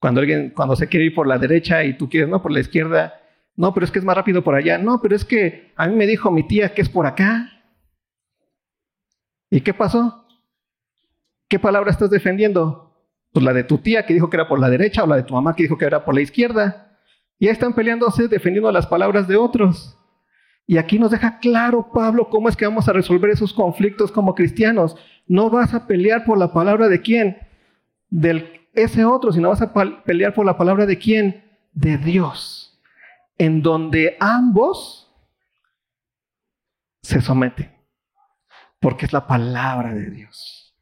Cuando 0.00 0.20
alguien, 0.20 0.50
cuando 0.50 0.74
se 0.74 0.88
quiere 0.88 1.06
ir 1.06 1.14
por 1.14 1.28
la 1.28 1.38
derecha 1.38 1.84
y 1.84 1.96
tú 1.96 2.08
quieres, 2.08 2.28
no, 2.28 2.42
por 2.42 2.50
la 2.50 2.58
izquierda, 2.58 3.14
no, 3.54 3.72
pero 3.72 3.86
es 3.86 3.92
que 3.92 4.00
es 4.00 4.04
más 4.04 4.16
rápido 4.16 4.42
por 4.42 4.56
allá, 4.56 4.78
no, 4.78 5.00
pero 5.00 5.14
es 5.14 5.24
que 5.24 5.72
a 5.76 5.86
mí 5.86 5.94
me 5.94 6.08
dijo 6.08 6.32
mi 6.32 6.42
tía 6.42 6.74
que 6.74 6.82
es 6.82 6.88
por 6.88 7.06
acá. 7.06 7.62
¿Y 9.48 9.60
qué 9.60 9.72
pasó? 9.72 10.26
¿Qué 11.46 11.60
palabra 11.60 11.92
estás 11.92 12.10
defendiendo? 12.10 13.00
Pues 13.30 13.44
la 13.44 13.52
de 13.52 13.62
tu 13.62 13.78
tía 13.78 14.04
que 14.04 14.14
dijo 14.14 14.28
que 14.28 14.38
era 14.38 14.48
por 14.48 14.58
la 14.58 14.70
derecha 14.70 15.04
o 15.04 15.06
la 15.06 15.14
de 15.14 15.22
tu 15.22 15.34
mamá 15.34 15.54
que 15.54 15.62
dijo 15.62 15.78
que 15.78 15.84
era 15.84 16.04
por 16.04 16.16
la 16.16 16.20
izquierda. 16.20 16.98
Y 17.38 17.46
ahí 17.46 17.52
están 17.52 17.74
peleándose 17.74 18.26
defendiendo 18.26 18.72
las 18.72 18.88
palabras 18.88 19.28
de 19.28 19.36
otros. 19.36 19.96
Y 20.66 20.78
aquí 20.78 20.98
nos 20.98 21.10
deja 21.10 21.38
claro 21.38 21.90
Pablo 21.92 22.28
cómo 22.28 22.48
es 22.48 22.56
que 22.56 22.64
vamos 22.64 22.88
a 22.88 22.92
resolver 22.92 23.30
esos 23.30 23.52
conflictos 23.52 24.12
como 24.12 24.34
cristianos. 24.34 24.96
No 25.26 25.50
vas 25.50 25.74
a 25.74 25.86
pelear 25.86 26.24
por 26.24 26.38
la 26.38 26.52
palabra 26.52 26.88
de 26.88 27.00
quién? 27.00 27.38
Del 28.08 28.68
ese 28.72 29.04
otro, 29.04 29.32
sino 29.32 29.48
vas 29.48 29.62
a 29.62 29.72
pelear 30.04 30.32
por 30.32 30.46
la 30.46 30.56
palabra 30.56 30.86
de 30.86 30.98
quién? 30.98 31.44
De 31.72 31.98
Dios. 31.98 32.80
En 33.36 33.62
donde 33.62 34.16
ambos 34.20 35.12
se 37.02 37.20
someten. 37.20 37.74
Porque 38.78 39.06
es 39.06 39.12
la 39.12 39.26
palabra 39.26 39.92
de 39.92 40.10
Dios. 40.10 40.74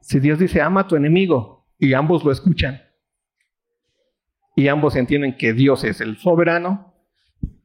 Si 0.00 0.20
Dios 0.20 0.38
dice 0.38 0.60
ama 0.60 0.82
a 0.82 0.86
tu 0.86 0.94
enemigo 0.94 1.66
y 1.78 1.94
ambos 1.94 2.24
lo 2.24 2.30
escuchan 2.30 2.80
y 4.54 4.68
ambos 4.68 4.96
entienden 4.96 5.36
que 5.36 5.52
Dios 5.52 5.84
es 5.84 6.00
el 6.00 6.18
soberano, 6.18 6.91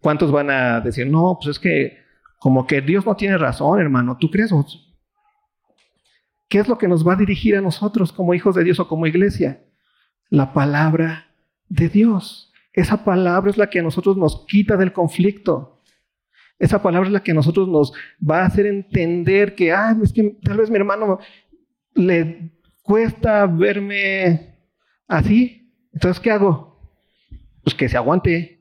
¿Cuántos 0.07 0.31
van 0.31 0.49
a 0.49 0.79
decir, 0.79 1.05
no, 1.05 1.37
pues 1.37 1.57
es 1.57 1.59
que 1.59 1.97
como 2.39 2.65
que 2.65 2.79
Dios 2.79 3.05
no 3.05 3.17
tiene 3.17 3.37
razón, 3.37 3.81
hermano, 3.81 4.15
¿tú 4.17 4.31
crees? 4.31 4.53
¿Qué 6.47 6.59
es 6.59 6.69
lo 6.69 6.77
que 6.77 6.87
nos 6.87 7.05
va 7.05 7.11
a 7.11 7.17
dirigir 7.17 7.57
a 7.57 7.61
nosotros 7.61 8.13
como 8.13 8.33
hijos 8.33 8.55
de 8.55 8.63
Dios 8.63 8.79
o 8.79 8.87
como 8.87 9.05
iglesia? 9.05 9.65
La 10.29 10.53
palabra 10.53 11.27
de 11.67 11.89
Dios. 11.89 12.53
Esa 12.71 13.03
palabra 13.03 13.51
es 13.51 13.57
la 13.57 13.69
que 13.69 13.79
a 13.79 13.83
nosotros 13.83 14.15
nos 14.15 14.45
quita 14.45 14.77
del 14.77 14.93
conflicto. 14.93 15.81
Esa 16.57 16.81
palabra 16.81 17.09
es 17.09 17.13
la 17.13 17.21
que 17.21 17.31
a 17.31 17.35
nosotros 17.35 17.67
nos 17.67 17.91
va 18.25 18.43
a 18.43 18.45
hacer 18.45 18.65
entender 18.65 19.55
que, 19.55 19.73
ah, 19.73 19.93
es 20.01 20.13
que 20.13 20.37
tal 20.41 20.55
vez 20.55 20.69
mi 20.69 20.77
hermano 20.77 21.19
le 21.95 22.53
cuesta 22.81 23.45
verme 23.45 24.55
así. 25.05 25.69
Entonces, 25.91 26.21
¿qué 26.21 26.31
hago? 26.31 26.79
Pues 27.61 27.75
que 27.75 27.89
se 27.89 27.97
aguante, 27.97 28.56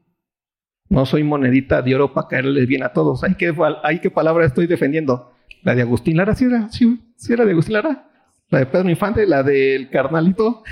no 0.88 1.06
soy 1.06 1.24
monedita 1.24 1.82
de 1.82 1.94
oro 1.94 2.12
para 2.12 2.28
caerles 2.28 2.66
bien 2.66 2.82
a 2.82 2.92
todos. 2.92 3.24
¿Hay 3.24 3.34
qué, 3.34 4.10
palabra 4.10 4.46
estoy 4.46 4.66
defendiendo? 4.66 5.32
¿La 5.62 5.74
de 5.74 5.82
Agustín 5.82 6.16
Lara? 6.16 6.34
¿Sí 6.34 6.44
era, 6.44 6.68
sí, 6.70 6.98
era 7.28 7.44
de 7.44 7.52
Agustín 7.52 7.74
Lara? 7.74 8.08
¿La 8.50 8.60
de 8.60 8.66
Pedro 8.66 8.88
Infante? 8.88 9.26
¿La 9.26 9.42
del 9.42 9.90
carnalito? 9.90 10.62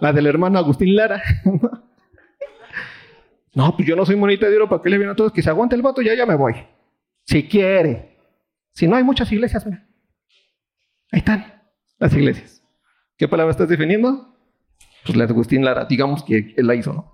¿La 0.00 0.12
del 0.12 0.26
hermano 0.26 0.58
Agustín 0.58 0.96
Lara? 0.96 1.22
no, 3.54 3.76
pues 3.76 3.86
yo 3.86 3.96
no 3.96 4.06
soy 4.06 4.16
monedita 4.16 4.48
de 4.48 4.56
oro 4.56 4.68
para 4.68 4.80
caerles 4.80 5.00
bien 5.00 5.10
a 5.10 5.16
todos. 5.16 5.32
Que 5.32 5.42
se 5.42 5.50
aguante 5.50 5.76
el 5.76 5.82
voto, 5.82 6.00
ya 6.00 6.14
ya 6.14 6.24
me 6.24 6.36
voy. 6.36 6.54
Si 7.24 7.46
quiere. 7.46 8.16
Si 8.72 8.88
no 8.88 8.96
hay 8.96 9.04
muchas 9.04 9.30
iglesias. 9.30 9.66
Ahí 9.66 11.18
están 11.18 11.44
las 11.98 12.14
iglesias. 12.14 12.62
¿Qué 13.18 13.28
palabra 13.28 13.50
estás 13.50 13.68
defendiendo? 13.68 14.34
Pues 15.04 15.16
la 15.16 15.26
de 15.26 15.32
Agustín 15.32 15.64
Lara, 15.64 15.84
digamos 15.84 16.24
que 16.24 16.54
él 16.56 16.66
la 16.66 16.74
hizo, 16.74 16.94
¿no? 16.94 17.13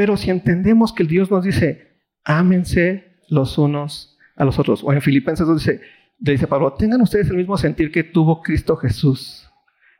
Pero 0.00 0.16
si 0.16 0.30
entendemos 0.30 0.94
que 0.94 1.04
Dios 1.04 1.30
nos 1.30 1.44
dice, 1.44 1.98
ámense 2.24 3.18
los 3.28 3.58
unos 3.58 4.16
a 4.34 4.46
los 4.46 4.58
otros, 4.58 4.82
o 4.82 4.94
en 4.94 5.02
Filipenses 5.02 5.46
2 5.46 5.58
dice, 5.58 5.82
dice 6.18 6.46
Pablo, 6.46 6.72
tengan 6.72 7.02
ustedes 7.02 7.28
el 7.28 7.36
mismo 7.36 7.58
sentir 7.58 7.92
que 7.92 8.02
tuvo 8.02 8.40
Cristo 8.40 8.76
Jesús, 8.76 9.46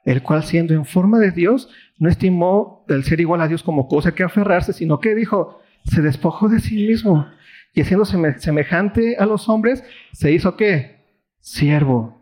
el 0.07 0.23
cual 0.23 0.43
siendo 0.43 0.73
en 0.73 0.87
forma 0.87 1.19
de 1.19 1.33
Dios, 1.33 1.69
no 1.99 2.09
estimó 2.09 2.87
el 2.89 3.05
ser 3.05 3.21
igual 3.21 3.43
a 3.43 3.49
Dios 3.49 3.63
como 3.63 3.89
cosa 3.89 4.15
que 4.15 4.23
aferrarse, 4.23 4.73
sino 4.73 5.01
que 5.01 5.15
dijo, 5.15 5.61
se 5.85 6.01
despojó 6.01 6.49
de 6.49 6.61
sí 6.61 6.77
mismo 6.77 7.27
y 7.75 7.83
haciéndose 7.83 8.17
semejante 8.39 9.19
a 9.19 9.27
los 9.27 9.51
hombres, 9.51 9.85
se 10.15 10.33
hizo 10.33 10.57
qué? 10.57 11.05
Siervo 11.41 12.20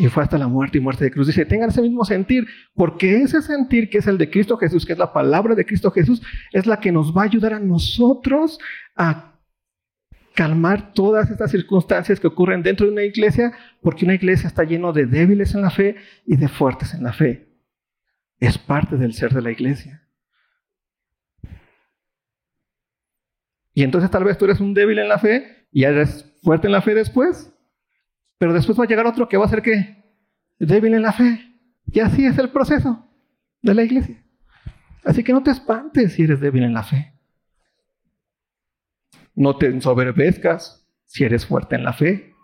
y 0.00 0.06
fue 0.06 0.22
hasta 0.22 0.38
la 0.38 0.46
muerte 0.46 0.78
y 0.78 0.80
muerte 0.80 1.04
de 1.04 1.10
cruz. 1.10 1.26
Dice, 1.26 1.44
tengan 1.44 1.70
ese 1.70 1.82
mismo 1.82 2.04
sentir, 2.04 2.46
porque 2.74 3.16
ese 3.16 3.42
sentir 3.42 3.90
que 3.90 3.98
es 3.98 4.06
el 4.06 4.16
de 4.16 4.30
Cristo 4.30 4.56
Jesús, 4.56 4.86
que 4.86 4.92
es 4.92 4.98
la 4.98 5.12
palabra 5.12 5.56
de 5.56 5.66
Cristo 5.66 5.90
Jesús, 5.90 6.22
es 6.52 6.66
la 6.66 6.78
que 6.78 6.92
nos 6.92 7.14
va 7.14 7.22
a 7.22 7.24
ayudar 7.24 7.52
a 7.52 7.58
nosotros 7.58 8.60
a 8.94 9.34
calmar 10.34 10.92
todas 10.92 11.28
estas 11.32 11.50
circunstancias 11.50 12.20
que 12.20 12.28
ocurren 12.28 12.62
dentro 12.62 12.86
de 12.86 12.92
una 12.92 13.02
iglesia, 13.02 13.52
porque 13.82 14.04
una 14.04 14.14
iglesia 14.14 14.46
está 14.46 14.62
lleno 14.62 14.92
de 14.92 15.06
débiles 15.06 15.56
en 15.56 15.62
la 15.62 15.70
fe 15.70 15.96
y 16.24 16.36
de 16.36 16.46
fuertes 16.46 16.94
en 16.94 17.02
la 17.02 17.12
fe. 17.12 17.48
Es 18.38 18.56
parte 18.56 18.96
del 18.98 19.14
ser 19.14 19.34
de 19.34 19.42
la 19.42 19.50
iglesia. 19.50 20.08
Y 23.74 23.82
entonces 23.82 24.12
tal 24.12 24.22
vez 24.22 24.38
tú 24.38 24.44
eres 24.44 24.60
un 24.60 24.74
débil 24.74 25.00
en 25.00 25.08
la 25.08 25.18
fe 25.18 25.66
y 25.72 25.82
eres 25.82 26.38
fuerte 26.44 26.68
en 26.68 26.72
la 26.72 26.82
fe 26.82 26.94
después. 26.94 27.52
Pero 28.38 28.52
después 28.52 28.78
va 28.78 28.84
a 28.84 28.86
llegar 28.86 29.06
otro 29.06 29.28
que 29.28 29.36
va 29.36 29.44
a 29.44 29.48
ser 29.48 29.62
que 29.62 30.02
débil 30.58 30.94
en 30.94 31.02
la 31.02 31.12
fe. 31.12 31.44
Y 31.86 32.00
así 32.00 32.24
es 32.24 32.38
el 32.38 32.50
proceso 32.50 33.06
de 33.62 33.74
la 33.74 33.82
iglesia. 33.82 34.22
Así 35.04 35.24
que 35.24 35.32
no 35.32 35.42
te 35.42 35.50
espantes 35.50 36.12
si 36.12 36.22
eres 36.22 36.40
débil 36.40 36.62
en 36.62 36.74
la 36.74 36.84
fe. 36.84 37.14
No 39.34 39.56
te 39.56 39.66
ensoberbezcas 39.66 40.86
si 41.04 41.24
eres 41.24 41.46
fuerte 41.46 41.76
en 41.76 41.84
la 41.84 41.92
fe. 41.92 42.34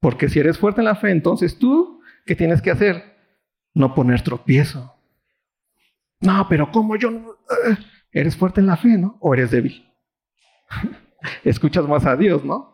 Porque 0.00 0.28
si 0.28 0.40
eres 0.40 0.58
fuerte 0.58 0.80
en 0.80 0.86
la 0.86 0.96
fe, 0.96 1.10
entonces 1.10 1.58
tú, 1.58 2.00
¿qué 2.26 2.34
tienes 2.34 2.60
que 2.60 2.72
hacer? 2.72 3.16
No 3.74 3.94
poner 3.94 4.22
tropiezo 4.22 4.94
No, 6.20 6.46
pero 6.48 6.70
¿cómo 6.72 6.96
yo? 6.96 7.10
Eh, 7.10 7.76
eres 8.10 8.36
fuerte 8.36 8.60
en 8.60 8.66
la 8.66 8.76
fe, 8.76 8.98
¿no? 8.98 9.16
¿O 9.20 9.32
eres 9.32 9.52
débil? 9.52 9.88
Escuchas 11.44 11.86
más 11.86 12.04
a 12.04 12.16
Dios, 12.16 12.44
¿no? 12.44 12.71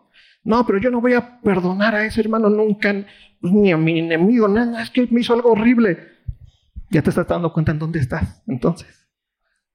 No, 0.49 0.64
pero 0.64 0.78
yo 0.78 0.90
no 0.90 1.03
voy 1.03 1.12
a 1.12 1.42
perdonar 1.42 1.94
a 1.94 2.07
ese 2.07 2.22
hermano 2.22 2.49
nunca, 2.49 3.05
ni 3.42 3.70
a 3.70 3.76
mi 3.76 3.99
enemigo, 3.99 4.49
nada, 4.49 4.82
es 4.82 4.88
que 4.88 5.07
me 5.11 5.20
hizo 5.20 5.34
algo 5.34 5.53
horrible. 5.53 6.09
Ya 6.88 7.03
te 7.03 7.11
estás 7.11 7.28
dando 7.28 7.53
cuenta 7.53 7.72
en 7.72 7.78
dónde 7.78 7.99
estás, 7.99 8.42
entonces. 8.46 9.11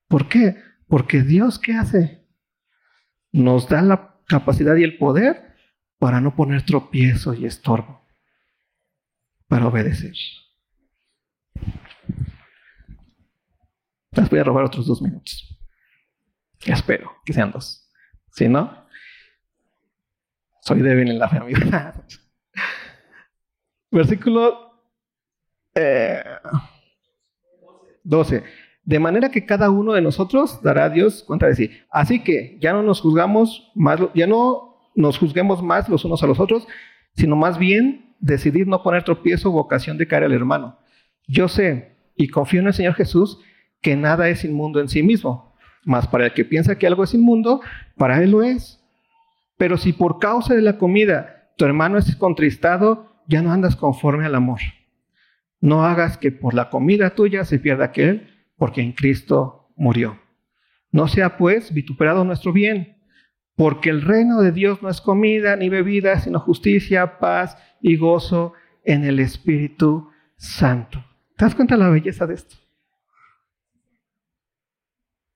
¿Por 0.08 0.28
qué? 0.28 0.58
Porque 0.88 1.22
Dios, 1.22 1.60
¿qué 1.60 1.76
hace? 1.76 2.28
Nos 3.32 3.70
da 3.70 3.84
la 3.84 4.16
capacidad 4.26 4.76
y 4.76 4.84
el 4.84 4.98
poder 4.98 5.54
para 6.00 6.20
no 6.20 6.36
poner 6.36 6.64
tropiezo 6.64 7.36
y 7.36 7.46
estorbo, 7.46 8.08
para 9.48 9.68
obedecer. 9.68 10.16
Les 14.14 14.28
voy 14.28 14.40
a 14.40 14.44
robar 14.44 14.66
otros 14.66 14.88
dos 14.88 15.04
minutos. 15.04 15.56
Espero 16.66 17.12
que 17.24 17.34
sean 17.34 17.52
dos. 17.52 17.92
Si 18.32 18.50
no, 18.50 18.83
soy 20.64 20.82
débil 20.82 21.10
en 21.12 21.20
la 21.20 21.28
fe, 21.28 21.40
Versículo 23.92 24.72
12. 28.04 28.36
Eh, 28.36 28.44
de 28.86 29.00
manera 29.00 29.30
que 29.30 29.46
cada 29.46 29.70
uno 29.70 29.94
de 29.94 30.02
nosotros 30.02 30.62
dará 30.62 30.86
a 30.86 30.90
Dios 30.90 31.24
cuenta 31.24 31.48
de 31.48 31.56
sí. 31.56 31.72
Así 31.92 32.24
que 32.24 32.58
ya 32.62 32.74
no 32.74 32.82
nos 32.82 33.02
juzgamos 33.02 33.72
más, 33.76 34.00
ya 34.14 34.26
no 34.26 34.90
nos 34.96 35.18
juzguemos 35.18 35.62
más 35.62 35.90
los 35.90 36.06
unos 36.06 36.24
a 36.24 36.28
los 36.28 36.40
otros, 36.40 36.66
sino 37.16 37.36
más 37.36 37.58
bien 37.58 38.16
decidir 38.20 38.66
no 38.68 38.84
poner 38.84 39.04
tropiezo 39.04 39.52
o 39.52 39.58
ocasión 39.58 39.98
de 39.98 40.08
caer 40.08 40.24
al 40.24 40.34
hermano. 40.34 40.80
Yo 41.28 41.50
sé 41.50 41.98
y 42.16 42.30
confío 42.30 42.62
en 42.62 42.68
el 42.68 42.74
Señor 42.74 42.94
Jesús 42.94 43.40
que 43.82 43.98
nada 43.98 44.30
es 44.30 44.46
inmundo 44.46 44.80
en 44.80 44.88
sí 44.88 45.04
mismo, 45.04 45.56
mas 45.84 46.08
para 46.08 46.26
el 46.26 46.34
que 46.34 46.46
piensa 46.46 46.78
que 46.78 46.88
algo 46.88 47.04
es 47.04 47.14
inmundo, 47.14 47.62
para 47.98 48.24
él 48.24 48.32
lo 48.32 48.44
es. 48.44 48.83
Pero 49.58 49.78
si 49.78 49.94
por 49.94 50.20
causa 50.20 50.54
de 50.54 50.62
la 50.62 50.78
comida 50.78 51.52
tu 51.58 51.66
hermano 51.66 51.98
es 51.98 52.16
contristado, 52.16 53.22
ya 53.28 53.42
no 53.42 53.52
andas 53.52 53.76
conforme 53.76 54.26
al 54.26 54.36
amor. 54.36 54.60
No 55.62 55.86
hagas 55.86 56.18
que 56.18 56.32
por 56.32 56.54
la 56.54 56.70
comida 56.70 57.12
tuya 57.12 57.46
se 57.46 57.60
pierda 57.60 57.86
aquel, 57.86 58.30
porque 58.58 58.82
en 58.82 58.92
Cristo 58.92 59.72
murió. 59.76 60.20
No 60.92 61.08
sea 61.08 61.38
pues 61.38 61.74
vituperado 61.74 62.26
nuestro 62.26 62.52
bien, 62.52 62.98
porque 63.56 63.90
el 63.90 64.02
reino 64.02 64.42
de 64.42 64.52
Dios 64.52 64.82
no 64.82 64.90
es 64.90 65.00
comida 65.00 65.56
ni 65.56 65.70
bebida, 65.70 66.20
sino 66.20 66.40
justicia, 66.40 67.20
paz 67.20 67.58
y 67.82 67.98
gozo 67.98 68.54
en 68.84 69.04
el 69.04 69.20
Espíritu 69.20 70.10
Santo. 70.36 71.04
¿Te 71.38 71.46
das 71.46 71.56
cuenta 71.56 71.76
de 71.76 71.84
la 71.84 71.90
belleza 71.90 72.28
de 72.28 72.36
esto? 72.36 72.56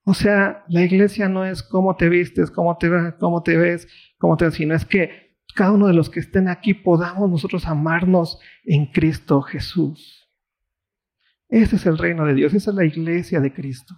O 0.10 0.14
sea, 0.14 0.64
la 0.70 0.84
iglesia 0.84 1.28
no 1.28 1.44
es 1.44 1.62
cómo 1.62 1.98
te 1.98 2.08
vistes, 2.08 2.50
cómo 2.50 2.78
te, 2.78 2.90
cómo 3.20 3.44
te 3.44 3.58
ves, 3.58 3.90
cómo 4.18 4.38
te 4.38 4.50
sino 4.52 4.74
es 4.74 4.86
que 4.86 5.36
cada 5.54 5.74
uno 5.74 5.88
de 5.88 5.94
los 5.94 6.10
que 6.10 6.22
estén 6.22 6.48
aquí 6.48 6.74
podamos 6.74 7.30
nosotros 7.30 7.68
amarnos 7.68 8.40
en 8.64 8.86
Cristo 8.86 9.42
Jesús. 9.42 10.32
Ese 11.50 11.76
es 11.76 11.86
el 11.86 11.98
reino 11.98 12.26
de 12.26 12.36
Dios, 12.36 12.54
esa 12.54 12.72
es 12.72 12.78
la 12.78 12.86
iglesia 12.86 13.42
de 13.42 13.54
Cristo. 13.54 13.96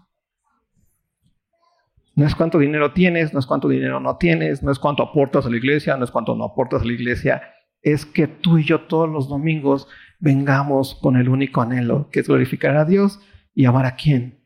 No 2.15 2.25
es 2.25 2.33
cuánto 2.33 2.57
dinero 2.57 2.91
tienes, 2.91 3.31
no 3.31 3.39
es 3.39 3.45
cuánto 3.45 3.67
dinero 3.67 3.99
no 3.99 4.17
tienes, 4.17 4.63
no 4.63 4.71
es 4.71 4.79
cuánto 4.79 5.03
aportas 5.03 5.45
a 5.45 5.51
la 5.51 5.57
iglesia, 5.57 5.95
no 5.95 6.05
es 6.05 6.09
cuánto 6.09 6.35
no 6.35 6.45
aportas 6.45 6.81
a 6.81 6.85
la 6.85 6.93
iglesia. 6.93 7.43
Es 7.83 8.07
que 8.07 8.25
tú 8.25 8.57
y 8.57 8.63
yo 8.63 8.87
todos 8.87 9.07
los 9.07 9.29
domingos 9.29 9.87
vengamos 10.19 10.95
con 10.95 11.17
el 11.17 11.29
único 11.29 11.61
anhelo, 11.61 12.09
que 12.11 12.21
es 12.21 12.27
glorificar 12.27 12.77
a 12.77 12.85
Dios 12.85 13.19
y 13.53 13.65
amar 13.65 13.85
a 13.85 13.95
quién? 13.95 14.38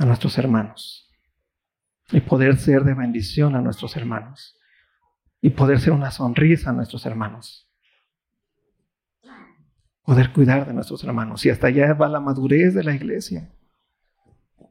A 0.00 0.06
nuestros 0.06 0.38
hermanos 0.38 1.12
y 2.10 2.20
poder 2.20 2.56
ser 2.56 2.84
de 2.84 2.94
bendición 2.94 3.54
a 3.54 3.60
nuestros 3.60 3.94
hermanos 3.96 4.58
y 5.42 5.50
poder 5.50 5.78
ser 5.78 5.92
una 5.92 6.10
sonrisa 6.10 6.70
a 6.70 6.72
nuestros 6.72 7.04
hermanos. 7.04 7.70
Poder 10.02 10.32
cuidar 10.32 10.66
de 10.66 10.72
nuestros 10.72 11.04
hermanos. 11.04 11.44
Y 11.44 11.50
hasta 11.50 11.66
allá 11.66 11.92
va 11.92 12.08
la 12.08 12.18
madurez 12.18 12.74
de 12.74 12.82
la 12.82 12.94
iglesia. 12.94 13.52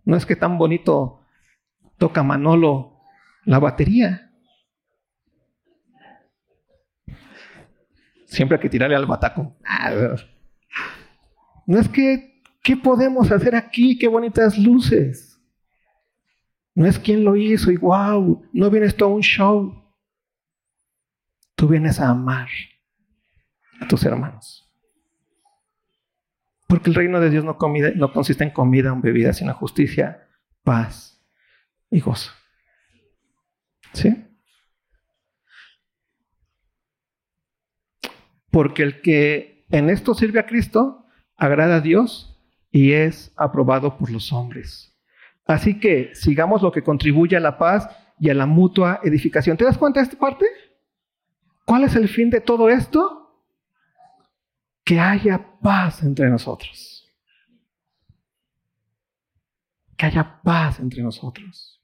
No 0.03 0.17
es 0.17 0.25
que 0.25 0.35
tan 0.35 0.57
bonito 0.57 1.21
toca 1.99 2.23
Manolo 2.23 2.99
la 3.45 3.59
batería. 3.59 4.31
Siempre 8.25 8.57
hay 8.57 8.61
que 8.61 8.69
tirarle 8.69 8.95
al 8.95 9.05
bataco. 9.05 9.55
No 11.67 11.79
es 11.79 11.87
que 11.87 12.38
¿Qué 12.61 12.75
podemos 12.77 13.31
hacer 13.31 13.55
aquí? 13.55 13.97
Qué 13.97 14.07
bonitas 14.07 14.57
luces. 14.57 15.39
No 16.75 16.85
es 16.85 16.99
quien 16.99 17.23
lo 17.23 17.35
hizo 17.35 17.71
y 17.71 17.77
wow, 17.77 18.47
no 18.53 18.69
vienes 18.69 18.95
a 18.99 19.05
un 19.05 19.21
show. 19.21 19.73
Tú 21.55 21.67
vienes 21.67 21.99
a 21.99 22.09
amar 22.09 22.47
a 23.81 23.87
tus 23.87 24.03
hermanos. 24.05 24.69
Porque 26.67 26.89
el 26.89 26.95
reino 26.95 27.19
de 27.19 27.31
Dios 27.31 27.43
no, 27.43 27.57
consiste 28.13 28.43
en 28.43 28.51
comida 28.51 28.93
o 28.93 29.01
bebida, 29.01 29.33
sino 29.33 29.53
justicia, 29.55 30.29
paz 30.63 31.19
y 31.89 31.99
gozo. 31.99 32.31
¿Sí? 33.93 34.25
Porque 38.51 38.83
el 38.83 39.01
que 39.01 39.65
en 39.71 39.89
esto 39.89 40.13
sirve 40.13 40.39
a 40.39 40.45
Cristo 40.45 41.07
agrada 41.35 41.77
a 41.77 41.81
Dios 41.81 42.28
y 42.71 42.93
es 42.93 43.33
aprobado 43.35 43.97
por 43.97 44.11
los 44.11 44.31
hombres. 44.31 44.95
Así 45.45 45.79
que 45.79 46.13
sigamos 46.13 46.61
lo 46.61 46.71
que 46.71 46.83
contribuye 46.83 47.35
a 47.35 47.39
la 47.39 47.57
paz 47.57 47.89
y 48.19 48.29
a 48.29 48.33
la 48.33 48.45
mutua 48.45 48.99
edificación. 49.03 49.57
¿Te 49.57 49.65
das 49.65 49.77
cuenta 49.77 49.99
de 49.99 50.05
esta 50.05 50.19
parte? 50.19 50.45
¿Cuál 51.65 51.83
es 51.83 51.95
el 51.95 52.07
fin 52.07 52.29
de 52.29 52.41
todo 52.41 52.69
esto? 52.69 53.43
Que 54.83 54.99
haya 54.99 55.59
paz 55.61 56.03
entre 56.03 56.29
nosotros. 56.29 57.11
Que 59.97 60.05
haya 60.05 60.41
paz 60.43 60.79
entre 60.79 61.01
nosotros. 61.01 61.81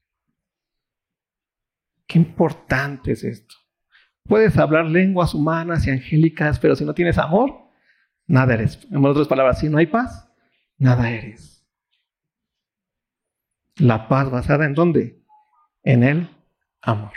Qué 2.06 2.18
importante 2.18 3.12
es 3.12 3.24
esto. 3.24 3.54
Puedes 4.24 4.56
hablar 4.58 4.86
lenguas 4.86 5.34
humanas 5.34 5.86
y 5.86 5.90
angélicas, 5.90 6.58
pero 6.58 6.74
si 6.76 6.84
no 6.84 6.94
tienes 6.94 7.18
amor, 7.18 7.52
nada 8.26 8.54
eres. 8.54 8.86
En 8.90 9.04
otras 9.04 9.28
palabras, 9.28 9.60
si 9.60 9.68
no 9.68 9.78
hay 9.78 9.86
paz, 9.86 10.25
nada 10.78 11.10
eres. 11.10 11.64
La 13.76 14.08
paz 14.08 14.30
basada 14.30 14.64
en 14.64 14.74
dónde? 14.74 15.22
En 15.82 16.02
el 16.02 16.28
amor. 16.80 17.12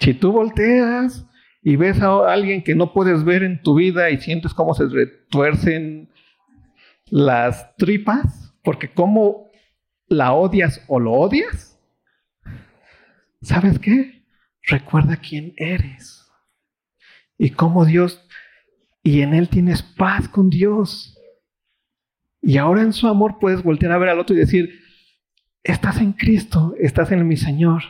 Si 0.00 0.14
tú 0.14 0.32
volteas 0.32 1.26
y 1.62 1.76
ves 1.76 2.00
a 2.00 2.32
alguien 2.32 2.64
que 2.64 2.74
no 2.74 2.92
puedes 2.92 3.22
ver 3.24 3.42
en 3.42 3.62
tu 3.62 3.74
vida 3.74 4.10
y 4.10 4.18
sientes 4.18 4.54
cómo 4.54 4.74
se 4.74 4.86
retuercen 4.86 6.10
las 7.06 7.76
tripas, 7.76 8.54
porque 8.62 8.92
cómo 8.92 9.50
la 10.06 10.32
odias 10.32 10.82
o 10.88 10.98
lo 10.98 11.12
odias, 11.12 11.78
¿sabes 13.42 13.78
qué? 13.78 14.24
Recuerda 14.62 15.16
quién 15.16 15.52
eres 15.56 16.26
y 17.36 17.50
cómo 17.50 17.84
Dios 17.84 18.26
y 19.02 19.22
en 19.22 19.34
Él 19.34 19.48
tienes 19.48 19.82
paz 19.82 20.28
con 20.28 20.50
Dios. 20.50 21.16
Y 22.42 22.56
ahora 22.56 22.82
en 22.82 22.92
su 22.92 23.06
amor 23.06 23.38
puedes 23.38 23.62
voltear 23.62 23.92
a 23.92 23.98
ver 23.98 24.08
al 24.08 24.18
otro 24.18 24.34
y 24.34 24.38
decir, 24.38 24.80
estás 25.62 25.98
en 25.98 26.12
Cristo, 26.12 26.74
estás 26.78 27.12
en 27.12 27.26
mi 27.26 27.36
Señor. 27.36 27.82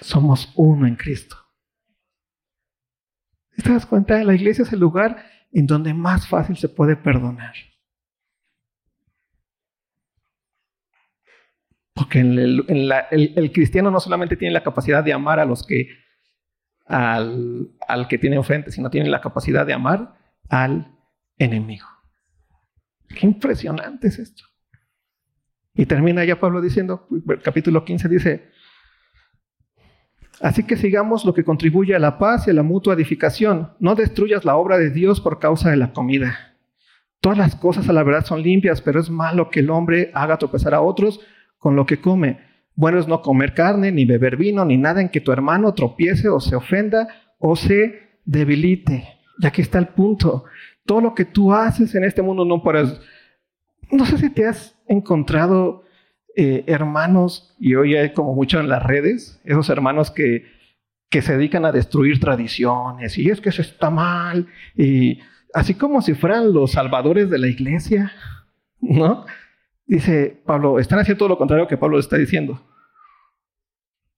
Somos 0.00 0.52
uno 0.56 0.86
en 0.86 0.96
Cristo. 0.96 1.36
¿Te 3.56 3.72
das 3.72 3.86
cuenta? 3.86 4.22
La 4.22 4.34
iglesia 4.34 4.62
es 4.62 4.72
el 4.72 4.80
lugar 4.80 5.24
en 5.52 5.66
donde 5.66 5.92
más 5.92 6.28
fácil 6.28 6.56
se 6.56 6.68
puede 6.68 6.96
perdonar. 6.96 7.54
Porque 11.92 12.20
el, 12.20 13.50
cristiano 13.52 13.90
no 13.90 13.98
solamente 13.98 14.36
tiene 14.36 14.54
la 14.54 14.62
capacidad 14.62 15.02
de 15.02 15.12
amar 15.12 15.40
a 15.40 15.44
los 15.44 15.66
que 15.66 15.88
al, 16.88 17.70
al 17.86 18.08
que 18.08 18.18
tiene 18.18 18.36
enfrente, 18.36 18.70
sino 18.70 18.90
tiene 18.90 19.08
la 19.08 19.20
capacidad 19.20 19.66
de 19.66 19.74
amar 19.74 20.14
al 20.48 20.92
enemigo. 21.36 21.86
Qué 23.08 23.26
impresionante 23.26 24.08
es 24.08 24.18
esto. 24.18 24.44
Y 25.74 25.86
termina 25.86 26.24
ya 26.24 26.40
Pablo 26.40 26.60
diciendo, 26.60 27.06
capítulo 27.42 27.84
15 27.84 28.08
dice, 28.08 28.50
así 30.40 30.64
que 30.64 30.76
sigamos 30.76 31.24
lo 31.24 31.34
que 31.34 31.44
contribuye 31.44 31.94
a 31.94 32.00
la 32.00 32.18
paz 32.18 32.48
y 32.48 32.50
a 32.50 32.54
la 32.54 32.64
mutua 32.64 32.94
edificación. 32.94 33.74
No 33.78 33.94
destruyas 33.94 34.44
la 34.44 34.56
obra 34.56 34.76
de 34.76 34.90
Dios 34.90 35.20
por 35.20 35.38
causa 35.38 35.70
de 35.70 35.76
la 35.76 35.92
comida. 35.92 36.56
Todas 37.20 37.38
las 37.38 37.54
cosas 37.54 37.88
a 37.88 37.92
la 37.92 38.02
verdad 38.02 38.24
son 38.24 38.42
limpias, 38.42 38.80
pero 38.80 39.00
es 39.00 39.10
malo 39.10 39.50
que 39.50 39.60
el 39.60 39.70
hombre 39.70 40.10
haga 40.14 40.36
tropezar 40.38 40.74
a 40.74 40.80
otros 40.80 41.20
con 41.58 41.76
lo 41.76 41.86
que 41.86 42.00
come. 42.00 42.40
Bueno 42.78 43.00
es 43.00 43.08
no 43.08 43.22
comer 43.22 43.54
carne, 43.54 43.90
ni 43.90 44.04
beber 44.04 44.36
vino, 44.36 44.64
ni 44.64 44.76
nada 44.76 45.00
en 45.00 45.08
que 45.08 45.20
tu 45.20 45.32
hermano 45.32 45.74
tropiece 45.74 46.28
o 46.28 46.38
se 46.38 46.54
ofenda 46.54 47.08
o 47.40 47.56
se 47.56 48.20
debilite. 48.24 49.16
Y 49.40 49.46
aquí 49.48 49.62
está 49.62 49.80
el 49.80 49.88
punto. 49.88 50.44
todo 50.86 51.00
lo 51.00 51.12
que 51.12 51.24
tú 51.24 51.52
haces 51.52 51.92
en 51.96 52.04
este 52.04 52.22
mundo 52.22 52.44
no 52.44 52.62
para... 52.62 52.84
No 53.90 54.06
sé 54.06 54.16
si 54.18 54.30
te 54.30 54.46
has 54.46 54.76
encontrado 54.86 55.82
eh, 56.36 56.62
hermanos, 56.68 57.56
y 57.58 57.74
hoy 57.74 57.96
hay 57.96 58.12
como 58.12 58.32
mucho 58.32 58.60
en 58.60 58.68
las 58.68 58.84
redes, 58.84 59.40
esos 59.42 59.68
hermanos 59.70 60.12
que, 60.12 60.44
que 61.10 61.20
se 61.20 61.36
dedican 61.36 61.64
a 61.64 61.72
destruir 61.72 62.20
tradiciones, 62.20 63.18
y 63.18 63.28
es 63.28 63.40
que 63.40 63.48
eso 63.48 63.60
está 63.60 63.90
mal, 63.90 64.46
y 64.76 65.18
así 65.52 65.74
como 65.74 66.00
si 66.00 66.14
fueran 66.14 66.52
los 66.52 66.70
salvadores 66.70 67.28
de 67.28 67.38
la 67.38 67.48
iglesia, 67.48 68.12
¿no? 68.80 69.26
Dice 69.88 70.42
Pablo, 70.44 70.78
están 70.78 70.98
haciendo 70.98 71.18
todo 71.18 71.30
lo 71.30 71.38
contrario 71.38 71.66
que 71.66 71.78
Pablo 71.78 71.98
está 71.98 72.18
diciendo. 72.18 72.62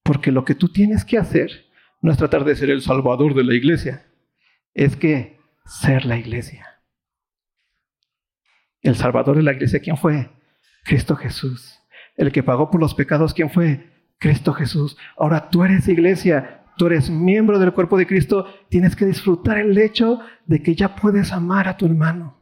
Porque 0.03 0.33
lo 0.33 0.45
que 0.45 0.57
tú 0.57 0.69
tienes 0.69 1.05
que 1.05 1.17
hacer 1.17 1.71
no 2.03 2.11
es 2.11 2.19
tratar 2.19 2.45
de 2.45 2.57
ser 2.57 2.71
el 2.71 2.83
salvador 2.83 3.35
de 3.35 3.45
la 3.45 3.55
iglesia, 3.55 4.05
es 4.75 4.97
que 4.97 5.39
ser 5.65 6.05
la 6.07 6.19
iglesia. 6.19 6.67
El 8.83 8.97
salvador 8.97 9.37
de 9.37 9.45
la 9.45 9.53
iglesia, 9.53 9.79
¿quién 9.79 9.97
fue? 9.97 10.29
Cristo 10.85 11.15
Jesús. 11.15 11.79
El 12.17 12.33
que 12.33 12.43
pagó 12.43 12.69
por 12.69 12.81
los 12.81 12.95
pecados, 12.95 13.33
¿quién 13.33 13.51
fue? 13.51 13.93
Cristo 14.19 14.53
Jesús. 14.53 14.97
Ahora 15.17 15.51
tú 15.51 15.63
eres 15.63 15.87
iglesia, 15.87 16.65
tú 16.79 16.87
eres 16.87 17.11
miembro 17.11 17.61
del 17.61 17.73
cuerpo 17.73 17.97
de 17.97 18.09
Cristo, 18.09 18.47
tienes 18.71 18.97
que 18.97 19.07
disfrutar 19.07 19.59
el 19.59 19.79
hecho 19.79 20.19
de 20.47 20.63
que 20.63 20.75
ya 20.75 20.97
puedes 20.97 21.31
amar 21.31 21.69
a 21.69 21.77
tu 21.77 21.87
hermano, 21.87 22.40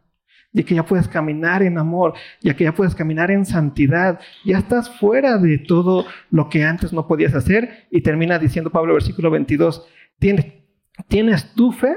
de 0.59 0.65
que 0.65 0.75
ya 0.75 0.85
puedes 0.85 1.07
caminar 1.07 1.63
en 1.63 1.79
amor, 1.79 2.15
ya 2.41 2.57
que 2.57 2.65
ya 2.65 2.75
puedes 2.75 2.97
caminar 2.97 3.31
en 3.31 3.47
santidad, 3.47 4.19
ya 4.45 4.59
estás 4.59 4.91
fuera 4.91 5.39
de 5.39 5.59
todo 5.59 6.05
lo 6.33 6.49
que 6.49 6.65
antes 6.65 6.93
no 6.93 7.07
podías 7.07 7.33
hacer. 7.37 7.87
Y 7.93 8.01
termina 8.01 8.41
diciendo 8.41 8.71
Pablo, 8.71 8.95
versículo 8.95 9.31
22, 9.31 9.87
¿tienes, 10.19 10.47
¿tienes 11.07 11.55
tu 11.55 11.71
fe? 11.71 11.97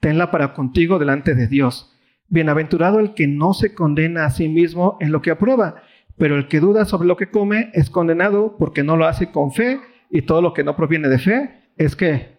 Tenla 0.00 0.30
para 0.30 0.52
contigo 0.52 0.98
delante 0.98 1.34
de 1.34 1.46
Dios. 1.46 1.96
Bienaventurado 2.28 3.00
el 3.00 3.14
que 3.14 3.26
no 3.26 3.54
se 3.54 3.74
condena 3.74 4.26
a 4.26 4.30
sí 4.30 4.50
mismo 4.50 4.98
en 5.00 5.10
lo 5.10 5.22
que 5.22 5.30
aprueba 5.30 5.82
pero 6.18 6.36
el 6.36 6.48
que 6.48 6.60
duda 6.60 6.84
sobre 6.84 7.06
lo 7.06 7.16
que 7.16 7.30
come 7.30 7.70
es 7.72 7.90
condenado 7.90 8.56
porque 8.58 8.82
no 8.82 8.96
lo 8.96 9.06
hace 9.06 9.30
con 9.30 9.52
fe 9.52 9.80
y 10.10 10.22
todo 10.22 10.42
lo 10.42 10.52
que 10.52 10.64
no 10.64 10.76
proviene 10.76 11.08
de 11.08 11.18
fe 11.20 11.70
es 11.76 11.94
que 11.94 12.36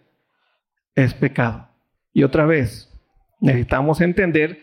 es 0.94 1.14
pecado. 1.14 1.68
Y 2.12 2.24
otra 2.24 2.44
vez, 2.44 2.89
necesitamos 3.40 4.00
entender 4.00 4.62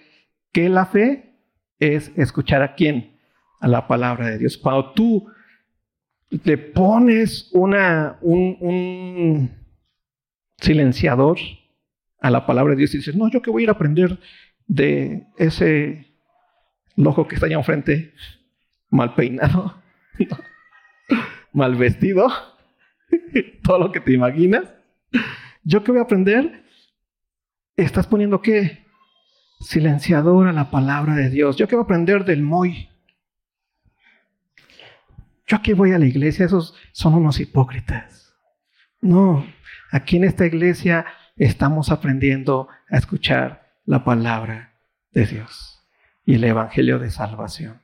que 0.51 0.69
la 0.69 0.85
fe 0.85 1.33
es 1.79 2.11
escuchar 2.15 2.61
a 2.61 2.75
quién? 2.75 3.17
A 3.59 3.67
la 3.67 3.87
palabra 3.87 4.27
de 4.29 4.37
Dios. 4.37 4.57
Cuando 4.57 4.91
tú 4.93 5.27
le 6.29 6.57
pones 6.57 7.49
una, 7.53 8.17
un, 8.21 8.57
un 8.59 9.51
silenciador 10.57 11.37
a 12.19 12.29
la 12.29 12.45
palabra 12.45 12.71
de 12.71 12.79
Dios 12.79 12.93
y 12.93 12.97
dices, 12.97 13.15
no, 13.15 13.29
yo 13.29 13.41
que 13.41 13.51
voy 13.51 13.63
a 13.63 13.65
ir 13.65 13.69
a 13.69 13.73
aprender 13.73 14.19
de 14.67 15.27
ese 15.37 16.07
loco 16.95 17.27
que 17.27 17.35
está 17.35 17.45
allá 17.45 17.57
enfrente, 17.57 18.13
mal 18.89 19.15
peinado, 19.15 19.81
mal 21.53 21.75
vestido, 21.75 22.27
todo 23.63 23.79
lo 23.79 23.91
que 23.91 23.99
te 23.99 24.13
imaginas. 24.13 24.73
¿Yo 25.63 25.83
qué 25.83 25.91
voy 25.91 25.99
a 25.99 26.03
aprender? 26.03 26.63
Estás 27.77 28.07
poniendo 28.07 28.41
qué? 28.41 28.83
Silenciador 29.59 30.47
a 30.47 30.51
la 30.51 30.71
palabra 30.71 31.13
de 31.13 31.29
Dios. 31.29 31.57
¿Yo 31.57 31.67
a 31.71 31.81
aprender 31.81 32.25
del 32.25 32.41
Moy? 32.41 32.89
Yo 35.45 35.57
aquí 35.57 35.73
voy 35.73 35.91
a 35.91 35.99
la 35.99 36.07
iglesia, 36.07 36.47
esos 36.47 36.75
son 36.91 37.13
unos 37.13 37.39
hipócritas. 37.39 38.35
No, 38.99 39.45
aquí 39.91 40.17
en 40.17 40.23
esta 40.23 40.47
iglesia 40.47 41.05
estamos 41.35 41.91
aprendiendo 41.91 42.67
a 42.89 42.97
escuchar 42.97 43.75
la 43.85 44.03
palabra 44.03 44.73
de 45.11 45.27
Dios 45.27 45.87
y 46.25 46.33
el 46.33 46.43
Evangelio 46.45 46.97
de 46.97 47.11
salvación. 47.11 47.79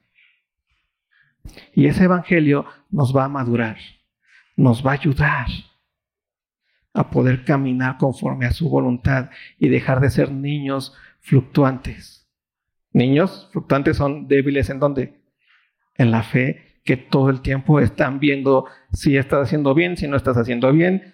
Y 1.75 1.85
ese 1.85 2.05
Evangelio 2.05 2.65
nos 2.89 3.15
va 3.15 3.25
a 3.25 3.29
madurar, 3.29 3.77
nos 4.55 4.83
va 4.83 4.91
a 4.91 4.95
ayudar 4.95 5.47
a 6.93 7.09
poder 7.09 7.43
caminar 7.43 7.97
conforme 7.97 8.45
a 8.45 8.51
su 8.51 8.69
voluntad 8.69 9.29
y 9.57 9.69
dejar 9.69 9.99
de 9.99 10.09
ser 10.09 10.31
niños 10.31 10.95
fluctuantes. 11.21 12.29
Niños 12.91 13.49
fluctuantes 13.51 13.97
son 13.97 14.27
débiles 14.27 14.69
en 14.69 14.79
dónde? 14.79 15.19
En 15.95 16.11
la 16.11 16.23
fe, 16.23 16.79
que 16.83 16.97
todo 16.97 17.29
el 17.29 17.41
tiempo 17.41 17.79
están 17.79 18.19
viendo 18.19 18.65
si 18.91 19.17
estás 19.17 19.47
haciendo 19.47 19.73
bien, 19.73 19.97
si 19.97 20.07
no 20.07 20.15
estás 20.15 20.37
haciendo 20.37 20.71
bien. 20.71 21.13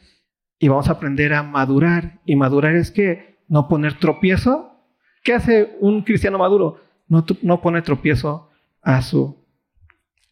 Y 0.58 0.68
vamos 0.68 0.90
a 0.90 0.94
aprender 0.94 1.34
a 1.34 1.44
madurar. 1.44 2.20
Y 2.26 2.36
madurar 2.36 2.76
es 2.76 2.92
que 2.92 3.40
no 3.48 3.70
poner 3.70 3.98
tropiezo. 3.98 4.84
¿Qué 5.24 5.34
hace 5.34 5.78
un 5.80 6.02
cristiano 6.02 6.38
maduro? 6.38 6.82
No, 7.08 7.26
no 7.42 7.62
pone 7.62 7.82
tropiezo 7.82 8.50
a 8.82 9.02
su 9.02 9.46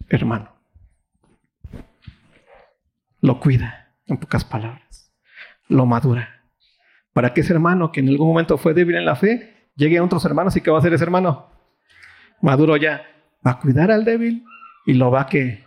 hermano. 0.10 0.52
Lo 3.22 3.40
cuida, 3.40 3.94
en 4.06 4.18
pocas 4.18 4.44
palabras. 4.44 5.07
Lo 5.70 5.86
madura. 5.86 6.44
Para 7.14 7.34
que 7.34 7.42
ese 7.42 7.54
hermano 7.54 7.92
que 7.92 8.00
en 8.00 8.10
algún 8.10 8.28
momento 8.28 8.58
fue 8.58 8.74
débil 8.74 8.96
en 8.96 9.06
la 9.06 9.16
fe, 9.16 9.72
llegue 9.76 9.98
a 9.98 10.04
otros 10.04 10.24
hermanos 10.26 10.56
y 10.56 10.62
que 10.62 10.72
va 10.72 10.78
a 10.78 10.80
hacer 10.80 10.94
ese 10.94 11.04
hermano. 11.04 11.50
Maduro 12.42 12.78
ya. 12.78 13.02
Va 13.46 13.52
a 13.52 13.60
cuidar 13.60 13.92
al 13.92 14.06
débil 14.06 14.44
y 14.86 14.94
lo 14.94 15.12
va 15.12 15.22
a, 15.22 15.28
que, 15.28 15.66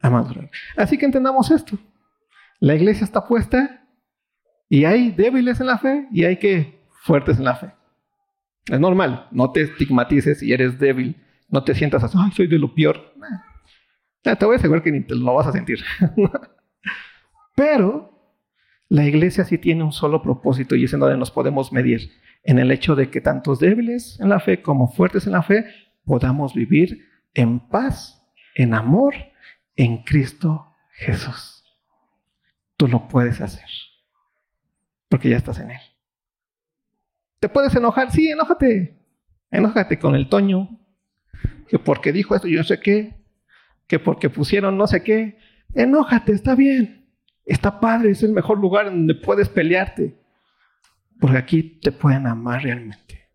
a 0.00 0.10
madurar. 0.10 0.50
Así 0.76 0.98
que 0.98 1.06
entendamos 1.06 1.50
esto. 1.50 1.78
La 2.60 2.74
iglesia 2.74 3.04
está 3.04 3.26
puesta 3.26 3.84
y 4.68 4.84
hay 4.84 5.10
débiles 5.10 5.60
en 5.60 5.66
la 5.66 5.78
fe 5.78 6.08
y 6.12 6.24
hay 6.24 6.38
que 6.38 6.86
fuertes 7.02 7.38
en 7.38 7.44
la 7.44 7.56
fe. 7.56 7.72
Es 8.66 8.78
normal, 8.78 9.26
no 9.32 9.50
te 9.50 9.62
estigmatices 9.62 10.38
si 10.38 10.52
eres 10.52 10.78
débil, 10.78 11.20
no 11.48 11.64
te 11.64 11.74
sientas 11.74 12.04
así, 12.04 12.16
ay, 12.20 12.30
soy 12.32 12.46
de 12.46 12.58
lo 12.58 12.74
peor. 12.74 13.12
Te 14.22 14.44
voy 14.44 14.54
a 14.54 14.58
asegurar 14.58 14.82
que 14.82 14.92
ni 14.92 15.00
te 15.00 15.16
lo 15.16 15.34
vas 15.34 15.48
a 15.48 15.52
sentir. 15.52 15.80
Pero 17.56 18.11
la 18.92 19.06
iglesia 19.06 19.46
sí 19.46 19.56
tiene 19.56 19.82
un 19.82 19.92
solo 19.92 20.20
propósito 20.20 20.76
y 20.76 20.84
es 20.84 20.92
en 20.92 21.00
donde 21.00 21.16
nos 21.16 21.30
podemos 21.30 21.72
medir, 21.72 22.12
en 22.42 22.58
el 22.58 22.70
hecho 22.70 22.94
de 22.94 23.08
que 23.10 23.22
tantos 23.22 23.58
débiles 23.58 24.20
en 24.20 24.28
la 24.28 24.38
fe 24.38 24.60
como 24.60 24.92
fuertes 24.92 25.26
en 25.26 25.32
la 25.32 25.42
fe 25.42 25.64
podamos 26.04 26.52
vivir 26.52 27.08
en 27.32 27.60
paz, 27.60 28.22
en 28.54 28.74
amor, 28.74 29.14
en 29.76 30.02
Cristo 30.02 30.74
Jesús. 30.92 31.64
Tú 32.76 32.86
lo 32.86 33.08
puedes 33.08 33.40
hacer, 33.40 33.68
porque 35.08 35.30
ya 35.30 35.38
estás 35.38 35.58
en 35.58 35.70
Él. 35.70 35.80
¿Te 37.40 37.48
puedes 37.48 37.74
enojar? 37.74 38.10
Sí, 38.10 38.28
enójate. 38.28 38.98
Enójate 39.50 39.98
con 39.98 40.14
el 40.14 40.28
Toño, 40.28 40.68
que 41.68 41.78
porque 41.78 42.12
dijo 42.12 42.34
esto, 42.34 42.46
yo 42.46 42.58
no 42.58 42.64
sé 42.64 42.78
qué 42.78 43.22
que 43.92 43.98
porque 43.98 44.30
pusieron 44.30 44.78
no 44.78 44.86
sé 44.86 45.02
qué, 45.02 45.36
enójate, 45.74 46.32
está 46.32 46.54
bien, 46.54 47.01
está 47.44 47.80
padre, 47.80 48.10
es 48.10 48.22
el 48.22 48.32
mejor 48.32 48.58
lugar 48.58 48.86
donde 48.86 49.14
puedes 49.14 49.48
pelearte, 49.48 50.16
porque 51.20 51.38
aquí 51.38 51.62
te 51.62 51.92
pueden 51.92 52.26
amar 52.26 52.62
realmente. 52.62 53.30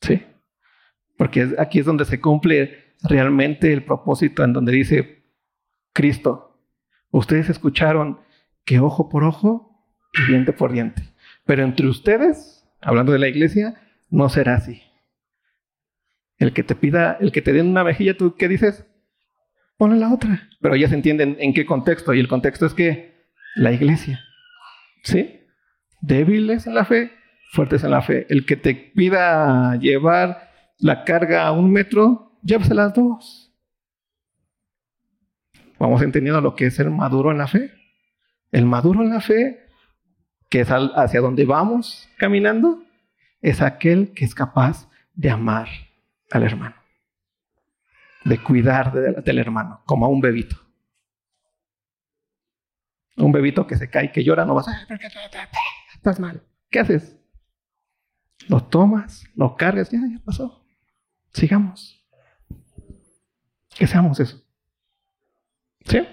¿Sí? 0.00 0.22
Porque 1.16 1.54
aquí 1.58 1.78
es 1.78 1.86
donde 1.86 2.04
se 2.04 2.20
cumple 2.20 2.94
realmente 3.02 3.72
el 3.72 3.84
propósito 3.84 4.44
en 4.44 4.52
donde 4.52 4.72
dice 4.72 5.24
Cristo, 5.92 6.58
ustedes 7.10 7.48
escucharon 7.48 8.20
que 8.64 8.80
ojo 8.80 9.08
por 9.08 9.24
ojo 9.24 9.86
y 10.14 10.30
diente 10.30 10.52
por 10.52 10.72
diente, 10.72 11.02
pero 11.44 11.62
entre 11.62 11.86
ustedes, 11.86 12.66
hablando 12.80 13.12
de 13.12 13.18
la 13.18 13.28
iglesia, 13.28 13.80
no 14.10 14.28
será 14.28 14.56
así. 14.56 14.82
El 16.38 16.52
que 16.52 16.62
te 16.62 16.74
pida, 16.74 17.16
el 17.20 17.30
que 17.30 17.42
te 17.42 17.52
den 17.52 17.68
una 17.68 17.84
mejilla, 17.84 18.16
¿tú 18.16 18.34
qué 18.36 18.48
dices? 18.48 18.84
Ponle 19.76 19.98
la 19.98 20.12
otra. 20.12 20.48
Pero 20.60 20.76
ya 20.76 20.88
se 20.88 20.94
entienden 20.94 21.36
en 21.40 21.54
qué 21.54 21.66
contexto. 21.66 22.14
Y 22.14 22.20
el 22.20 22.28
contexto 22.28 22.66
es 22.66 22.74
que 22.74 23.26
la 23.56 23.72
iglesia. 23.72 24.20
¿Sí? 25.02 25.40
Débiles 26.00 26.66
en 26.66 26.74
la 26.74 26.84
fe, 26.84 27.12
fuertes 27.52 27.84
en 27.84 27.90
la 27.90 28.02
fe. 28.02 28.26
El 28.28 28.46
que 28.46 28.56
te 28.56 28.74
pida 28.74 29.76
llevar 29.76 30.50
la 30.78 31.04
carga 31.04 31.46
a 31.46 31.52
un 31.52 31.70
metro, 31.70 32.38
llévese 32.42 32.74
las 32.74 32.94
dos. 32.94 33.52
Vamos 35.78 36.02
entendiendo 36.02 36.40
lo 36.40 36.54
que 36.54 36.66
es 36.66 36.78
el 36.78 36.90
maduro 36.90 37.30
en 37.30 37.38
la 37.38 37.48
fe. 37.48 37.72
El 38.52 38.66
maduro 38.66 39.02
en 39.02 39.10
la 39.10 39.20
fe, 39.20 39.66
que 40.48 40.60
es 40.60 40.68
hacia 40.68 41.20
donde 41.20 41.44
vamos 41.44 42.08
caminando, 42.18 42.84
es 43.40 43.62
aquel 43.62 44.12
que 44.14 44.24
es 44.24 44.34
capaz 44.34 44.88
de 45.14 45.30
amar 45.30 45.68
al 46.30 46.42
hermano, 46.44 46.76
de 48.24 48.42
cuidar 48.42 48.92
del 49.22 49.38
hermano, 49.38 49.82
como 49.86 50.06
a 50.06 50.08
un 50.08 50.20
bebito. 50.20 50.56
Un 53.16 53.32
bebito 53.32 53.66
que 53.66 53.76
se 53.76 53.90
cae, 53.90 54.12
que 54.12 54.24
llora, 54.24 54.44
no 54.44 54.54
vas 54.54 54.68
a... 54.68 54.86
Estás 55.94 56.18
mal. 56.18 56.42
¿Qué 56.70 56.80
haces? 56.80 57.18
Lo 58.48 58.64
tomas, 58.64 59.24
lo 59.34 59.56
cargas, 59.56 59.90
ya, 59.90 60.00
ya 60.00 60.18
pasó. 60.24 60.64
Sigamos. 61.32 62.04
Que 63.76 63.86
seamos 63.86 64.18
eso. 64.18 64.42
¿Sí? 65.84 66.06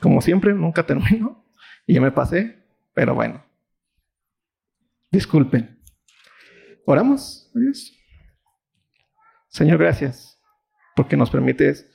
Como 0.00 0.20
siempre, 0.20 0.54
nunca 0.54 0.86
termino. 0.86 1.44
Y 1.86 1.94
ya 1.94 2.00
me 2.00 2.12
pasé, 2.12 2.64
pero 2.94 3.14
bueno. 3.14 3.44
Disculpen. 5.10 5.82
Oramos, 6.86 7.50
Dios. 7.54 7.92
Señor, 9.48 9.78
gracias 9.78 10.39
porque 10.96 11.16
nos 11.16 11.30
permites 11.30 11.90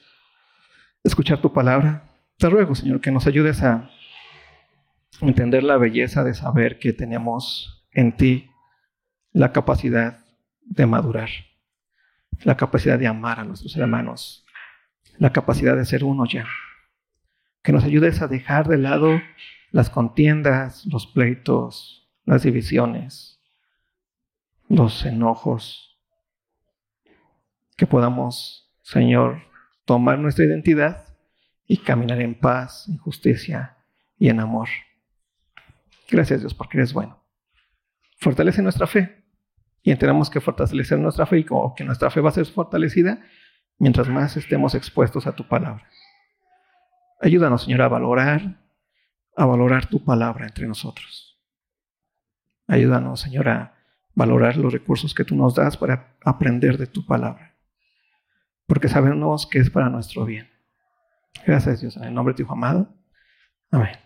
escuchar 1.03 1.41
tu 1.41 1.53
palabra. 1.53 2.09
Te 2.37 2.49
ruego, 2.49 2.75
Señor, 2.75 3.01
que 3.01 3.11
nos 3.11 3.27
ayudes 3.27 3.63
a 3.63 3.89
entender 5.21 5.63
la 5.63 5.77
belleza 5.77 6.23
de 6.23 6.33
saber 6.33 6.79
que 6.79 6.93
tenemos 6.93 7.85
en 7.91 8.15
ti 8.17 8.49
la 9.31 9.51
capacidad 9.51 10.25
de 10.61 10.85
madurar, 10.85 11.29
la 12.43 12.57
capacidad 12.57 12.99
de 12.99 13.07
amar 13.07 13.39
a 13.39 13.43
nuestros 13.43 13.75
hermanos, 13.77 14.45
la 15.17 15.31
capacidad 15.31 15.75
de 15.75 15.85
ser 15.85 16.03
uno 16.03 16.25
ya. 16.25 16.47
Que 17.63 17.71
nos 17.71 17.83
ayudes 17.83 18.21
a 18.21 18.27
dejar 18.27 18.67
de 18.67 18.77
lado 18.77 19.19
las 19.71 19.89
contiendas, 19.89 20.85
los 20.85 21.07
pleitos, 21.07 22.09
las 22.25 22.43
divisiones, 22.43 23.41
los 24.69 25.05
enojos. 25.05 25.99
Que 27.77 27.87
podamos, 27.87 28.64
Señor, 28.85 29.41
tomar 29.83 30.19
nuestra 30.19 30.45
identidad 30.45 31.07
y 31.65 31.77
caminar 31.77 32.21
en 32.21 32.35
paz, 32.35 32.87
en 32.87 32.99
justicia 32.99 33.77
y 34.19 34.29
en 34.29 34.39
amor. 34.39 34.69
Gracias 36.07 36.41
Dios 36.41 36.53
porque 36.53 36.77
eres 36.77 36.93
bueno. 36.93 37.19
Fortalece 38.19 38.61
nuestra 38.61 38.85
fe 38.85 39.25
y 39.81 39.89
entendamos 39.89 40.29
que 40.29 40.39
fortalecer 40.39 40.99
nuestra 40.99 41.25
fe 41.25 41.39
y 41.39 41.45
que 41.75 41.83
nuestra 41.83 42.11
fe 42.11 42.21
va 42.21 42.29
a 42.29 42.33
ser 42.33 42.45
fortalecida 42.45 43.23
mientras 43.79 44.07
más 44.07 44.37
estemos 44.37 44.75
expuestos 44.75 45.25
a 45.25 45.31
tu 45.35 45.47
palabra. 45.47 45.89
Ayúdanos, 47.19 47.63
Señor, 47.63 47.81
a 47.81 47.87
valorar, 47.87 48.61
a 49.35 49.45
valorar 49.47 49.87
tu 49.87 50.03
palabra 50.03 50.45
entre 50.45 50.67
nosotros. 50.67 51.41
Ayúdanos, 52.67 53.19
Señor, 53.19 53.49
a 53.49 53.73
valorar 54.13 54.57
los 54.57 54.71
recursos 54.71 55.15
que 55.15 55.25
tú 55.25 55.35
nos 55.35 55.55
das 55.55 55.75
para 55.75 56.15
aprender 56.23 56.77
de 56.77 56.85
tu 56.85 57.03
palabra. 57.03 57.54
Porque 58.67 58.87
sabemos 58.87 59.47
que 59.47 59.59
es 59.59 59.69
para 59.69 59.89
nuestro 59.89 60.25
bien. 60.25 60.49
Gracias, 61.45 61.81
Dios, 61.81 61.97
en 61.97 62.05
el 62.05 62.13
nombre 62.13 62.33
de 62.33 62.37
tu 62.37 62.43
Hijo 62.43 62.53
amado. 62.53 62.89
Amén. 63.71 64.04